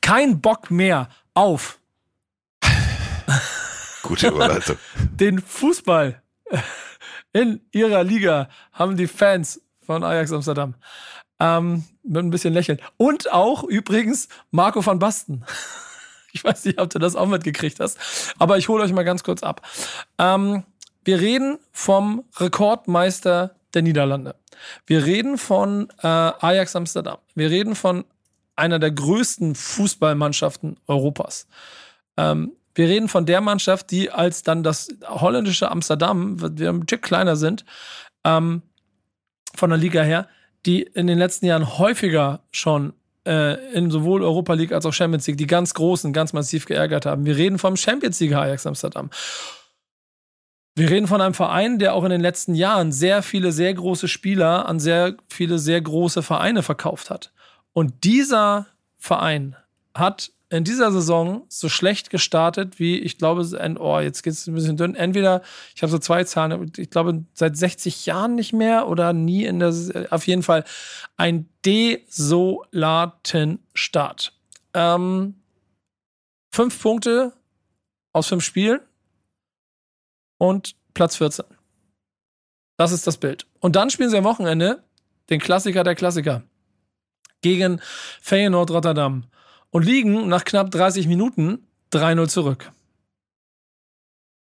Kein 0.00 0.40
Bock 0.40 0.70
mehr 0.70 1.08
auf. 1.34 1.78
Gute 4.02 4.28
Überleitung. 4.28 4.76
den 5.12 5.40
Fußball 5.40 6.22
in 7.32 7.60
ihrer 7.72 8.04
Liga 8.04 8.48
haben 8.72 8.96
die 8.96 9.06
Fans 9.06 9.60
von 9.90 10.04
Ajax 10.04 10.30
Amsterdam. 10.30 10.74
Ähm, 11.40 11.82
mit 12.04 12.22
ein 12.22 12.30
bisschen 12.30 12.54
Lächeln. 12.54 12.78
Und 12.96 13.32
auch 13.32 13.64
übrigens 13.64 14.28
Marco 14.52 14.86
van 14.86 15.00
Basten. 15.00 15.44
Ich 16.32 16.44
weiß 16.44 16.64
nicht, 16.66 16.80
ob 16.80 16.88
du 16.90 17.00
das 17.00 17.16
auch 17.16 17.26
mitgekriegt 17.26 17.80
hast, 17.80 17.98
aber 18.38 18.56
ich 18.56 18.68
hole 18.68 18.84
euch 18.84 18.92
mal 18.92 19.02
ganz 19.02 19.24
kurz 19.24 19.42
ab. 19.42 19.66
Ähm, 20.16 20.62
wir 21.02 21.18
reden 21.18 21.58
vom 21.72 22.22
Rekordmeister 22.36 23.56
der 23.74 23.82
Niederlande. 23.82 24.36
Wir 24.86 25.04
reden 25.04 25.38
von 25.38 25.88
äh, 26.00 26.06
Ajax 26.06 26.76
Amsterdam. 26.76 27.18
Wir 27.34 27.50
reden 27.50 27.74
von 27.74 28.04
einer 28.54 28.78
der 28.78 28.92
größten 28.92 29.56
Fußballmannschaften 29.56 30.76
Europas. 30.86 31.48
Ähm, 32.16 32.52
wir 32.76 32.86
reden 32.86 33.08
von 33.08 33.26
der 33.26 33.40
Mannschaft, 33.40 33.90
die 33.90 34.12
als 34.12 34.44
dann 34.44 34.62
das 34.62 34.86
holländische 35.08 35.68
Amsterdam, 35.68 36.40
wir 36.40 36.68
ein 36.68 36.86
Tick 36.86 37.02
kleiner 37.02 37.34
sind, 37.34 37.64
ähm, 38.22 38.62
von 39.54 39.70
der 39.70 39.78
Liga 39.78 40.02
her, 40.02 40.28
die 40.66 40.82
in 40.82 41.06
den 41.06 41.18
letzten 41.18 41.46
Jahren 41.46 41.78
häufiger 41.78 42.40
schon 42.50 42.92
äh, 43.26 43.72
in 43.72 43.90
sowohl 43.90 44.22
Europa 44.22 44.54
League 44.54 44.72
als 44.72 44.86
auch 44.86 44.92
Champions 44.92 45.26
League 45.26 45.38
die 45.38 45.46
ganz 45.46 45.74
Großen 45.74 46.12
ganz 46.12 46.32
massiv 46.32 46.66
geärgert 46.66 47.06
haben. 47.06 47.24
Wir 47.26 47.36
reden 47.36 47.58
vom 47.58 47.76
Champions 47.76 48.20
League 48.20 48.34
Ajax 48.34 48.66
Amsterdam. 48.66 49.10
Wir 50.74 50.88
reden 50.88 51.06
von 51.06 51.20
einem 51.20 51.34
Verein, 51.34 51.78
der 51.78 51.94
auch 51.94 52.04
in 52.04 52.10
den 52.10 52.20
letzten 52.20 52.54
Jahren 52.54 52.92
sehr 52.92 53.22
viele 53.22 53.52
sehr 53.52 53.74
große 53.74 54.08
Spieler 54.08 54.66
an 54.66 54.80
sehr 54.80 55.14
viele 55.28 55.58
sehr 55.58 55.80
große 55.80 56.22
Vereine 56.22 56.62
verkauft 56.62 57.10
hat. 57.10 57.32
Und 57.72 58.04
dieser 58.04 58.66
Verein 58.96 59.56
hat 59.94 60.32
in 60.50 60.64
dieser 60.64 60.90
Saison 60.90 61.44
so 61.48 61.68
schlecht 61.68 62.10
gestartet 62.10 62.80
wie, 62.80 62.98
ich 62.98 63.18
glaube, 63.18 63.48
oh, 63.78 64.00
jetzt 64.00 64.22
geht 64.22 64.32
es 64.32 64.48
ein 64.48 64.54
bisschen 64.54 64.76
dünn. 64.76 64.96
Entweder, 64.96 65.42
ich 65.76 65.82
habe 65.82 65.92
so 65.92 65.98
zwei 65.98 66.24
Zahlen, 66.24 66.72
ich 66.76 66.90
glaube, 66.90 67.24
seit 67.34 67.56
60 67.56 68.04
Jahren 68.06 68.34
nicht 68.34 68.52
mehr 68.52 68.88
oder 68.88 69.12
nie 69.12 69.44
in 69.44 69.60
der, 69.60 69.72
auf 70.10 70.26
jeden 70.26 70.42
Fall 70.42 70.64
ein 71.16 71.48
desolaten 71.64 73.60
Start. 73.74 74.32
Ähm, 74.74 75.36
fünf 76.52 76.82
Punkte 76.82 77.32
aus 78.12 78.26
fünf 78.26 78.42
Spielen 78.42 78.80
und 80.38 80.74
Platz 80.94 81.16
14. 81.16 81.44
Das 82.76 82.90
ist 82.90 83.06
das 83.06 83.18
Bild. 83.18 83.46
Und 83.60 83.76
dann 83.76 83.90
spielen 83.90 84.10
sie 84.10 84.18
am 84.18 84.24
Wochenende 84.24 84.82
den 85.28 85.38
Klassiker 85.38 85.84
der 85.84 85.94
Klassiker 85.94 86.42
gegen 87.40 87.80
Feyenoord 88.20 88.72
Rotterdam 88.72 89.26
und 89.70 89.84
liegen 89.84 90.28
nach 90.28 90.44
knapp 90.44 90.70
30 90.70 91.06
Minuten 91.06 91.66
3-0 91.92 92.28
zurück. 92.28 92.72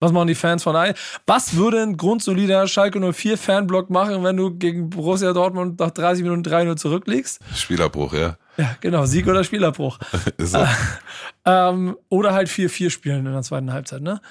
Was 0.01 0.13
machen 0.13 0.27
die 0.27 0.35
Fans 0.35 0.63
von 0.63 0.77
Ei? 0.77 0.93
Was 1.25 1.57
würde 1.57 1.81
ein 1.81 1.97
grundsolider 1.97 2.67
Schalke 2.67 2.99
04 2.99 3.37
Fanblock 3.37 3.89
machen, 3.89 4.23
wenn 4.23 4.37
du 4.37 4.51
gegen 4.51 4.89
Borussia 4.89 5.33
Dortmund 5.33 5.79
nach 5.79 5.91
30 5.91 6.23
Minuten 6.23 6.41
3-0 6.43 6.77
zurückliegst? 6.77 7.41
Spielerbruch, 7.53 8.13
ja. 8.13 8.37
Ja, 8.55 8.77
genau, 8.79 9.05
Sieg 9.05 9.27
oder 9.27 9.43
Spielerbruch. 9.43 9.99
Ist 10.37 10.51
so. 10.51 10.59
Äh, 10.59 10.67
ähm, 11.45 11.97
oder 12.07 12.33
halt 12.33 12.47
4-4 12.47 12.89
spielen 12.89 13.25
in 13.25 13.33
der 13.33 13.41
zweiten 13.41 13.73
Halbzeit, 13.73 14.01
ne? 14.01 14.21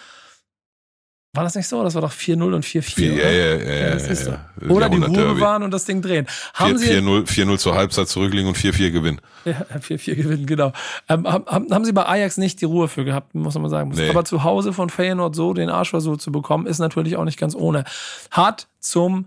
War 1.39 1.45
das 1.45 1.55
nicht 1.55 1.68
so? 1.68 1.84
Das 1.84 1.95
war 1.95 2.03
doch 2.03 2.11
4-0 2.11 2.53
und 2.53 2.64
4-4. 2.64 3.01
Ja, 3.01 3.30
ja, 3.30 3.30
ja, 3.30 3.57
ja, 3.57 3.97
ja, 3.97 4.14
so. 4.16 4.32
Oder 4.68 4.89
die 4.89 4.97
Ruhe 4.97 5.34
bewahren 5.34 5.62
und 5.62 5.70
das 5.70 5.84
Ding 5.84 6.03
drehen. 6.03 6.26
Haben 6.53 6.76
Sie 6.78 6.91
4-0 6.91 7.28
4-0 7.28 7.59
zur 7.59 7.76
Halbzeit 7.76 8.09
zurückliegen 8.09 8.49
und 8.49 8.57
4-4 8.57 8.91
gewinnen. 8.91 9.20
Ja, 9.45 9.53
4-4 9.78 10.16
gewinnen, 10.16 10.47
genau. 10.47 10.72
Ähm, 11.09 11.28
haben, 11.28 11.72
haben 11.72 11.84
sie 11.84 11.93
bei 11.93 12.07
Ajax 12.07 12.39
nicht 12.39 12.61
die 12.61 12.64
Ruhe 12.64 12.89
für 12.89 13.05
gehabt, 13.05 13.36
muss 13.36 13.57
man 13.57 13.70
sagen. 13.70 13.93
Nee. 13.95 14.11
Aber 14.11 14.24
zu 14.24 14.43
Hause 14.43 14.72
von 14.72 14.91
Feyenoord 14.91 15.36
so 15.36 15.55
den 15.55 15.68
Arsch 15.68 15.91
versucht 15.91 16.22
zu 16.22 16.32
bekommen, 16.32 16.66
ist 16.66 16.80
natürlich 16.80 17.16
auch 17.16 17.24
nicht 17.24 17.39
ganz 17.39 17.55
ohne. 17.55 17.84
Hat 18.32 18.66
zum 18.80 19.26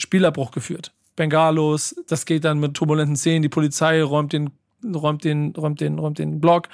Spielerbruch 0.00 0.50
geführt. 0.50 0.92
Bengalos, 1.14 1.94
das 2.08 2.24
geht 2.24 2.46
dann 2.46 2.58
mit 2.58 2.72
turbulenten 2.72 3.16
Szenen, 3.16 3.42
die 3.42 3.50
Polizei 3.50 4.02
räumt 4.02 4.32
den 4.32 4.48
räumt 4.84 5.24
den, 5.24 5.54
räumt 5.56 5.80
den, 5.80 5.98
räumt 5.98 6.18
den 6.18 6.40
Block. 6.40 6.68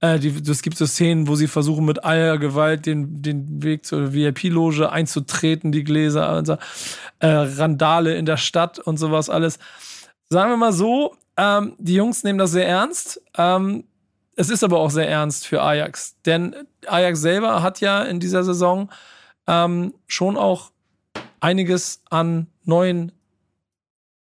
Äh, 0.00 0.18
es 0.18 0.62
gibt 0.62 0.76
so 0.76 0.86
Szenen, 0.86 1.28
wo 1.28 1.34
sie 1.34 1.46
versuchen, 1.46 1.84
mit 1.84 2.04
Eiergewalt 2.04 2.86
den, 2.86 3.22
den 3.22 3.62
Weg 3.62 3.84
zur 3.84 4.12
VIP-Loge 4.12 4.90
einzutreten, 4.90 5.72
die 5.72 5.84
Gläser, 5.84 6.28
also, 6.28 6.56
äh, 7.18 7.28
Randale 7.28 8.16
in 8.16 8.26
der 8.26 8.36
Stadt 8.36 8.78
und 8.78 8.96
sowas 8.98 9.30
alles. 9.30 9.58
Sagen 10.28 10.50
wir 10.50 10.56
mal 10.56 10.72
so, 10.72 11.14
ähm, 11.36 11.74
die 11.78 11.94
Jungs 11.94 12.22
nehmen 12.24 12.38
das 12.38 12.52
sehr 12.52 12.68
ernst. 12.68 13.22
Ähm, 13.36 13.84
es 14.36 14.50
ist 14.50 14.64
aber 14.64 14.78
auch 14.78 14.90
sehr 14.90 15.08
ernst 15.08 15.46
für 15.46 15.62
Ajax, 15.62 16.16
denn 16.24 16.54
Ajax 16.86 17.20
selber 17.20 17.62
hat 17.62 17.80
ja 17.80 18.02
in 18.02 18.20
dieser 18.20 18.44
Saison 18.44 18.90
ähm, 19.46 19.92
schon 20.06 20.36
auch 20.36 20.70
einiges 21.40 22.02
an 22.10 22.46
neuen 22.64 23.12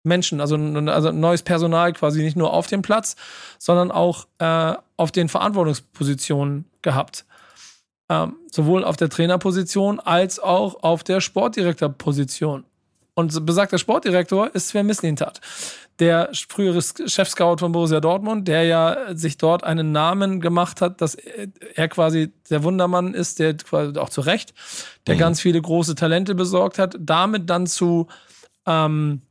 Menschen, 0.03 0.40
also, 0.40 0.57
also 0.57 1.12
neues 1.12 1.42
Personal 1.42 1.92
quasi 1.92 2.22
nicht 2.22 2.36
nur 2.36 2.53
auf 2.53 2.66
dem 2.66 2.82
Platz, 2.82 3.16
sondern 3.59 3.90
auch 3.90 4.26
äh, 4.38 4.74
auf 4.96 5.12
den 5.12 5.28
Verantwortungspositionen 5.28 6.64
gehabt. 6.82 7.24
Ähm, 8.09 8.36
sowohl 8.51 8.84
auf 8.84 8.96
der 8.96 9.09
Trainerposition 9.09 10.01
als 10.01 10.40
auch 10.40 10.82
auf 10.82 11.05
der 11.05 11.20
Sportdirektorposition. 11.20 12.64
Und 13.14 13.46
besagter 13.46 13.78
Sportdirektor 13.78 14.55
ist 14.55 14.68
Sven 14.68 14.86
Mislintat, 14.86 15.40
der 15.98 16.30
frühere 16.48 16.80
Chefscout 16.80 17.59
von 17.59 17.72
Borussia 17.72 18.01
Dortmund, 18.01 18.48
der 18.48 18.64
ja 18.64 19.14
sich 19.14 19.36
dort 19.36 19.62
einen 19.62 19.92
Namen 19.92 20.40
gemacht 20.40 20.80
hat, 20.80 21.01
dass 21.01 21.14
er 21.14 21.88
quasi 21.88 22.32
der 22.48 22.62
Wundermann 22.62 23.12
ist, 23.14 23.38
der 23.38 23.57
quasi 23.59 23.98
auch 23.98 24.09
zu 24.09 24.22
Recht, 24.22 24.55
der 25.07 25.16
Mhm. 25.16 25.18
ganz 25.18 25.40
viele 25.40 25.61
große 25.61 25.94
Talente 25.94 26.34
besorgt 26.34 26.78
hat, 26.78 26.96
damit 26.98 27.51
dann 27.51 27.66
zu 27.66 28.07
ähm, 28.66 29.22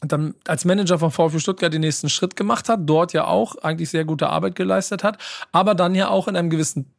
dann 0.00 0.34
als 0.46 0.64
Manager 0.64 0.98
von 0.98 1.10
VfB 1.10 1.38
Stuttgart 1.40 1.72
den 1.72 1.82
nächsten 1.82 2.08
Schritt 2.08 2.34
gemacht 2.36 2.68
hat, 2.68 2.80
dort 2.84 3.12
ja 3.12 3.26
auch 3.26 3.56
eigentlich 3.56 3.90
sehr 3.90 4.04
gute 4.04 4.28
Arbeit 4.30 4.54
geleistet 4.54 5.04
hat, 5.04 5.18
aber 5.52 5.74
dann 5.74 5.94
ja 5.94 6.08
auch 6.08 6.26
in 6.28 6.36
einem 6.36 6.50
gewissen 6.50 6.92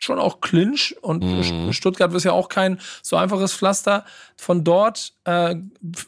schon 0.00 0.20
auch 0.20 0.40
Clinch 0.40 0.94
und 1.02 1.24
Mhm. 1.24 1.72
Stuttgart 1.72 2.14
ist 2.14 2.22
ja 2.22 2.30
auch 2.30 2.48
kein 2.48 2.78
so 3.02 3.16
einfaches 3.16 3.52
Pflaster. 3.52 4.04
Von 4.36 4.62
dort, 4.62 5.12
äh, 5.24 5.56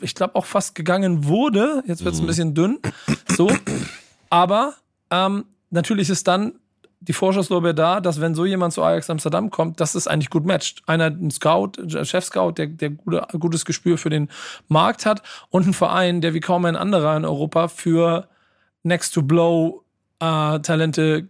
ich 0.00 0.14
glaube 0.14 0.36
auch 0.36 0.46
fast 0.46 0.76
gegangen 0.76 1.24
wurde. 1.26 1.82
Jetzt 1.86 2.04
wird 2.04 2.14
es 2.14 2.20
ein 2.20 2.22
Mhm. 2.24 2.28
bisschen 2.28 2.54
dünn. 2.54 2.78
So, 3.36 3.50
aber 4.30 4.74
ähm, 5.10 5.44
natürlich 5.70 6.08
ist 6.08 6.28
dann 6.28 6.54
die 7.00 7.14
Vorschusslorbeer 7.14 7.72
da, 7.72 8.00
dass 8.00 8.20
wenn 8.20 8.34
so 8.34 8.44
jemand 8.44 8.74
zu 8.74 8.82
Ajax 8.82 9.08
Amsterdam 9.08 9.50
kommt, 9.50 9.80
dass 9.80 9.94
es 9.94 10.06
eigentlich 10.06 10.28
gut 10.28 10.44
matcht. 10.44 10.82
Einer, 10.86 11.06
ein 11.06 11.30
Scout, 11.30 11.72
ein 11.78 12.04
Chef-Scout, 12.04 12.52
der, 12.52 12.66
der 12.66 12.90
gute, 12.90 13.26
gutes 13.38 13.64
Gespür 13.64 13.96
für 13.96 14.10
den 14.10 14.28
Markt 14.68 15.06
hat 15.06 15.22
und 15.48 15.66
ein 15.66 15.72
Verein, 15.72 16.20
der 16.20 16.34
wie 16.34 16.40
kaum 16.40 16.66
ein 16.66 16.76
anderer 16.76 17.16
in 17.16 17.24
Europa 17.24 17.68
für 17.68 18.28
Next 18.82 19.14
to 19.14 19.22
Blow 19.22 19.82
äh, 20.20 20.58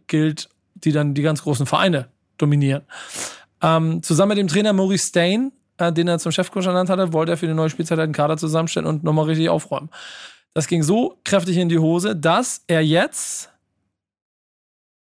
gilt, 0.08 0.48
die 0.74 0.92
dann 0.92 1.14
die 1.14 1.22
ganz 1.22 1.42
großen 1.42 1.66
Vereine 1.66 2.08
dominieren. 2.36 2.82
Ähm, 3.62 4.02
zusammen 4.02 4.30
mit 4.30 4.38
dem 4.38 4.48
Trainer 4.48 4.72
Maurice 4.72 5.08
Stain, 5.08 5.52
äh, 5.78 5.92
den 5.92 6.08
er 6.08 6.18
zum 6.18 6.32
Chefcoach 6.32 6.66
ernannt 6.66 6.90
hatte, 6.90 7.12
wollte 7.12 7.32
er 7.32 7.38
für 7.38 7.46
die 7.46 7.54
neue 7.54 7.70
Spielzeit 7.70 7.98
einen 7.98 8.12
Kader 8.12 8.36
zusammenstellen 8.36 8.88
und 8.88 9.04
nochmal 9.04 9.26
richtig 9.26 9.48
aufräumen. 9.48 9.90
Das 10.52 10.66
ging 10.66 10.82
so 10.82 11.16
kräftig 11.24 11.58
in 11.58 11.68
die 11.68 11.78
Hose, 11.78 12.16
dass 12.16 12.64
er 12.66 12.84
jetzt 12.84 13.49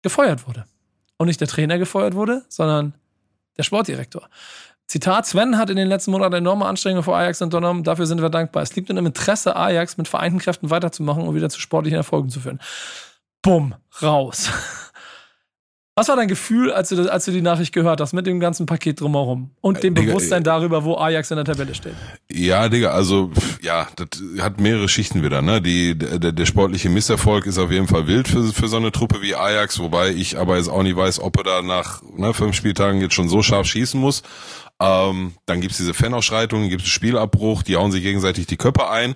gefeuert 0.01 0.47
wurde. 0.47 0.65
Und 1.17 1.27
nicht 1.27 1.41
der 1.41 1.47
Trainer 1.47 1.77
gefeuert 1.77 2.15
wurde, 2.15 2.43
sondern 2.49 2.93
der 3.57 3.63
Sportdirektor. 3.63 4.27
Zitat, 4.87 5.25
Sven 5.25 5.57
hat 5.57 5.69
in 5.69 5.77
den 5.77 5.87
letzten 5.87 6.11
Monaten 6.11 6.35
enorme 6.35 6.65
Anstrengungen 6.65 7.03
vor 7.03 7.15
Ajax 7.15 7.41
unternommen, 7.41 7.83
dafür 7.83 8.05
sind 8.05 8.21
wir 8.21 8.29
dankbar. 8.29 8.63
Es 8.63 8.75
liegt 8.75 8.89
in 8.89 8.97
dem 8.97 9.05
Interesse 9.05 9.55
Ajax 9.55 9.97
mit 9.97 10.07
vereinten 10.07 10.39
Kräften 10.39 10.69
weiterzumachen 10.69 11.23
und 11.27 11.35
wieder 11.35 11.49
zu 11.49 11.61
sportlichen 11.61 11.97
Erfolgen 11.97 12.29
zu 12.29 12.41
führen. 12.41 12.59
Bumm, 13.41 13.75
raus. 14.01 14.49
Was 15.93 16.07
war 16.07 16.15
dein 16.15 16.29
Gefühl, 16.29 16.71
als 16.71 16.87
du, 16.87 16.95
das, 16.95 17.07
als 17.07 17.25
du 17.25 17.31
die 17.31 17.41
Nachricht 17.41 17.73
gehört 17.73 17.99
hast, 17.99 18.13
mit 18.13 18.25
dem 18.25 18.39
ganzen 18.39 18.65
Paket 18.65 19.01
drumherum 19.01 19.51
und 19.59 19.83
dem 19.83 19.93
Digga, 19.93 20.07
Bewusstsein 20.13 20.41
darüber, 20.41 20.85
wo 20.85 20.95
Ajax 20.95 21.31
in 21.31 21.35
der 21.35 21.43
Tabelle 21.43 21.75
steht? 21.75 21.95
Ja, 22.31 22.69
Digga, 22.69 22.91
also 22.91 23.29
ja, 23.61 23.89
das 23.97 24.07
hat 24.39 24.61
mehrere 24.61 24.87
Schichten 24.87 25.21
wieder. 25.21 25.41
Ne? 25.41 25.61
Die, 25.61 25.97
der, 25.97 26.31
der 26.31 26.45
sportliche 26.45 26.87
Misserfolg 26.87 27.45
ist 27.45 27.57
auf 27.57 27.71
jeden 27.71 27.89
Fall 27.89 28.07
wild 28.07 28.29
für, 28.29 28.41
für 28.53 28.69
so 28.69 28.77
eine 28.77 28.93
Truppe 28.93 29.21
wie 29.21 29.35
Ajax, 29.35 29.79
wobei 29.79 30.11
ich 30.11 30.37
aber 30.37 30.55
jetzt 30.55 30.69
auch 30.69 30.81
nicht 30.81 30.95
weiß, 30.95 31.19
ob 31.19 31.37
er 31.37 31.43
da 31.43 31.61
nach 31.61 32.01
ne, 32.15 32.33
fünf 32.33 32.55
Spieltagen 32.55 33.01
jetzt 33.01 33.13
schon 33.13 33.27
so 33.27 33.41
scharf 33.41 33.67
schießen 33.67 33.99
muss. 33.99 34.23
Ähm, 34.79 35.33
dann 35.45 35.59
gibt's 35.59 35.77
diese 35.77 35.93
Fanausschreitungen, 35.93 36.69
gibt's 36.69 36.87
Spielabbruch, 36.87 37.63
die 37.63 37.75
hauen 37.75 37.91
sich 37.91 38.01
gegenseitig 38.01 38.47
die 38.47 38.57
Köpfe 38.57 38.89
ein. 38.89 39.13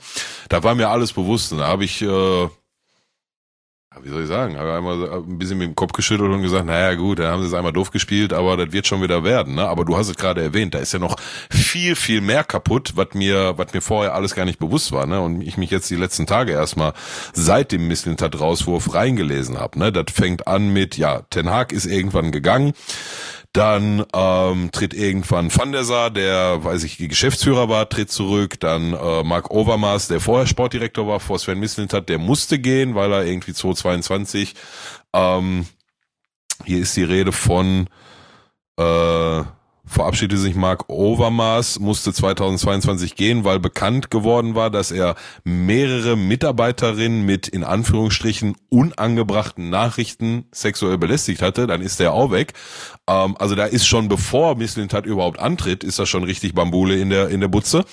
Da 0.49 0.61
war 0.63 0.75
mir 0.75 0.89
alles 0.89 1.13
bewusst. 1.13 1.53
Und 1.53 1.59
da 1.59 1.67
habe 1.67 1.85
ich, 1.85 2.01
äh, 2.01 2.49
wie 4.03 4.09
soll 4.09 4.23
ich 4.23 4.27
sagen, 4.27 4.57
habe 4.57 4.73
einmal 4.73 5.11
ein 5.11 5.37
bisschen 5.37 5.57
mit 5.57 5.67
dem 5.67 5.75
Kopf 5.75 5.93
geschüttelt 5.93 6.31
und 6.31 6.41
gesagt, 6.41 6.65
naja 6.65 6.93
gut, 6.95 7.19
dann 7.19 7.27
haben 7.27 7.41
sie 7.41 7.47
es 7.47 7.53
einmal 7.53 7.73
doof 7.73 7.91
gespielt, 7.91 8.33
aber 8.33 8.57
das 8.57 8.71
wird 8.71 8.87
schon 8.87 9.01
wieder 9.01 9.23
werden. 9.23 9.55
Ne? 9.55 9.67
Aber 9.67 9.85
du 9.85 9.97
hast 9.97 10.09
es 10.09 10.15
gerade 10.15 10.41
erwähnt, 10.41 10.73
da 10.73 10.79
ist 10.79 10.93
ja 10.93 10.99
noch 10.99 11.15
viel, 11.49 11.95
viel 11.95 12.21
mehr 12.21 12.43
kaputt, 12.43 12.93
was 12.95 13.13
mir, 13.13 13.57
was 13.57 13.73
mir 13.73 13.81
vorher 13.81 14.13
alles 14.13 14.35
gar 14.35 14.45
nicht 14.45 14.59
bewusst 14.59 14.91
war. 14.91 15.05
Ne? 15.05 15.21
Und 15.21 15.41
ich 15.41 15.57
mich 15.57 15.71
jetzt 15.71 15.89
die 15.89 15.95
letzten 15.95 16.27
Tage 16.27 16.51
erstmal 16.51 16.93
seit 17.33 17.71
dem 17.71 17.87
Misslintat 17.87 18.39
rauswurf 18.39 18.93
reingelesen 18.93 19.59
habe. 19.59 19.79
Ne? 19.79 19.91
Das 19.91 20.05
fängt 20.13 20.47
an 20.47 20.73
mit, 20.73 20.97
ja, 20.97 21.21
Ten 21.29 21.49
Hag 21.49 21.71
ist 21.71 21.85
irgendwann 21.85 22.31
gegangen. 22.31 22.73
Dann 23.55 24.03
ähm, 24.13 24.69
tritt 24.73 24.93
irgendwann 24.93 25.49
Van 25.49 25.71
der 25.71 25.85
Sar, 25.85 26.11
der, 26.11 26.65
weiß 26.65 26.83
ich, 26.83 26.97
Geschäftsführer 26.97 27.69
war, 27.69 27.87
tritt 27.87 28.11
zurück. 28.11 28.59
Dann 28.59 28.91
äh, 28.91 29.23
Mark 29.23 29.49
Overmars, 29.49 30.09
der 30.09 30.19
vorher 30.19 30.45
Sportdirektor 30.45 31.07
war, 31.07 31.21
vor 31.21 31.39
Sven 31.39 31.61
Mislintat, 31.61 32.09
der 32.09 32.17
musste 32.17 32.59
gehen, 32.59 32.95
weil 32.95 33.13
er 33.13 33.23
irgendwie 33.23 33.53
2022, 33.53 34.55
ähm, 35.13 35.65
hier 36.65 36.79
ist 36.79 36.97
die 36.97 37.05
Rede 37.05 37.31
von, 37.31 37.87
äh, 38.77 39.43
verabschiedete 39.85 40.41
sich 40.41 40.55
Mark 40.55 40.89
Overmars, 40.89 41.79
musste 41.79 42.11
2022 42.11 43.15
gehen, 43.15 43.45
weil 43.45 43.59
bekannt 43.59 44.11
geworden 44.11 44.55
war, 44.55 44.69
dass 44.69 44.91
er 44.91 45.15
mehrere 45.43 46.17
Mitarbeiterinnen 46.17 47.25
mit 47.25 47.47
in 47.47 47.63
Anführungsstrichen 47.63 48.57
unangebrachten 48.69 49.69
Nachrichten 49.69 50.45
sexuell 50.51 50.97
belästigt 50.97 51.41
hatte, 51.41 51.67
dann 51.67 51.81
ist 51.81 52.01
er 52.01 52.13
auch 52.13 52.31
weg. 52.31 52.53
Ähm, 53.07 53.35
also 53.37 53.55
da 53.55 53.65
ist 53.65 53.85
schon 53.85 54.07
bevor 54.07 54.55
Misslintat 54.55 55.05
überhaupt 55.05 55.39
antritt, 55.39 55.83
ist 55.83 55.99
da 55.99 56.05
schon 56.05 56.23
richtig 56.23 56.53
Bambule 56.55 56.97
in 56.99 57.09
der 57.09 57.29
in 57.29 57.39
der 57.41 57.47
Butze. 57.47 57.85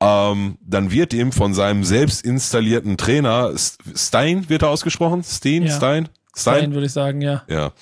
Ähm, 0.00 0.56
dann 0.62 0.90
wird 0.90 1.12
ihm 1.12 1.30
von 1.30 1.54
seinem 1.54 1.84
selbst 1.84 2.24
installierten 2.24 2.96
Trainer 2.96 3.52
Stein 3.94 4.48
wird 4.48 4.62
er 4.62 4.70
ausgesprochen, 4.70 5.22
Steen, 5.22 5.66
Ja. 5.66 5.76
Stein, 5.76 6.08
Stein, 6.36 6.72
würde 6.72 6.86
ich 6.86 6.92
sagen, 6.92 7.20
ja. 7.20 7.42
Ja. 7.48 7.72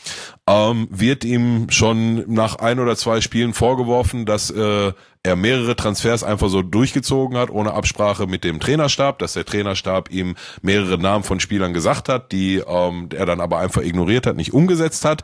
Ähm, 0.47 0.89
wird 0.91 1.25
ihm 1.25 1.69
schon 1.71 2.25
nach 2.33 2.57
ein 2.57 2.79
oder 2.79 2.97
zwei 2.97 3.21
Spielen 3.21 3.53
vorgeworfen, 3.53 4.25
dass 4.25 4.51
äh, 4.51 4.93
er 5.23 5.37
mehrere 5.37 5.77
Transfers 5.77 6.25
einfach 6.25 6.49
so 6.49 6.63
durchgezogen 6.63 7.37
hat, 7.37 7.51
ohne 7.51 7.75
Absprache 7.75 8.27
mit 8.27 8.45
dem 8.45 8.61
Trainerstab, 8.61 9.19
dass 9.19 9.35
der 9.35 9.45
Trainerstab 9.45 10.11
ihm 10.11 10.37
mehrere 10.63 10.99
Namen 10.99 11.25
von 11.25 11.41
Spielern 11.41 11.75
gesagt 11.75 12.09
hat, 12.09 12.33
die 12.33 12.63
ähm, 12.67 13.11
er 13.15 13.27
dann 13.27 13.41
aber 13.41 13.59
einfach 13.59 13.83
ignoriert 13.83 14.27
hat, 14.27 14.37
nicht 14.37 14.55
umgesetzt 14.55 15.05
hat. 15.05 15.23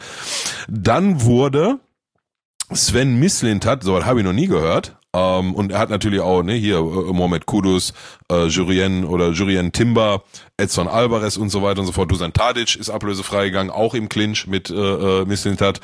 Dann 0.69 1.23
wurde 1.23 1.79
Sven 2.73 3.19
Mislint 3.19 3.67
hat, 3.67 3.83
so 3.83 4.05
habe 4.05 4.21
ich 4.21 4.27
noch 4.27 4.33
nie 4.33 4.47
gehört, 4.47 4.97
ähm, 5.15 5.55
und 5.55 5.71
er 5.71 5.79
hat 5.79 5.91
natürlich 5.91 6.21
auch, 6.21 6.43
ne, 6.43 6.55
hier, 6.55 6.79
äh, 6.79 7.13
Mohamed 7.13 7.47
Kudus, 7.47 7.95
äh, 8.31 8.47
Jurien 8.47 9.05
oder 9.05 9.31
Jurien 9.31 9.71
Timber, 9.71 10.25
Edson 10.57 10.87
Alvarez 10.87 11.37
und 11.37 11.51
so 11.51 11.63
weiter 11.63 11.81
und 11.81 11.87
so 11.87 11.93
fort. 11.93 12.13
Dusan 12.13 12.33
Tadic 12.33 12.77
ist 12.77 12.89
ablösefrei 12.89 13.47
gegangen, 13.47 13.71
auch 13.71 13.93
im 13.93 14.09
Clinch 14.09 14.47
mit 14.47 14.71
äh, 14.71 14.75
äh 14.75 15.25
Mislintat. 15.25 15.81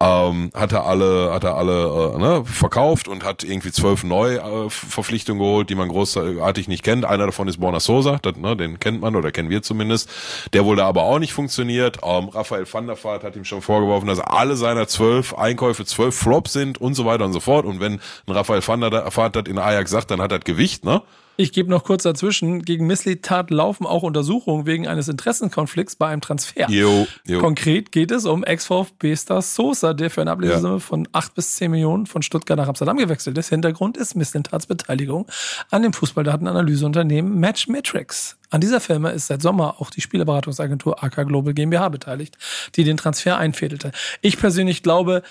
Ähm, 0.00 0.50
hat 0.54 0.70
er 0.70 0.86
alle, 0.86 1.32
hat 1.32 1.42
er 1.42 1.56
alle 1.56 2.14
äh, 2.14 2.18
ne, 2.18 2.44
verkauft 2.44 3.08
und 3.08 3.24
hat 3.24 3.42
irgendwie 3.42 3.72
zwölf 3.72 4.04
Neuverpflichtungen 4.04 5.40
äh, 5.40 5.44
geholt, 5.44 5.70
die 5.70 5.74
man 5.74 5.88
großartig 5.88 6.68
nicht 6.68 6.84
kennt. 6.84 7.04
Einer 7.04 7.26
davon 7.26 7.48
ist 7.48 7.58
Borna 7.58 7.80
Sosa, 7.80 8.18
das, 8.22 8.36
ne, 8.36 8.56
den 8.56 8.78
kennt 8.78 9.00
man 9.00 9.16
oder 9.16 9.32
kennen 9.32 9.50
wir 9.50 9.62
zumindest. 9.62 10.08
Der 10.52 10.64
wurde 10.64 10.84
aber 10.84 11.02
auch 11.02 11.18
nicht 11.18 11.32
funktioniert. 11.32 11.98
Ähm, 12.04 12.28
Raphael 12.28 12.72
van 12.72 12.86
der 12.86 13.02
Vaart 13.02 13.24
hat 13.24 13.34
ihm 13.34 13.44
schon 13.44 13.62
vorgeworfen, 13.62 14.06
dass 14.06 14.20
alle 14.20 14.54
seiner 14.54 14.86
zwölf 14.86 15.34
Einkäufe 15.34 15.84
zwölf 15.84 16.14
Flops 16.14 16.52
sind 16.52 16.80
und 16.80 16.94
so 16.94 17.04
weiter 17.04 17.24
und 17.24 17.32
so 17.32 17.40
fort. 17.40 17.64
Und 17.64 17.80
wenn 17.80 17.94
ein 18.26 18.32
Raphael 18.32 18.64
van 18.64 18.80
der 18.80 18.92
Vaart 19.16 19.34
das 19.34 19.44
in 19.46 19.58
Ajax 19.58 19.90
sagt, 19.90 20.12
dann 20.12 20.20
hat 20.20 20.30
er 20.30 20.38
Gewicht, 20.38 20.84
ne? 20.84 21.02
Ich 21.36 21.52
gebe 21.52 21.68
noch 21.68 21.82
kurz 21.82 22.04
dazwischen. 22.04 22.62
Gegen 22.62 22.86
Misslitat 22.86 23.50
laufen 23.50 23.86
auch 23.86 24.02
Untersuchungen 24.04 24.66
wegen 24.66 24.86
eines 24.86 25.08
Interessenkonflikts 25.08 25.96
bei 25.96 26.08
einem 26.08 26.20
Transfer. 26.20 26.70
Jo, 26.70 27.06
jo. 27.26 27.40
Konkret 27.40 27.90
geht 27.90 28.12
es 28.12 28.24
um 28.24 28.44
Ex-VfB-Star 28.44 29.42
Sosa, 29.42 29.94
der 29.94 30.10
für 30.10 30.20
eine 30.20 30.30
Ablösesumme 30.30 30.74
ja. 30.74 30.80
von 30.80 31.08
8 31.12 31.34
bis 31.34 31.56
10 31.56 31.70
Millionen 31.72 32.06
von 32.06 32.22
Stuttgart 32.22 32.56
nach 32.56 32.68
Amsterdam 32.68 32.96
gewechselt 32.96 33.36
ist. 33.36 33.48
Hintergrund 33.48 33.96
ist 33.96 34.14
Misslitats 34.14 34.66
Beteiligung 34.66 35.26
an 35.70 35.82
dem 35.82 35.92
Fußballdatenanalyseunternehmen 35.92 37.40
Matchmetrics. 37.40 38.36
An 38.50 38.60
dieser 38.60 38.80
Firma 38.80 39.10
ist 39.10 39.26
seit 39.26 39.42
Sommer 39.42 39.80
auch 39.80 39.90
die 39.90 40.00
Spielerberatungsagentur 40.00 41.02
AK 41.02 41.26
Global 41.26 41.54
GmbH 41.54 41.88
beteiligt, 41.88 42.38
die 42.76 42.84
den 42.84 42.96
Transfer 42.96 43.36
einfädelte. 43.36 43.90
Ich 44.20 44.38
persönlich 44.38 44.84
glaube, 44.84 45.22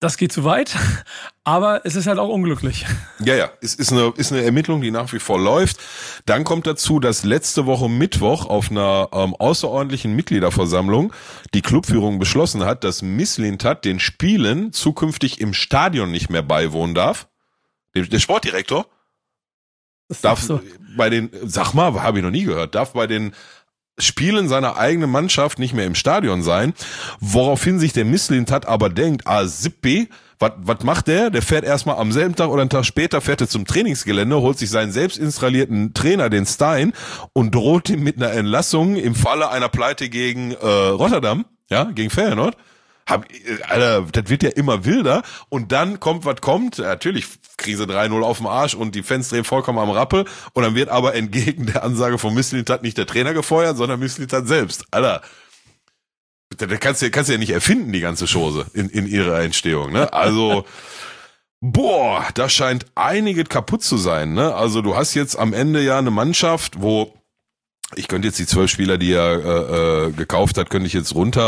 das 0.00 0.16
geht 0.16 0.32
zu 0.32 0.44
weit, 0.44 0.76
aber 1.44 1.84
es 1.84 1.96
ist 1.96 2.06
halt 2.06 2.18
auch 2.18 2.28
unglücklich. 2.28 2.86
Ja, 3.24 3.34
ja, 3.34 3.50
es 3.60 3.74
ist 3.74 3.92
eine, 3.92 4.12
ist 4.16 4.32
eine 4.32 4.42
Ermittlung, 4.42 4.80
die 4.80 4.90
nach 4.90 5.12
wie 5.12 5.18
vor 5.18 5.40
läuft. 5.40 5.78
Dann 6.24 6.44
kommt 6.44 6.66
dazu, 6.66 7.00
dass 7.00 7.24
letzte 7.24 7.66
Woche 7.66 7.88
Mittwoch 7.88 8.46
auf 8.46 8.70
einer 8.70 9.08
ähm, 9.12 9.34
außerordentlichen 9.34 10.14
Mitgliederversammlung 10.14 11.12
die 11.54 11.62
Clubführung 11.62 12.18
beschlossen 12.18 12.64
hat, 12.64 12.84
dass 12.84 13.02
Misslintat 13.02 13.84
den 13.84 13.98
Spielen 13.98 14.72
zukünftig 14.72 15.40
im 15.40 15.52
Stadion 15.52 16.10
nicht 16.12 16.30
mehr 16.30 16.42
beiwohnen 16.42 16.94
darf. 16.94 17.28
Der, 17.94 18.04
der 18.04 18.20
Sportdirektor 18.20 18.86
darf 20.22 20.40
so. 20.40 20.60
bei 20.96 21.10
den, 21.10 21.30
sag 21.44 21.74
mal, 21.74 22.00
habe 22.02 22.18
ich 22.18 22.24
noch 22.24 22.30
nie 22.30 22.44
gehört, 22.44 22.74
darf 22.74 22.92
bei 22.92 23.06
den 23.06 23.34
Spielen 23.98 24.48
seiner 24.48 24.76
eigenen 24.76 25.10
Mannschaft 25.10 25.58
nicht 25.58 25.74
mehr 25.74 25.86
im 25.86 25.94
Stadion 25.94 26.42
sein, 26.42 26.74
woraufhin 27.20 27.78
sich 27.78 27.92
der 27.92 28.04
Misslintat 28.04 28.66
aber 28.66 28.90
denkt, 28.90 29.26
ah, 29.26 29.44
Sippi, 29.44 30.08
was 30.38 30.52
was 30.58 30.84
macht 30.84 31.08
der? 31.08 31.30
Der 31.30 31.42
fährt 31.42 31.64
erstmal 31.64 31.96
am 31.96 32.12
selben 32.12 32.36
Tag 32.36 32.48
oder 32.48 32.60
einen 32.60 32.70
Tag 32.70 32.84
später 32.84 33.20
fährt 33.20 33.40
er 33.40 33.48
zum 33.48 33.66
Trainingsgelände, 33.66 34.40
holt 34.40 34.58
sich 34.58 34.70
seinen 34.70 34.92
selbst 34.92 35.18
installierten 35.18 35.94
Trainer, 35.94 36.30
den 36.30 36.46
Stein, 36.46 36.92
und 37.32 37.54
droht 37.54 37.90
ihm 37.90 38.04
mit 38.04 38.16
einer 38.16 38.32
Entlassung 38.32 38.96
im 38.96 39.14
Falle 39.14 39.50
einer 39.50 39.68
Pleite 39.68 40.08
gegen 40.08 40.52
äh, 40.52 40.66
Rotterdam, 40.66 41.44
ja, 41.70 41.84
gegen 41.84 42.10
Feyenoord. 42.10 42.56
Hab, 43.08 43.26
Alter, 43.68 44.02
das 44.12 44.28
wird 44.28 44.42
ja 44.42 44.50
immer 44.50 44.84
wilder. 44.84 45.22
Und 45.48 45.72
dann 45.72 45.98
kommt, 45.98 46.26
was 46.26 46.42
kommt. 46.42 46.78
Natürlich, 46.78 47.26
Krise 47.56 47.84
3-0 47.84 48.22
auf 48.22 48.36
dem 48.36 48.46
Arsch 48.46 48.74
und 48.74 48.94
die 48.94 49.02
Fans 49.02 49.30
drehen 49.30 49.44
vollkommen 49.44 49.78
am 49.78 49.90
Rappel. 49.90 50.26
Und 50.52 50.62
dann 50.62 50.74
wird 50.74 50.90
aber 50.90 51.14
entgegen 51.14 51.66
der 51.66 51.82
Ansage 51.84 52.18
von 52.18 52.34
Mislintat 52.34 52.82
nicht 52.82 52.98
der 52.98 53.06
Trainer 53.06 53.32
gefeuert, 53.32 53.78
sondern 53.78 53.98
Mislintat 53.98 54.46
selbst. 54.46 54.84
Alter, 54.90 55.22
da 56.56 56.66
kannst 56.76 57.00
du, 57.00 57.10
kannst 57.10 57.28
du 57.28 57.32
ja 57.32 57.38
nicht 57.38 57.52
erfinden, 57.52 57.92
die 57.92 58.00
ganze 58.00 58.26
Chose 58.26 58.66
in, 58.74 58.90
in 58.90 59.06
ihrer 59.06 59.40
Entstehung. 59.40 59.90
Ne? 59.90 60.12
Also, 60.12 60.66
boah, 61.60 62.26
da 62.34 62.50
scheint 62.50 62.84
einiges 62.94 63.48
kaputt 63.48 63.82
zu 63.82 63.96
sein. 63.96 64.34
Ne? 64.34 64.54
Also 64.54 64.82
du 64.82 64.96
hast 64.96 65.14
jetzt 65.14 65.38
am 65.38 65.54
Ende 65.54 65.82
ja 65.82 65.98
eine 65.98 66.10
Mannschaft, 66.10 66.82
wo 66.82 67.14
ich 67.94 68.08
könnte 68.08 68.28
jetzt 68.28 68.38
die 68.38 68.46
zwölf 68.46 68.70
Spieler, 68.70 68.98
die 68.98 69.12
er 69.12 69.32
äh, 69.32 70.06
äh, 70.06 70.12
gekauft 70.12 70.58
hat, 70.58 70.70
könnte 70.70 70.86
ich 70.86 70.92
jetzt 70.92 71.14
runter 71.14 71.40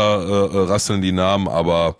äh, 0.53 0.57
rasseln, 0.69 1.01
die 1.01 1.11
Namen, 1.11 1.47
aber 1.47 1.97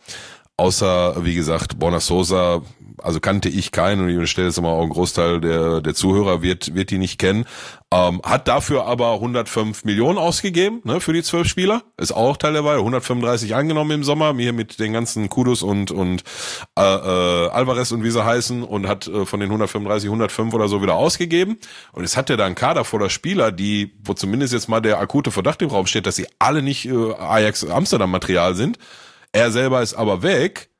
außer, 0.57 1.23
wie 1.23 1.35
gesagt, 1.35 1.79
Borna 1.79 1.99
Sosa, 1.99 2.61
also 3.03 3.19
kannte 3.19 3.49
ich 3.49 3.71
keinen 3.71 4.01
und 4.01 4.09
ich 4.09 4.29
stelle 4.29 4.47
jetzt 4.47 4.61
mal 4.61 4.69
auch 4.69 4.83
ein 4.83 4.89
Großteil 4.89 5.41
der, 5.41 5.81
der 5.81 5.93
Zuhörer 5.93 6.41
wird, 6.41 6.73
wird 6.73 6.89
die 6.91 6.97
nicht 6.97 7.19
kennen. 7.19 7.45
Ähm, 7.93 8.21
hat 8.23 8.47
dafür 8.47 8.85
aber 8.85 9.13
105 9.13 9.83
Millionen 9.83 10.17
ausgegeben, 10.17 10.79
ne, 10.85 11.01
für 11.01 11.11
die 11.11 11.23
zwölf 11.23 11.47
Spieler. 11.47 11.83
Ist 11.97 12.13
auch 12.13 12.37
Teil 12.37 12.53
der 12.53 12.63
Wahl. 12.63 12.77
135 12.77 13.53
angenommen 13.53 13.91
im 13.91 14.03
Sommer, 14.03 14.31
mir 14.31 14.53
mit 14.53 14.79
den 14.79 14.93
ganzen 14.93 15.29
Kudos 15.29 15.61
und, 15.61 15.91
und 15.91 16.23
äh, 16.77 16.81
äh, 16.81 17.49
Alvarez 17.49 17.91
und 17.91 18.03
wie 18.03 18.11
sie 18.11 18.23
heißen 18.23 18.63
und 18.63 18.87
hat 18.87 19.07
äh, 19.07 19.25
von 19.25 19.41
den 19.41 19.49
135 19.49 20.07
105 20.07 20.53
oder 20.53 20.69
so 20.69 20.81
wieder 20.81 20.95
ausgegeben. 20.95 21.57
Und 21.91 22.03
jetzt 22.03 22.15
hat 22.15 22.29
er 22.29 22.37
da 22.37 22.45
einen 22.45 22.55
Kader 22.55 22.85
voller 22.85 23.09
Spieler, 23.09 23.51
die, 23.51 23.93
wo 24.03 24.13
zumindest 24.13 24.53
jetzt 24.53 24.69
mal 24.69 24.79
der 24.79 24.99
akute 24.99 25.31
Verdacht 25.31 25.61
im 25.61 25.69
Raum 25.69 25.85
steht, 25.85 26.05
dass 26.05 26.15
sie 26.15 26.27
alle 26.39 26.61
nicht 26.61 26.87
äh, 26.87 27.13
Ajax 27.13 27.65
Amsterdam 27.65 28.11
Material 28.11 28.55
sind. 28.55 28.77
Er 29.33 29.51
selber 29.51 29.81
ist 29.81 29.93
aber 29.93 30.23
weg 30.23 30.70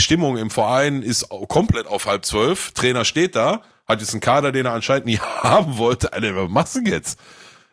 Stimmung 0.00 0.36
im 0.36 0.50
Verein 0.50 1.02
ist 1.02 1.28
komplett 1.48 1.86
auf 1.86 2.06
halb 2.06 2.24
zwölf. 2.24 2.72
Trainer 2.72 3.04
steht 3.04 3.36
da, 3.36 3.62
hat 3.86 4.00
jetzt 4.00 4.12
einen 4.12 4.20
Kader, 4.20 4.52
den 4.52 4.66
er 4.66 4.72
anscheinend 4.72 5.06
nie 5.06 5.18
haben 5.42 5.78
wollte. 5.78 6.12
Alter, 6.12 6.36
was 6.36 6.50
machst 6.50 6.76
du 6.76 6.80
jetzt? 6.80 7.18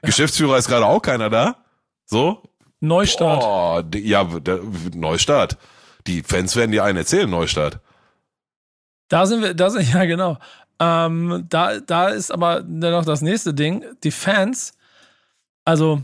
Geschäftsführer 0.01 0.57
ist 0.57 0.67
gerade 0.67 0.85
auch 0.85 1.01
keiner 1.01 1.29
da. 1.29 1.57
So? 2.05 2.43
Neustart. 2.79 3.41
Boah, 3.41 3.83
ja, 3.95 4.23
der, 4.23 4.59
Neustart. 4.93 5.57
Die 6.07 6.23
Fans 6.23 6.55
werden 6.55 6.71
dir 6.71 6.83
einen 6.83 6.97
erzählen, 6.97 7.29
Neustart. 7.29 7.79
Da 9.09 9.25
sind 9.25 9.41
wir, 9.41 9.53
da 9.53 9.69
sind, 9.69 9.89
ja 9.93 10.05
genau. 10.05 10.37
Ähm, 10.79 11.45
da, 11.49 11.79
da 11.79 12.07
ist 12.07 12.31
aber 12.31 12.61
noch 12.61 13.03
das 13.03 13.21
nächste 13.21 13.53
Ding. 13.53 13.83
Die 14.03 14.11
Fans, 14.11 14.73
also 15.65 16.03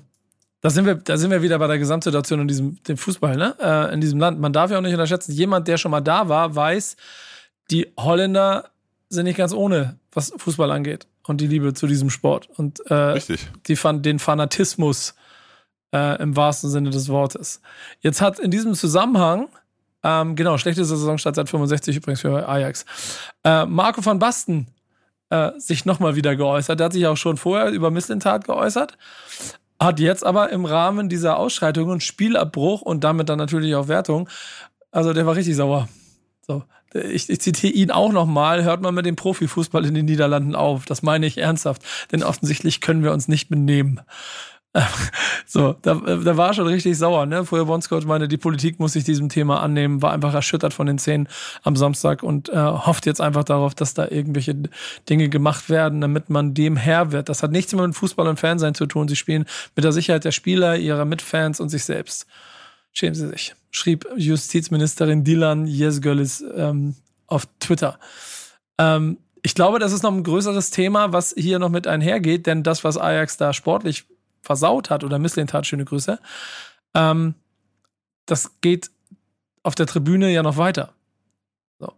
da 0.65 0.71
sind 0.71 0.87
wir, 0.87 0.95
da 0.95 1.15
sind 1.15 1.29
wir 1.29 1.43
wieder 1.43 1.59
bei 1.59 1.67
der 1.67 1.77
Gesamtsituation 1.77 2.39
in 2.39 2.47
diesem 2.47 2.83
dem 2.85 2.97
Fußball, 2.97 3.37
ne? 3.37 3.55
Äh, 3.61 3.93
in 3.93 4.01
diesem 4.01 4.19
Land. 4.19 4.39
Man 4.39 4.51
darf 4.51 4.71
ja 4.71 4.79
auch 4.79 4.81
nicht 4.81 4.93
unterschätzen, 4.93 5.31
jemand, 5.31 5.67
der 5.67 5.77
schon 5.77 5.91
mal 5.91 6.01
da 6.01 6.27
war, 6.27 6.55
weiß, 6.55 6.95
die 7.69 7.93
Holländer 7.99 8.71
sind 9.07 9.25
nicht 9.25 9.37
ganz 9.37 9.53
ohne, 9.53 9.99
was 10.11 10.33
Fußball 10.35 10.71
angeht 10.71 11.05
und 11.27 11.39
die 11.39 11.45
Liebe 11.45 11.75
zu 11.75 11.85
diesem 11.85 12.09
Sport. 12.09 12.49
Und 12.57 12.79
äh, 12.89 12.95
Richtig. 12.95 13.47
Die, 13.67 13.75
den 14.01 14.17
Fanatismus 14.17 15.13
äh, 15.93 16.19
im 16.19 16.35
wahrsten 16.35 16.71
Sinne 16.71 16.89
des 16.89 17.09
Wortes. 17.09 17.61
Jetzt 17.99 18.21
hat 18.21 18.39
in 18.39 18.49
diesem 18.49 18.73
Zusammenhang, 18.73 19.49
ähm, 20.01 20.35
genau, 20.35 20.57
schlechteste 20.57 20.95
Saisonstart 20.95 21.35
seit 21.35 21.47
65 21.47 21.97
übrigens 21.97 22.21
für 22.21 22.49
Ajax, 22.49 22.87
äh, 23.43 23.67
Marco 23.67 24.03
van 24.03 24.17
Basten 24.17 24.65
äh, 25.29 25.51
sich 25.59 25.85
nochmal 25.85 26.15
wieder 26.15 26.35
geäußert. 26.35 26.79
Der 26.79 26.85
hat 26.85 26.93
sich 26.93 27.05
auch 27.05 27.17
schon 27.17 27.37
vorher 27.37 27.69
über 27.69 27.91
Misslintat 27.91 28.45
geäußert 28.45 28.97
hat 29.79 29.99
jetzt 29.99 30.25
aber 30.25 30.51
im 30.51 30.65
Rahmen 30.65 31.09
dieser 31.09 31.37
Ausschreitungen 31.37 31.99
Spielabbruch 31.99 32.81
und 32.81 33.03
damit 33.03 33.29
dann 33.29 33.37
natürlich 33.37 33.75
auch 33.75 33.87
Wertung, 33.87 34.29
also 34.91 35.13
der 35.13 35.25
war 35.25 35.35
richtig 35.35 35.55
sauer. 35.55 35.89
So. 36.41 36.63
Ich, 36.93 37.29
ich 37.29 37.41
zitiere 37.41 37.73
ihn 37.73 37.91
auch 37.91 38.13
nochmal, 38.13 38.63
hört 38.63 38.81
mal 38.81 38.93
mit 38.93 39.05
dem 39.05 39.17
Profifußball 39.17 39.85
in 39.85 39.93
den 39.93 40.05
Niederlanden 40.05 40.55
auf. 40.55 40.85
Das 40.85 41.03
meine 41.03 41.25
ich 41.25 41.37
ernsthaft, 41.37 41.83
denn 42.13 42.23
offensichtlich 42.23 42.79
können 42.79 43.03
wir 43.03 43.11
uns 43.11 43.27
nicht 43.27 43.49
benehmen. 43.49 43.99
So, 45.47 45.75
da, 45.83 45.93
da 45.93 46.37
war 46.37 46.53
schon 46.53 46.67
richtig 46.67 46.97
sauer, 46.97 47.25
ne? 47.25 47.45
Vorher 47.45 47.65
Bonscoach 47.65 48.05
meinte, 48.05 48.27
die 48.27 48.37
Politik 48.37 48.79
muss 48.79 48.93
sich 48.93 49.03
diesem 49.03 49.29
Thema 49.29 49.61
annehmen, 49.61 50.01
war 50.01 50.11
einfach 50.11 50.33
erschüttert 50.33 50.73
von 50.73 50.87
den 50.87 50.97
Szenen 50.97 51.29
am 51.63 51.75
Samstag 51.75 52.23
und 52.23 52.49
äh, 52.49 52.55
hofft 52.55 53.05
jetzt 53.05 53.21
einfach 53.21 53.43
darauf, 53.43 53.75
dass 53.75 53.93
da 53.93 54.07
irgendwelche 54.09 54.55
Dinge 55.07 55.29
gemacht 55.29 55.69
werden, 55.69 56.01
damit 56.01 56.29
man 56.29 56.53
dem 56.53 56.75
Herr 56.77 57.11
wird. 57.11 57.29
Das 57.29 57.43
hat 57.43 57.51
nichts 57.51 57.73
mehr 57.73 57.85
mit 57.85 57.95
Fußball 57.95 58.27
und 58.27 58.39
Fansein 58.39 58.73
zu 58.75 58.85
tun. 58.85 59.07
Sie 59.07 59.15
spielen 59.15 59.45
mit 59.75 59.85
der 59.85 59.91
Sicherheit 59.91 60.25
der 60.25 60.31
Spieler, 60.31 60.77
ihrer 60.77 61.05
Mitfans 61.05 61.59
und 61.59 61.69
sich 61.69 61.85
selbst. 61.85 62.25
Schämen 62.91 63.15
Sie 63.15 63.27
sich, 63.27 63.55
schrieb 63.71 64.07
Justizministerin 64.17 65.23
Dilan 65.23 65.67
Yesgölis 65.67 66.43
ähm, 66.55 66.95
auf 67.27 67.47
Twitter. 67.59 67.99
Ähm, 68.77 69.17
ich 69.43 69.53
glaube, 69.53 69.77
das 69.77 69.91
ist 69.91 70.01
noch 70.01 70.11
ein 70.11 70.23
größeres 70.23 70.71
Thema, 70.71 71.13
was 71.13 71.35
hier 71.37 71.59
noch 71.59 71.69
mit 71.69 71.85
einhergeht, 71.85 72.47
denn 72.47 72.63
das, 72.63 72.83
was 72.83 72.97
Ajax 72.97 73.37
da 73.37 73.53
sportlich 73.53 74.05
versaut 74.45 74.89
hat 74.89 75.03
oder 75.03 75.19
misslehnt 75.19 75.53
hat, 75.53 75.65
schöne 75.67 75.85
Grüße, 75.85 76.19
ähm, 76.93 77.35
das 78.25 78.59
geht 78.61 78.91
auf 79.63 79.75
der 79.75 79.87
Tribüne 79.87 80.31
ja 80.31 80.43
noch 80.43 80.57
weiter. 80.57 80.93
So. 81.79 81.91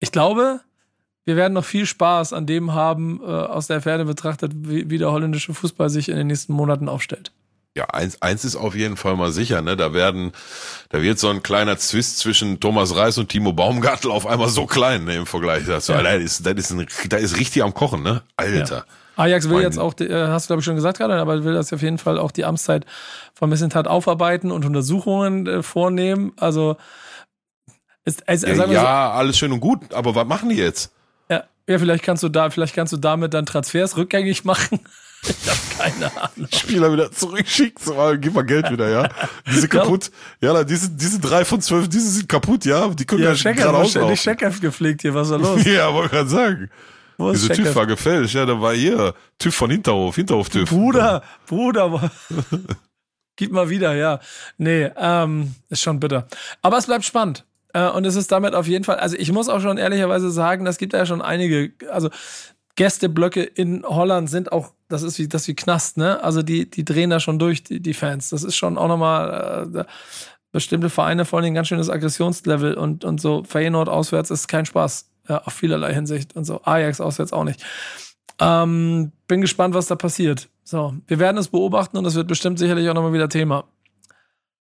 Ich 0.00 0.12
glaube, 0.12 0.60
wir 1.24 1.36
werden 1.36 1.52
noch 1.52 1.64
viel 1.64 1.86
Spaß 1.86 2.32
an 2.32 2.46
dem 2.46 2.72
haben, 2.72 3.20
äh, 3.20 3.26
aus 3.26 3.66
der 3.66 3.80
Ferne 3.80 4.04
betrachtet, 4.04 4.52
wie, 4.54 4.90
wie 4.90 4.98
der 4.98 5.12
holländische 5.12 5.54
Fußball 5.54 5.90
sich 5.90 6.08
in 6.08 6.16
den 6.16 6.26
nächsten 6.26 6.52
Monaten 6.52 6.88
aufstellt. 6.88 7.32
Ja, 7.74 7.86
eins, 7.86 8.20
eins 8.20 8.44
ist 8.44 8.54
auf 8.54 8.74
jeden 8.74 8.98
Fall 8.98 9.16
mal 9.16 9.32
sicher, 9.32 9.62
ne? 9.62 9.78
Da 9.78 9.94
werden, 9.94 10.32
da 10.90 11.00
wird 11.00 11.18
so 11.18 11.30
ein 11.30 11.42
kleiner 11.42 11.78
Zwist 11.78 12.18
zwischen 12.18 12.60
Thomas 12.60 12.94
Reis 12.94 13.16
und 13.16 13.30
Timo 13.30 13.54
Baumgartel 13.54 14.10
auf 14.10 14.26
einmal 14.26 14.50
so 14.50 14.66
klein, 14.66 15.04
ne, 15.04 15.16
im 15.16 15.24
Vergleich 15.26 15.64
dazu. 15.64 15.92
Ja. 15.92 16.02
Das 16.02 16.22
ist, 16.22 16.44
das 16.44 16.54
ist, 16.54 16.72
ein, 16.72 16.86
das 17.08 17.22
ist 17.22 17.38
richtig 17.38 17.62
am 17.62 17.72
Kochen, 17.72 18.02
ne? 18.02 18.22
Alter. 18.36 18.76
Ja. 18.76 18.84
Ajax 19.16 19.48
will 19.48 19.60
jetzt 19.60 19.78
auch, 19.78 19.98
äh, 20.00 20.28
hast 20.28 20.46
du 20.46 20.48
glaube 20.48 20.60
ich 20.60 20.64
schon 20.64 20.76
gesagt 20.76 20.98
gerade, 20.98 21.14
aber 21.14 21.44
will 21.44 21.54
das 21.54 21.72
auf 21.72 21.82
jeden 21.82 21.98
Fall 21.98 22.18
auch 22.18 22.30
die 22.30 22.44
Amtszeit 22.44 22.86
von 23.34 23.50
Missentat 23.50 23.86
aufarbeiten 23.86 24.50
und 24.50 24.64
Untersuchungen 24.64 25.46
äh, 25.46 25.62
vornehmen. 25.62 26.32
Also, 26.36 26.76
ist, 28.04 28.28
also 28.28 28.46
ja, 28.46 28.66
ja 28.66 28.80
so, 28.80 28.86
alles 28.86 29.38
schön 29.38 29.52
und 29.52 29.60
gut, 29.60 29.92
aber 29.92 30.14
was 30.14 30.26
machen 30.26 30.48
die 30.48 30.56
jetzt? 30.56 30.92
Ja, 31.28 31.44
ja, 31.68 31.78
vielleicht 31.78 32.04
kannst 32.04 32.22
du 32.22 32.28
da, 32.28 32.50
vielleicht 32.50 32.74
kannst 32.74 32.92
du 32.92 32.96
damit 32.96 33.34
dann 33.34 33.46
Transfers 33.46 33.96
rückgängig 33.96 34.44
machen. 34.44 34.80
Ich 35.24 35.48
habe 35.48 35.60
keine 35.78 36.16
Ahnung. 36.20 36.48
Spieler 36.52 36.92
wieder 36.92 37.12
zurückschicken, 37.12 37.80
so, 37.80 37.94
gib 38.18 38.34
mal 38.34 38.42
Geld 38.42 38.72
wieder, 38.72 38.88
ja. 38.88 39.08
Diese 39.46 39.68
kaputt, 39.68 40.10
ja, 40.40 40.64
diese, 40.64 40.90
diese 40.90 41.20
drei 41.20 41.44
von 41.44 41.60
zwölf, 41.60 41.88
diese 41.88 42.10
sind 42.10 42.28
kaputt, 42.28 42.64
ja. 42.64 42.88
Die 42.88 43.04
können 43.04 43.22
ja, 43.22 43.32
ja 43.32 43.52
gerade 43.52 43.78
auslaufen. 43.78 44.16
Checkheft 44.16 44.60
gepflegt 44.60 45.02
hier, 45.02 45.14
was 45.14 45.28
ist 45.28 45.32
da 45.32 45.36
los? 45.36 45.64
ja, 45.64 45.94
wollte 45.94 46.16
gerade 46.16 46.28
sagen. 46.28 46.70
Wo 47.22 47.30
ist 47.30 47.42
Diese 47.42 47.54
TÜV 47.62 47.74
war 47.74 47.86
gefälscht, 47.86 48.34
ja, 48.34 48.44
da 48.46 48.60
war 48.60 48.74
hier 48.74 49.14
TÜV 49.38 49.54
von 49.54 49.70
Hinterhof, 49.70 50.14
Hinterhof 50.14 50.48
TÜV. 50.48 50.68
Bruder, 50.68 51.22
Bruder, 51.46 52.10
gib 53.36 53.52
mal 53.52 53.68
wieder, 53.68 53.94
ja. 53.94 54.20
Nee, 54.58 54.90
ähm, 54.96 55.54
ist 55.68 55.82
schon 55.82 56.00
bitter. 56.00 56.26
Aber 56.62 56.78
es 56.78 56.86
bleibt 56.86 57.04
spannend. 57.04 57.44
Äh, 57.72 57.88
und 57.88 58.04
es 58.04 58.16
ist 58.16 58.30
damit 58.32 58.54
auf 58.54 58.66
jeden 58.66 58.84
Fall, 58.84 58.96
also 58.96 59.16
ich 59.16 59.32
muss 59.32 59.48
auch 59.48 59.60
schon 59.60 59.78
ehrlicherweise 59.78 60.30
sagen, 60.30 60.64
das 60.64 60.78
gibt 60.78 60.92
ja 60.92 61.06
schon 61.06 61.22
einige, 61.22 61.72
also 61.90 62.10
Gästeblöcke 62.74 63.42
in 63.42 63.84
Holland 63.84 64.28
sind 64.30 64.52
auch, 64.52 64.72
das 64.88 65.02
ist 65.02 65.18
wie, 65.18 65.28
das 65.28 65.42
ist 65.42 65.48
wie 65.48 65.54
Knast, 65.54 65.96
ne? 65.96 66.22
Also 66.22 66.42
die, 66.42 66.68
die 66.68 66.84
drehen 66.84 67.10
da 67.10 67.20
schon 67.20 67.38
durch, 67.38 67.62
die, 67.62 67.80
die 67.80 67.94
Fans. 67.94 68.30
Das 68.30 68.42
ist 68.44 68.56
schon 68.56 68.78
auch 68.78 68.88
nochmal, 68.88 69.70
äh, 69.74 69.84
bestimmte 70.52 70.90
Vereine 70.90 71.24
vor 71.24 71.38
allem 71.38 71.46
ein 71.46 71.54
ganz 71.54 71.68
schönes 71.68 71.88
Aggressionslevel 71.88 72.74
und, 72.74 73.04
und 73.04 73.20
so 73.20 73.42
Feyenoord 73.42 73.88
auswärts 73.88 74.30
ist 74.30 74.48
kein 74.48 74.66
Spaß. 74.66 75.08
Ja, 75.32 75.42
auf 75.44 75.54
vielerlei 75.54 75.94
Hinsicht 75.94 76.36
und 76.36 76.44
so. 76.44 76.60
Ajax 76.64 77.00
auswärts 77.00 77.32
auch 77.32 77.44
nicht. 77.44 77.64
Ähm, 78.38 79.12
bin 79.28 79.40
gespannt, 79.40 79.74
was 79.74 79.86
da 79.86 79.96
passiert. 79.96 80.50
So, 80.62 80.92
wir 81.06 81.18
werden 81.18 81.38
es 81.38 81.48
beobachten 81.48 81.96
und 81.96 82.04
es 82.04 82.14
wird 82.14 82.28
bestimmt 82.28 82.58
sicherlich 82.58 82.86
auch 82.90 82.94
nochmal 82.94 83.14
wieder 83.14 83.30
Thema. 83.30 83.64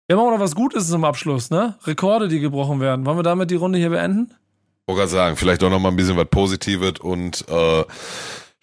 Wir 0.06 0.16
haben 0.16 0.24
auch 0.24 0.30
noch 0.30 0.38
was 0.38 0.54
Gutes 0.54 0.88
zum 0.88 1.04
Abschluss, 1.04 1.50
ne? 1.50 1.74
Rekorde, 1.82 2.28
die 2.28 2.38
gebrochen 2.38 2.78
werden. 2.78 3.04
Wollen 3.04 3.18
wir 3.18 3.24
damit 3.24 3.50
die 3.50 3.56
Runde 3.56 3.80
hier 3.80 3.90
beenden? 3.90 4.34
wollte 4.86 5.00
gerade 5.00 5.10
sagen, 5.10 5.36
vielleicht 5.36 5.64
auch 5.64 5.70
noch 5.70 5.80
mal 5.80 5.88
ein 5.88 5.96
bisschen 5.96 6.16
was 6.16 6.28
Positives 6.28 7.00
und 7.00 7.44
äh, 7.48 7.84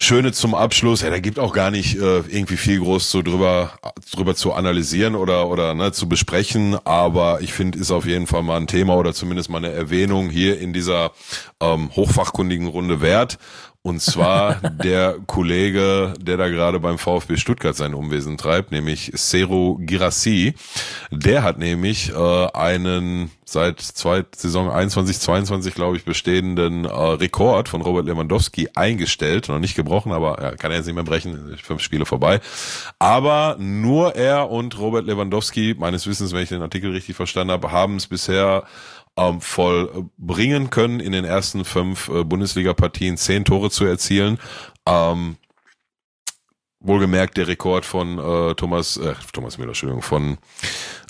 Schöne 0.01 0.31
zum 0.31 0.55
Abschluss. 0.55 1.01
Ja, 1.01 1.09
da 1.09 1.19
gibt 1.19 1.39
auch 1.39 1.51
gar 1.51 1.71
nicht 1.71 1.97
äh, 1.97 2.19
irgendwie 2.19 2.55
viel 2.55 2.79
groß 2.79 3.11
so 3.11 3.21
drüber 3.21 3.73
drüber 4.15 4.33
zu 4.33 4.53
analysieren 4.53 5.13
oder 5.13 5.49
oder 5.49 5.73
ne, 5.73 5.91
zu 5.91 6.07
besprechen. 6.07 6.77
Aber 6.85 7.41
ich 7.41 7.51
finde, 7.51 7.77
ist 7.77 7.91
auf 7.91 8.05
jeden 8.05 8.25
Fall 8.25 8.41
mal 8.41 8.55
ein 8.55 8.67
Thema 8.67 8.95
oder 8.95 9.13
zumindest 9.13 9.49
mal 9.49 9.57
eine 9.57 9.71
Erwähnung 9.71 10.29
hier 10.29 10.57
in 10.57 10.71
dieser 10.71 11.11
ähm, 11.59 11.93
hochfachkundigen 11.95 12.67
Runde 12.67 13.01
wert. 13.01 13.39
Und 13.89 14.01
zwar 14.01 14.55
der 14.83 15.15
Kollege, 15.25 16.13
der 16.21 16.37
da 16.37 16.47
gerade 16.47 16.79
beim 16.79 16.99
VfB 16.99 17.37
Stuttgart 17.37 17.75
sein 17.75 17.95
Umwesen 17.95 18.37
treibt, 18.37 18.71
nämlich 18.71 19.11
Sero 19.15 19.79
Girassi. 19.81 20.53
Der 21.11 21.41
hat 21.41 21.57
nämlich 21.57 22.13
äh, 22.13 22.47
einen 22.53 23.31
seit 23.45 23.81
zwei, 23.81 24.23
Saison 24.35 24.69
21, 24.69 25.19
22, 25.19 25.73
glaube 25.73 25.97
ich, 25.97 26.05
bestehenden 26.05 26.85
äh, 26.85 26.89
Rekord 26.89 27.67
von 27.67 27.81
Robert 27.81 28.05
Lewandowski 28.05 28.69
eingestellt. 28.75 29.49
Noch 29.49 29.59
nicht 29.59 29.75
gebrochen, 29.75 30.11
aber 30.11 30.39
ja, 30.39 30.51
kann 30.51 30.69
er 30.71 30.77
jetzt 30.77 30.85
nicht 30.85 30.95
mehr 30.95 31.03
brechen. 31.03 31.57
Fünf 31.61 31.81
Spiele 31.81 32.05
vorbei. 32.05 32.41
Aber 32.99 33.55
nur 33.59 34.15
er 34.15 34.51
und 34.51 34.77
Robert 34.77 35.05
Lewandowski, 35.05 35.75
meines 35.79 36.05
Wissens, 36.05 36.31
wenn 36.31 36.43
ich 36.43 36.49
den 36.49 36.61
Artikel 36.61 36.91
richtig 36.91 37.15
verstanden 37.15 37.51
habe, 37.51 37.71
haben 37.71 37.95
es 37.95 38.05
bisher 38.05 38.63
ähm, 39.20 39.41
vollbringen 39.41 40.70
können, 40.70 40.99
in 40.99 41.11
den 41.11 41.26
ersten 41.26 41.65
fünf 41.65 42.07
äh, 42.09 42.24
Bundesliga-Partien 42.24 43.17
zehn 43.17 43.43
Tore 43.43 43.70
zu 43.70 43.86
erzielen. 43.86 44.39
Ähm, 44.86 45.38
wohlgemerkt 46.80 47.38
der 47.38 47.47
Rekord 47.47 47.86
von 47.86 48.17
äh, 48.17 48.55
Thomas, 48.55 48.97
äh, 48.97 49.13
Thomas 49.34 49.57
Müller, 49.57 49.72
Entschuldigung, 49.72 50.01
von 50.01 50.38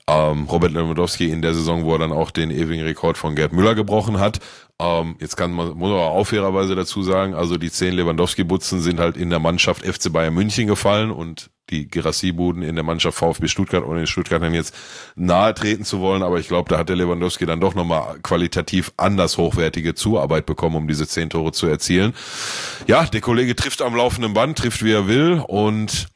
ähm, 0.09 0.45
Robert 0.45 0.71
Lewandowski 0.71 1.29
in 1.29 1.41
der 1.41 1.53
Saison, 1.53 1.83
wo 1.83 1.93
er 1.93 1.99
dann 1.99 2.11
auch 2.11 2.31
den 2.31 2.49
ewigen 2.49 2.83
Rekord 2.83 3.17
von 3.17 3.35
Gerd 3.35 3.53
Müller 3.53 3.75
gebrochen 3.75 4.19
hat. 4.19 4.39
Ähm, 4.81 5.17
jetzt 5.19 5.35
kann 5.35 5.51
man, 5.51 5.69
muss 5.69 5.89
man 5.89 5.99
auch 5.99 6.23
fairerweise 6.23 6.73
dazu 6.73 7.03
sagen, 7.03 7.35
also 7.35 7.57
die 7.57 7.69
zehn 7.69 7.93
Lewandowski-Butzen 7.93 8.81
sind 8.81 8.99
halt 8.99 9.17
in 9.17 9.29
der 9.29 9.39
Mannschaft 9.39 9.85
FC 9.85 10.11
Bayern 10.11 10.33
München 10.33 10.67
gefallen 10.67 11.11
und 11.11 11.49
die 11.69 11.87
Gerassi-Buden 11.87 12.63
in 12.63 12.75
der 12.75 12.83
Mannschaft 12.83 13.17
VfB 13.17 13.47
Stuttgart, 13.47 13.85
ohne 13.85 13.99
den 13.99 14.07
Stuttgartern 14.07 14.53
jetzt 14.53 14.73
nahe 15.15 15.53
treten 15.53 15.83
zu 15.83 15.99
wollen, 15.99 16.23
aber 16.23 16.39
ich 16.39 16.47
glaube, 16.47 16.69
da 16.69 16.79
hat 16.79 16.89
der 16.89 16.95
Lewandowski 16.95 17.45
dann 17.45 17.61
doch 17.61 17.75
nochmal 17.75 18.17
qualitativ 18.23 18.91
anders 18.97 19.37
hochwertige 19.37 19.93
Zuarbeit 19.93 20.47
bekommen, 20.47 20.77
um 20.77 20.87
diese 20.87 21.07
zehn 21.07 21.29
Tore 21.29 21.51
zu 21.51 21.67
erzielen. 21.67 22.15
Ja, 22.87 23.05
der 23.05 23.21
Kollege 23.21 23.55
trifft 23.55 23.83
am 23.83 23.95
laufenden 23.95 24.33
Band, 24.33 24.57
trifft 24.57 24.83
wie 24.83 24.93
er 24.93 25.07
will 25.07 25.43
und 25.45 26.07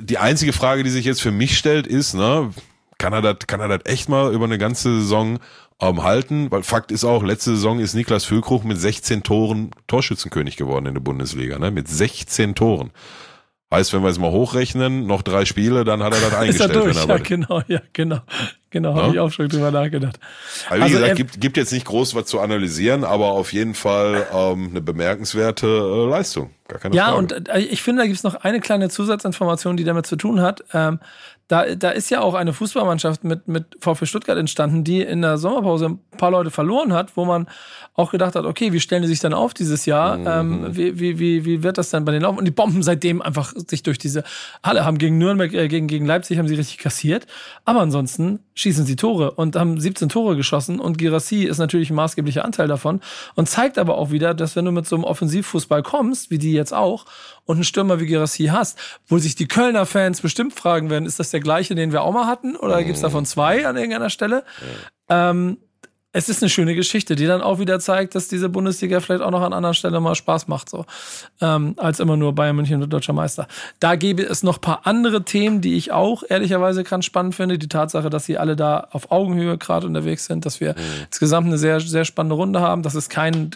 die 0.00 0.18
einzige 0.18 0.52
Frage, 0.52 0.82
die 0.82 0.90
sich 0.90 1.04
jetzt 1.04 1.20
für 1.22 1.32
mich 1.32 1.56
stellt, 1.56 1.86
ist, 1.86 2.14
ne, 2.14 2.50
kann 2.98 3.12
er 3.12 3.22
das, 3.22 3.38
kann 3.46 3.60
er 3.60 3.68
das 3.68 3.80
echt 3.84 4.08
mal 4.08 4.32
über 4.32 4.44
eine 4.44 4.58
ganze 4.58 5.00
Saison 5.00 5.38
ähm, 5.80 6.02
halten? 6.02 6.50
Weil 6.50 6.62
Fakt 6.62 6.92
ist 6.92 7.04
auch, 7.04 7.22
letzte 7.22 7.50
Saison 7.50 7.78
ist 7.78 7.94
Niklas 7.94 8.24
Füllkrug 8.24 8.64
mit 8.64 8.78
16 8.78 9.22
Toren 9.22 9.70
Torschützenkönig 9.86 10.56
geworden 10.56 10.86
in 10.86 10.94
der 10.94 11.00
Bundesliga, 11.00 11.58
ne? 11.58 11.70
Mit 11.70 11.88
16 11.88 12.54
Toren. 12.54 12.90
Heißt, 13.72 13.92
wenn 13.92 14.02
wir 14.02 14.10
es 14.10 14.18
mal 14.18 14.30
hochrechnen, 14.30 15.08
noch 15.08 15.22
drei 15.22 15.44
Spiele, 15.44 15.84
dann 15.84 16.00
hat 16.00 16.14
er 16.14 16.20
das 16.20 16.34
eingestellt. 16.34 16.70
Ist 16.70 16.76
er 16.76 16.82
durch, 16.82 16.96
wenn 16.96 17.10
er 17.10 17.16
ja, 17.16 17.22
genau, 17.22 17.62
ja, 17.66 17.80
genau. 17.92 18.20
Genau, 18.70 18.94
ja? 18.94 19.02
habe 19.02 19.14
ich 19.14 19.20
auch 19.20 19.32
schon 19.32 19.48
drüber 19.48 19.72
nachgedacht. 19.72 20.20
Also, 20.68 20.80
wie 20.80 20.82
also 20.82 20.98
gesagt, 20.98 21.16
gibt, 21.16 21.40
gibt 21.40 21.56
jetzt 21.56 21.72
nicht 21.72 21.84
groß 21.86 22.14
was 22.14 22.26
zu 22.26 22.40
analysieren, 22.40 23.02
aber 23.02 23.32
auf 23.32 23.52
jeden 23.52 23.74
Fall 23.74 24.26
ähm, 24.32 24.68
eine 24.70 24.82
bemerkenswerte 24.82 25.66
äh, 25.66 26.10
Leistung. 26.10 26.50
Gar 26.68 26.78
keine 26.78 26.94
ja, 26.94 27.06
Frage. 27.06 27.16
und 27.16 27.48
äh, 27.48 27.58
ich 27.58 27.82
finde, 27.82 28.02
da 28.02 28.06
gibt 28.06 28.18
es 28.18 28.22
noch 28.22 28.36
eine 28.36 28.60
kleine 28.60 28.88
Zusatzinformation, 28.88 29.76
die 29.76 29.84
damit 29.84 30.06
zu 30.06 30.16
tun 30.16 30.40
hat. 30.40 30.62
Ähm, 30.72 31.00
da, 31.48 31.74
da 31.76 31.90
ist 31.90 32.10
ja 32.10 32.20
auch 32.20 32.34
eine 32.34 32.52
Fußballmannschaft 32.52 33.22
mit, 33.22 33.46
mit 33.46 33.76
VfB 33.80 34.06
Stuttgart 34.06 34.38
entstanden, 34.38 34.82
die 34.82 35.00
in 35.00 35.22
der 35.22 35.38
Sommerpause 35.38 35.86
ein 35.86 36.00
paar 36.16 36.30
Leute 36.30 36.50
verloren 36.50 36.92
hat, 36.92 37.16
wo 37.16 37.24
man 37.24 37.48
auch 37.96 38.10
gedacht 38.10 38.34
hat, 38.34 38.44
okay, 38.44 38.72
wie 38.72 38.80
stellen 38.80 39.02
die 39.02 39.08
sich 39.08 39.20
dann 39.20 39.34
auf 39.34 39.54
dieses 39.54 39.86
Jahr? 39.86 40.18
Mhm. 40.18 40.26
Ähm, 40.26 40.76
wie, 40.76 41.00
wie, 41.00 41.18
wie, 41.18 41.44
wie 41.44 41.62
wird 41.62 41.78
das 41.78 41.90
dann 41.90 42.04
bei 42.04 42.12
den 42.12 42.22
Laufen? 42.22 42.38
Und 42.38 42.44
die 42.44 42.50
Bomben 42.50 42.82
seitdem 42.82 43.22
einfach 43.22 43.54
sich 43.68 43.82
durch 43.82 43.98
diese 43.98 44.22
Halle 44.62 44.84
haben 44.84 44.98
gegen 44.98 45.18
Nürnberg, 45.18 45.52
äh, 45.54 45.68
gegen, 45.68 45.86
gegen 45.86 46.06
Leipzig 46.06 46.38
haben 46.38 46.46
sie 46.46 46.54
richtig 46.54 46.78
kassiert. 46.78 47.26
Aber 47.64 47.80
ansonsten 47.80 48.40
schießen 48.54 48.84
sie 48.84 48.96
Tore 48.96 49.32
und 49.32 49.56
haben 49.56 49.80
17 49.80 50.08
Tore 50.08 50.36
geschossen 50.36 50.78
und 50.80 50.98
Girassi 50.98 51.44
ist 51.44 51.58
natürlich 51.58 51.90
ein 51.90 51.96
maßgeblicher 51.96 52.44
Anteil 52.44 52.68
davon 52.68 53.00
und 53.34 53.48
zeigt 53.48 53.78
aber 53.78 53.98
auch 53.98 54.10
wieder, 54.10 54.34
dass 54.34 54.56
wenn 54.56 54.64
du 54.64 54.72
mit 54.72 54.86
so 54.86 54.96
einem 54.96 55.04
Offensivfußball 55.04 55.82
kommst, 55.82 56.30
wie 56.30 56.38
die 56.38 56.52
jetzt 56.52 56.72
auch, 56.72 57.06
und 57.44 57.56
einen 57.56 57.64
Stürmer 57.64 58.00
wie 58.00 58.06
Girassi 58.06 58.46
hast, 58.46 58.78
wo 59.06 59.18
sich 59.18 59.36
die 59.36 59.46
Kölner 59.46 59.86
Fans 59.86 60.20
bestimmt 60.20 60.54
fragen 60.54 60.90
werden, 60.90 61.06
ist 61.06 61.20
das 61.20 61.30
der 61.30 61.40
gleiche, 61.40 61.74
den 61.74 61.92
wir 61.92 62.02
auch 62.02 62.12
mal 62.12 62.26
hatten 62.26 62.56
oder 62.56 62.82
gibt 62.82 62.96
es 62.96 63.02
davon 63.02 63.24
zwei 63.24 63.66
an 63.66 63.76
irgendeiner 63.76 64.10
Stelle? 64.10 64.44
Ja. 65.08 65.30
Ähm, 65.30 65.58
es 66.16 66.30
ist 66.30 66.42
eine 66.42 66.48
schöne 66.48 66.74
Geschichte, 66.74 67.14
die 67.14 67.26
dann 67.26 67.42
auch 67.42 67.58
wieder 67.58 67.78
zeigt, 67.78 68.14
dass 68.14 68.26
diese 68.26 68.48
Bundesliga 68.48 69.00
vielleicht 69.00 69.22
auch 69.22 69.30
noch 69.30 69.42
an 69.42 69.52
anderer 69.52 69.74
Stelle 69.74 70.00
mal 70.00 70.14
Spaß 70.14 70.48
macht, 70.48 70.70
so 70.70 70.86
ähm, 71.42 71.74
als 71.76 72.00
immer 72.00 72.16
nur 72.16 72.34
Bayern 72.34 72.56
München 72.56 72.80
wird 72.80 72.90
deutscher 72.90 73.12
Meister. 73.12 73.46
Da 73.80 73.96
gäbe 73.96 74.22
es 74.22 74.42
noch 74.42 74.58
paar 74.58 74.86
andere 74.86 75.24
Themen, 75.24 75.60
die 75.60 75.74
ich 75.74 75.92
auch 75.92 76.22
ehrlicherweise 76.26 76.84
ganz 76.84 77.04
spannend 77.04 77.34
finde. 77.34 77.58
Die 77.58 77.68
Tatsache, 77.68 78.08
dass 78.08 78.24
sie 78.24 78.38
alle 78.38 78.56
da 78.56 78.88
auf 78.92 79.10
Augenhöhe 79.10 79.58
gerade 79.58 79.86
unterwegs 79.86 80.24
sind, 80.24 80.46
dass 80.46 80.58
wir 80.58 80.72
mhm. 80.72 81.04
insgesamt 81.04 81.48
eine 81.48 81.58
sehr 81.58 81.80
sehr 81.80 82.06
spannende 82.06 82.36
Runde 82.36 82.62
haben. 82.62 82.82
Das 82.82 82.94
ist 82.94 83.10
kein, 83.10 83.50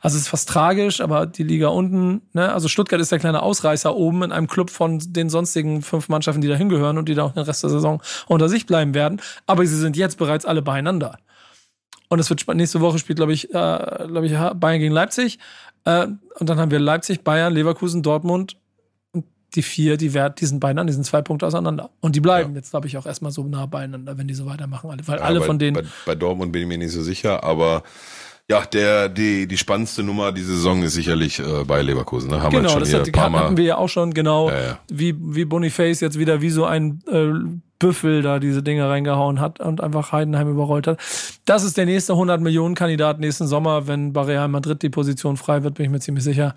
also 0.00 0.14
es 0.16 0.22
ist 0.22 0.28
fast 0.28 0.48
tragisch, 0.48 1.00
aber 1.00 1.26
die 1.26 1.42
Liga 1.42 1.68
unten, 1.68 2.22
ne, 2.32 2.52
also 2.52 2.68
Stuttgart 2.68 3.00
ist 3.00 3.10
der 3.10 3.18
kleine 3.18 3.42
Ausreißer 3.42 3.96
oben 3.96 4.22
in 4.22 4.30
einem 4.30 4.46
Club 4.46 4.70
von 4.70 5.00
den 5.00 5.28
sonstigen 5.28 5.82
fünf 5.82 6.08
Mannschaften, 6.08 6.40
die 6.40 6.48
da 6.48 6.54
hingehören 6.54 6.98
und 6.98 7.08
die 7.08 7.14
da 7.16 7.24
auch 7.24 7.32
den 7.32 7.42
Rest 7.42 7.64
der 7.64 7.70
Saison 7.70 8.00
unter 8.28 8.48
sich 8.48 8.64
bleiben 8.66 8.94
werden. 8.94 9.20
Aber 9.48 9.66
sie 9.66 9.76
sind 9.76 9.96
jetzt 9.96 10.18
bereits 10.18 10.44
alle 10.44 10.62
beieinander. 10.62 11.18
Und 12.08 12.18
es 12.18 12.30
wird 12.30 12.40
spannend. 12.40 12.60
Nächste 12.60 12.80
Woche 12.80 12.98
spielt, 12.98 13.16
glaube 13.16 13.32
ich, 13.32 13.50
äh, 13.50 13.50
glaube 13.50 14.26
ich, 14.26 14.32
Bayern 14.32 14.80
gegen 14.80 14.94
Leipzig. 14.94 15.38
Äh, 15.84 16.06
und 16.38 16.48
dann 16.48 16.58
haben 16.58 16.70
wir 16.70 16.78
Leipzig, 16.78 17.24
Bayern, 17.24 17.52
Leverkusen, 17.52 18.02
Dortmund. 18.02 18.56
Und 19.12 19.24
die 19.54 19.62
vier, 19.62 19.96
die, 19.96 20.14
wert, 20.14 20.40
die 20.40 20.46
sind 20.46 20.60
beieinander, 20.60 20.90
die 20.90 20.94
sind 20.94 21.04
zwei 21.04 21.22
Punkte 21.22 21.46
auseinander. 21.46 21.90
Und 22.00 22.16
die 22.16 22.20
bleiben 22.20 22.50
ja. 22.50 22.56
jetzt, 22.56 22.70
glaube 22.70 22.86
ich, 22.86 22.96
auch 22.96 23.06
erstmal 23.06 23.32
so 23.32 23.44
nah 23.44 23.66
beieinander, 23.66 24.18
wenn 24.18 24.28
die 24.28 24.34
so 24.34 24.46
weitermachen. 24.46 24.90
Weil 25.06 25.18
ja, 25.18 25.24
alle 25.24 25.40
bei, 25.40 25.46
von 25.46 25.58
denen. 25.58 25.74
Bei, 25.74 25.84
bei 26.04 26.14
Dortmund 26.14 26.52
bin 26.52 26.62
ich 26.62 26.68
mir 26.68 26.78
nicht 26.78 26.92
so 26.92 27.02
sicher, 27.02 27.42
aber 27.42 27.82
ja, 28.48 28.64
der, 28.64 29.08
die, 29.08 29.48
die 29.48 29.58
spannendste 29.58 30.04
Nummer 30.04 30.30
diese 30.30 30.54
Saison 30.54 30.82
ist 30.82 30.94
sicherlich 30.94 31.40
äh, 31.40 31.64
bei 31.64 31.82
Leverkusen. 31.82 32.30
Ne? 32.30 32.40
Haben 32.40 32.52
genau, 32.52 32.74
wir 32.74 32.80
das 32.80 32.92
hat, 32.94 33.16
hatten 33.16 33.56
wir 33.56 33.64
ja 33.64 33.76
auch 33.76 33.88
schon, 33.88 34.14
genau, 34.14 34.50
ja, 34.50 34.62
ja. 34.62 34.78
Wie, 34.88 35.16
wie 35.18 35.44
Boniface 35.44 36.00
jetzt 36.00 36.18
wieder 36.18 36.40
wie 36.42 36.50
so 36.50 36.64
ein 36.64 37.02
äh, 37.10 37.32
Büffel 37.78 38.22
da 38.22 38.38
diese 38.38 38.62
Dinge 38.62 38.88
reingehauen 38.88 39.40
hat 39.40 39.58
und 39.58 39.80
einfach 39.80 40.12
Heidenheim 40.12 40.48
überrollt 40.48 40.86
hat. 40.86 41.00
Das 41.44 41.64
ist 41.64 41.76
der 41.76 41.86
nächste 41.86 42.12
100 42.12 42.40
Millionen 42.40 42.76
Kandidat 42.76 43.18
nächsten 43.18 43.48
Sommer, 43.48 43.88
wenn 43.88 44.12
bei 44.12 44.22
Real 44.22 44.48
Madrid 44.48 44.80
die 44.80 44.90
Position 44.90 45.36
frei 45.36 45.64
wird, 45.64 45.74
bin 45.74 45.86
ich 45.86 45.90
mir 45.90 46.00
ziemlich 46.00 46.24
sicher. 46.24 46.54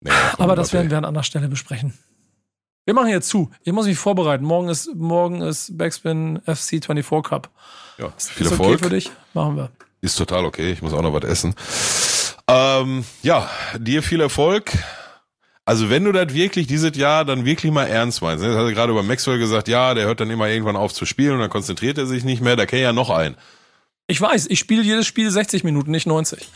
Nee, 0.00 0.10
Aber 0.38 0.56
das 0.56 0.72
werden 0.72 0.90
wir 0.90 0.98
an 0.98 1.04
anderer 1.06 1.24
Stelle 1.24 1.48
besprechen. 1.48 1.94
Wir 2.84 2.94
machen 2.94 3.08
jetzt 3.08 3.28
zu. 3.28 3.50
Ich 3.62 3.72
muss 3.72 3.86
mich 3.86 3.98
vorbereiten. 3.98 4.44
Morgen 4.44 4.68
ist, 4.68 4.94
morgen 4.94 5.42
ist 5.42 5.76
Backspin 5.76 6.40
FC 6.44 6.84
24 6.84 7.22
Cup. 7.22 7.50
Ja, 7.98 8.10
viel 8.16 8.46
ist 8.46 8.52
Erfolg. 8.52 8.74
okay 8.74 8.84
für 8.84 8.90
dich? 8.90 9.10
Machen 9.34 9.56
wir. 9.56 9.70
Ist 10.00 10.16
total 10.16 10.44
okay. 10.44 10.72
Ich 10.72 10.82
muss 10.82 10.92
auch 10.92 11.02
noch 11.02 11.12
was 11.12 11.24
essen. 11.24 11.54
Ähm, 12.48 13.04
ja, 13.22 13.48
dir 13.78 14.02
viel 14.02 14.20
Erfolg. 14.20 14.72
Also 15.64 15.88
wenn 15.88 16.04
du 16.04 16.12
das 16.12 16.34
wirklich 16.34 16.66
dieses 16.66 16.96
Jahr 16.96 17.24
dann 17.24 17.44
wirklich 17.44 17.70
mal 17.70 17.84
ernst 17.84 18.22
meinst, 18.22 18.42
ne? 18.42 18.50
das 18.50 18.58
hat 18.58 18.66
er 18.66 18.72
gerade 18.72 18.92
über 18.92 19.02
Maxwell 19.02 19.38
gesagt, 19.38 19.68
ja, 19.68 19.94
der 19.94 20.06
hört 20.06 20.20
dann 20.20 20.30
immer 20.30 20.48
irgendwann 20.48 20.74
auf 20.74 20.92
zu 20.92 21.06
spielen 21.06 21.34
und 21.34 21.40
dann 21.40 21.50
konzentriert 21.50 21.96
er 21.96 22.06
sich 22.06 22.24
nicht 22.24 22.42
mehr, 22.42 22.56
da 22.56 22.66
käme 22.66 22.82
ja 22.82 22.92
noch 22.92 23.10
ein. 23.10 23.36
Ich 24.08 24.20
weiß, 24.20 24.48
ich 24.48 24.58
spiele 24.58 24.82
jedes 24.82 25.06
Spiel 25.06 25.30
60 25.30 25.62
Minuten, 25.62 25.92
nicht 25.92 26.08
90. 26.08 26.48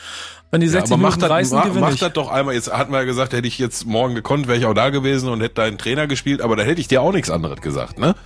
Wenn 0.51 0.61
die 0.61 0.67
60 0.67 0.91
ja, 0.91 0.97
Minuten 0.97 1.21
das, 1.21 1.31
reißen, 1.31 1.57
mach, 1.57 1.73
mach 1.75 1.97
das 1.97 2.13
doch 2.13 2.29
einmal. 2.29 2.55
Jetzt 2.55 2.73
hatten 2.73 2.91
wir 2.91 2.99
ja 2.99 3.05
gesagt, 3.05 3.33
hätte 3.33 3.47
ich 3.47 3.59
jetzt 3.59 3.87
morgen 3.87 4.17
gekonnt, 4.17 4.49
wäre 4.49 4.59
ich 4.59 4.67
auch 4.67 4.75
da 4.75 4.91
gewesen 4.91 5.29
und 5.29 5.41
hätte 5.41 5.55
deinen 5.55 5.79
Trainer 5.79 6.09
gespielt, 6.09 6.41
aber 6.41 6.57
da 6.57 6.65
hätte 6.65 6.81
ich 6.81 6.89
dir 6.89 7.01
auch 7.01 7.13
nichts 7.13 7.31
anderes 7.31 7.61
gesagt, 7.61 8.01
ne? 8.01 8.17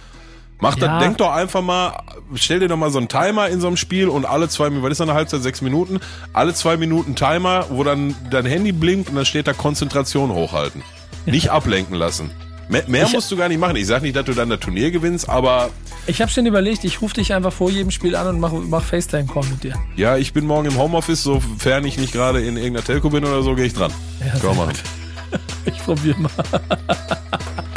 Mach 0.60 0.76
Ja. 0.76 0.86
das, 0.88 1.02
denk 1.04 1.18
doch 1.18 1.30
einfach 1.32 1.62
mal, 1.62 2.02
stell 2.34 2.60
dir 2.60 2.68
doch 2.68 2.76
mal 2.76 2.90
so 2.90 2.98
einen 2.98 3.08
Timer 3.08 3.48
in 3.48 3.60
so 3.60 3.66
einem 3.68 3.76
Spiel 3.76 4.08
und 4.08 4.24
alle 4.24 4.48
zwei 4.48 4.68
Minuten, 4.70 4.84
was 4.86 4.92
ist 4.92 5.00
eine 5.00 5.14
Halbzeit, 5.14 5.42
sechs 5.42 5.60
Minuten, 5.62 6.00
alle 6.32 6.52
zwei 6.54 6.76
Minuten 6.76 7.14
Timer, 7.14 7.66
wo 7.70 7.84
dann 7.84 8.14
dein 8.30 8.44
Handy 8.46 8.72
blinkt 8.72 9.08
und 9.10 9.16
dann 9.16 9.24
steht 9.26 9.46
da 9.46 9.52
Konzentration 9.52 10.30
hochhalten. 10.32 10.82
Nicht 11.26 11.50
ablenken 11.50 11.94
lassen. 11.94 12.30
Mehr, 12.70 12.84
mehr 12.86 13.08
musst 13.08 13.30
du 13.30 13.36
gar 13.36 13.48
nicht 13.48 13.58
machen. 13.58 13.76
Ich 13.76 13.86
sag 13.86 14.02
nicht, 14.02 14.14
dass 14.14 14.26
du 14.26 14.34
dann 14.34 14.50
das 14.50 14.60
Turnier 14.60 14.90
gewinnst, 14.90 15.26
aber 15.28 15.70
Ich 16.06 16.20
habe 16.20 16.30
schon 16.30 16.44
überlegt, 16.44 16.84
ich 16.84 17.00
rufe 17.00 17.14
dich 17.14 17.32
einfach 17.32 17.52
vor 17.52 17.70
jedem 17.70 17.90
Spiel 17.90 18.14
an 18.14 18.26
und 18.26 18.40
mach, 18.40 18.52
mach 18.52 18.82
FaceTime-Call 18.84 19.44
mit 19.44 19.62
dir. 19.64 19.74
ja, 19.96 20.18
ich 20.18 20.34
bin 20.34 20.44
morgen 20.46 20.66
im 20.68 20.76
Homeoffice, 20.76 21.22
sofern 21.22 21.86
ich 21.86 21.96
nicht 21.96 22.12
gerade 22.12 22.40
in 22.42 22.56
irgendeiner 22.58 22.84
Telco 22.84 23.08
bin 23.08 23.24
oder 23.24 23.42
so, 23.42 23.54
gehe 23.54 23.64
ich 23.64 23.72
dran. 23.72 23.90
Ja, 24.20 24.36
sehr 24.38 24.52
machen. 24.54 24.72
Ich 25.64 25.78
probiere 25.84 26.18
mal. 26.18 26.30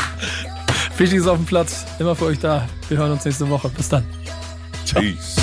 Wichtig 1.01 1.17
ist 1.17 1.27
auf 1.27 1.37
dem 1.37 1.47
Platz. 1.47 1.83
Immer 1.97 2.15
für 2.15 2.25
euch 2.25 2.37
da. 2.37 2.69
Wir 2.87 2.99
hören 2.99 3.13
uns 3.13 3.25
nächste 3.25 3.49
Woche. 3.49 3.69
Bis 3.69 3.89
dann. 3.89 4.03
Peace. 4.93 5.35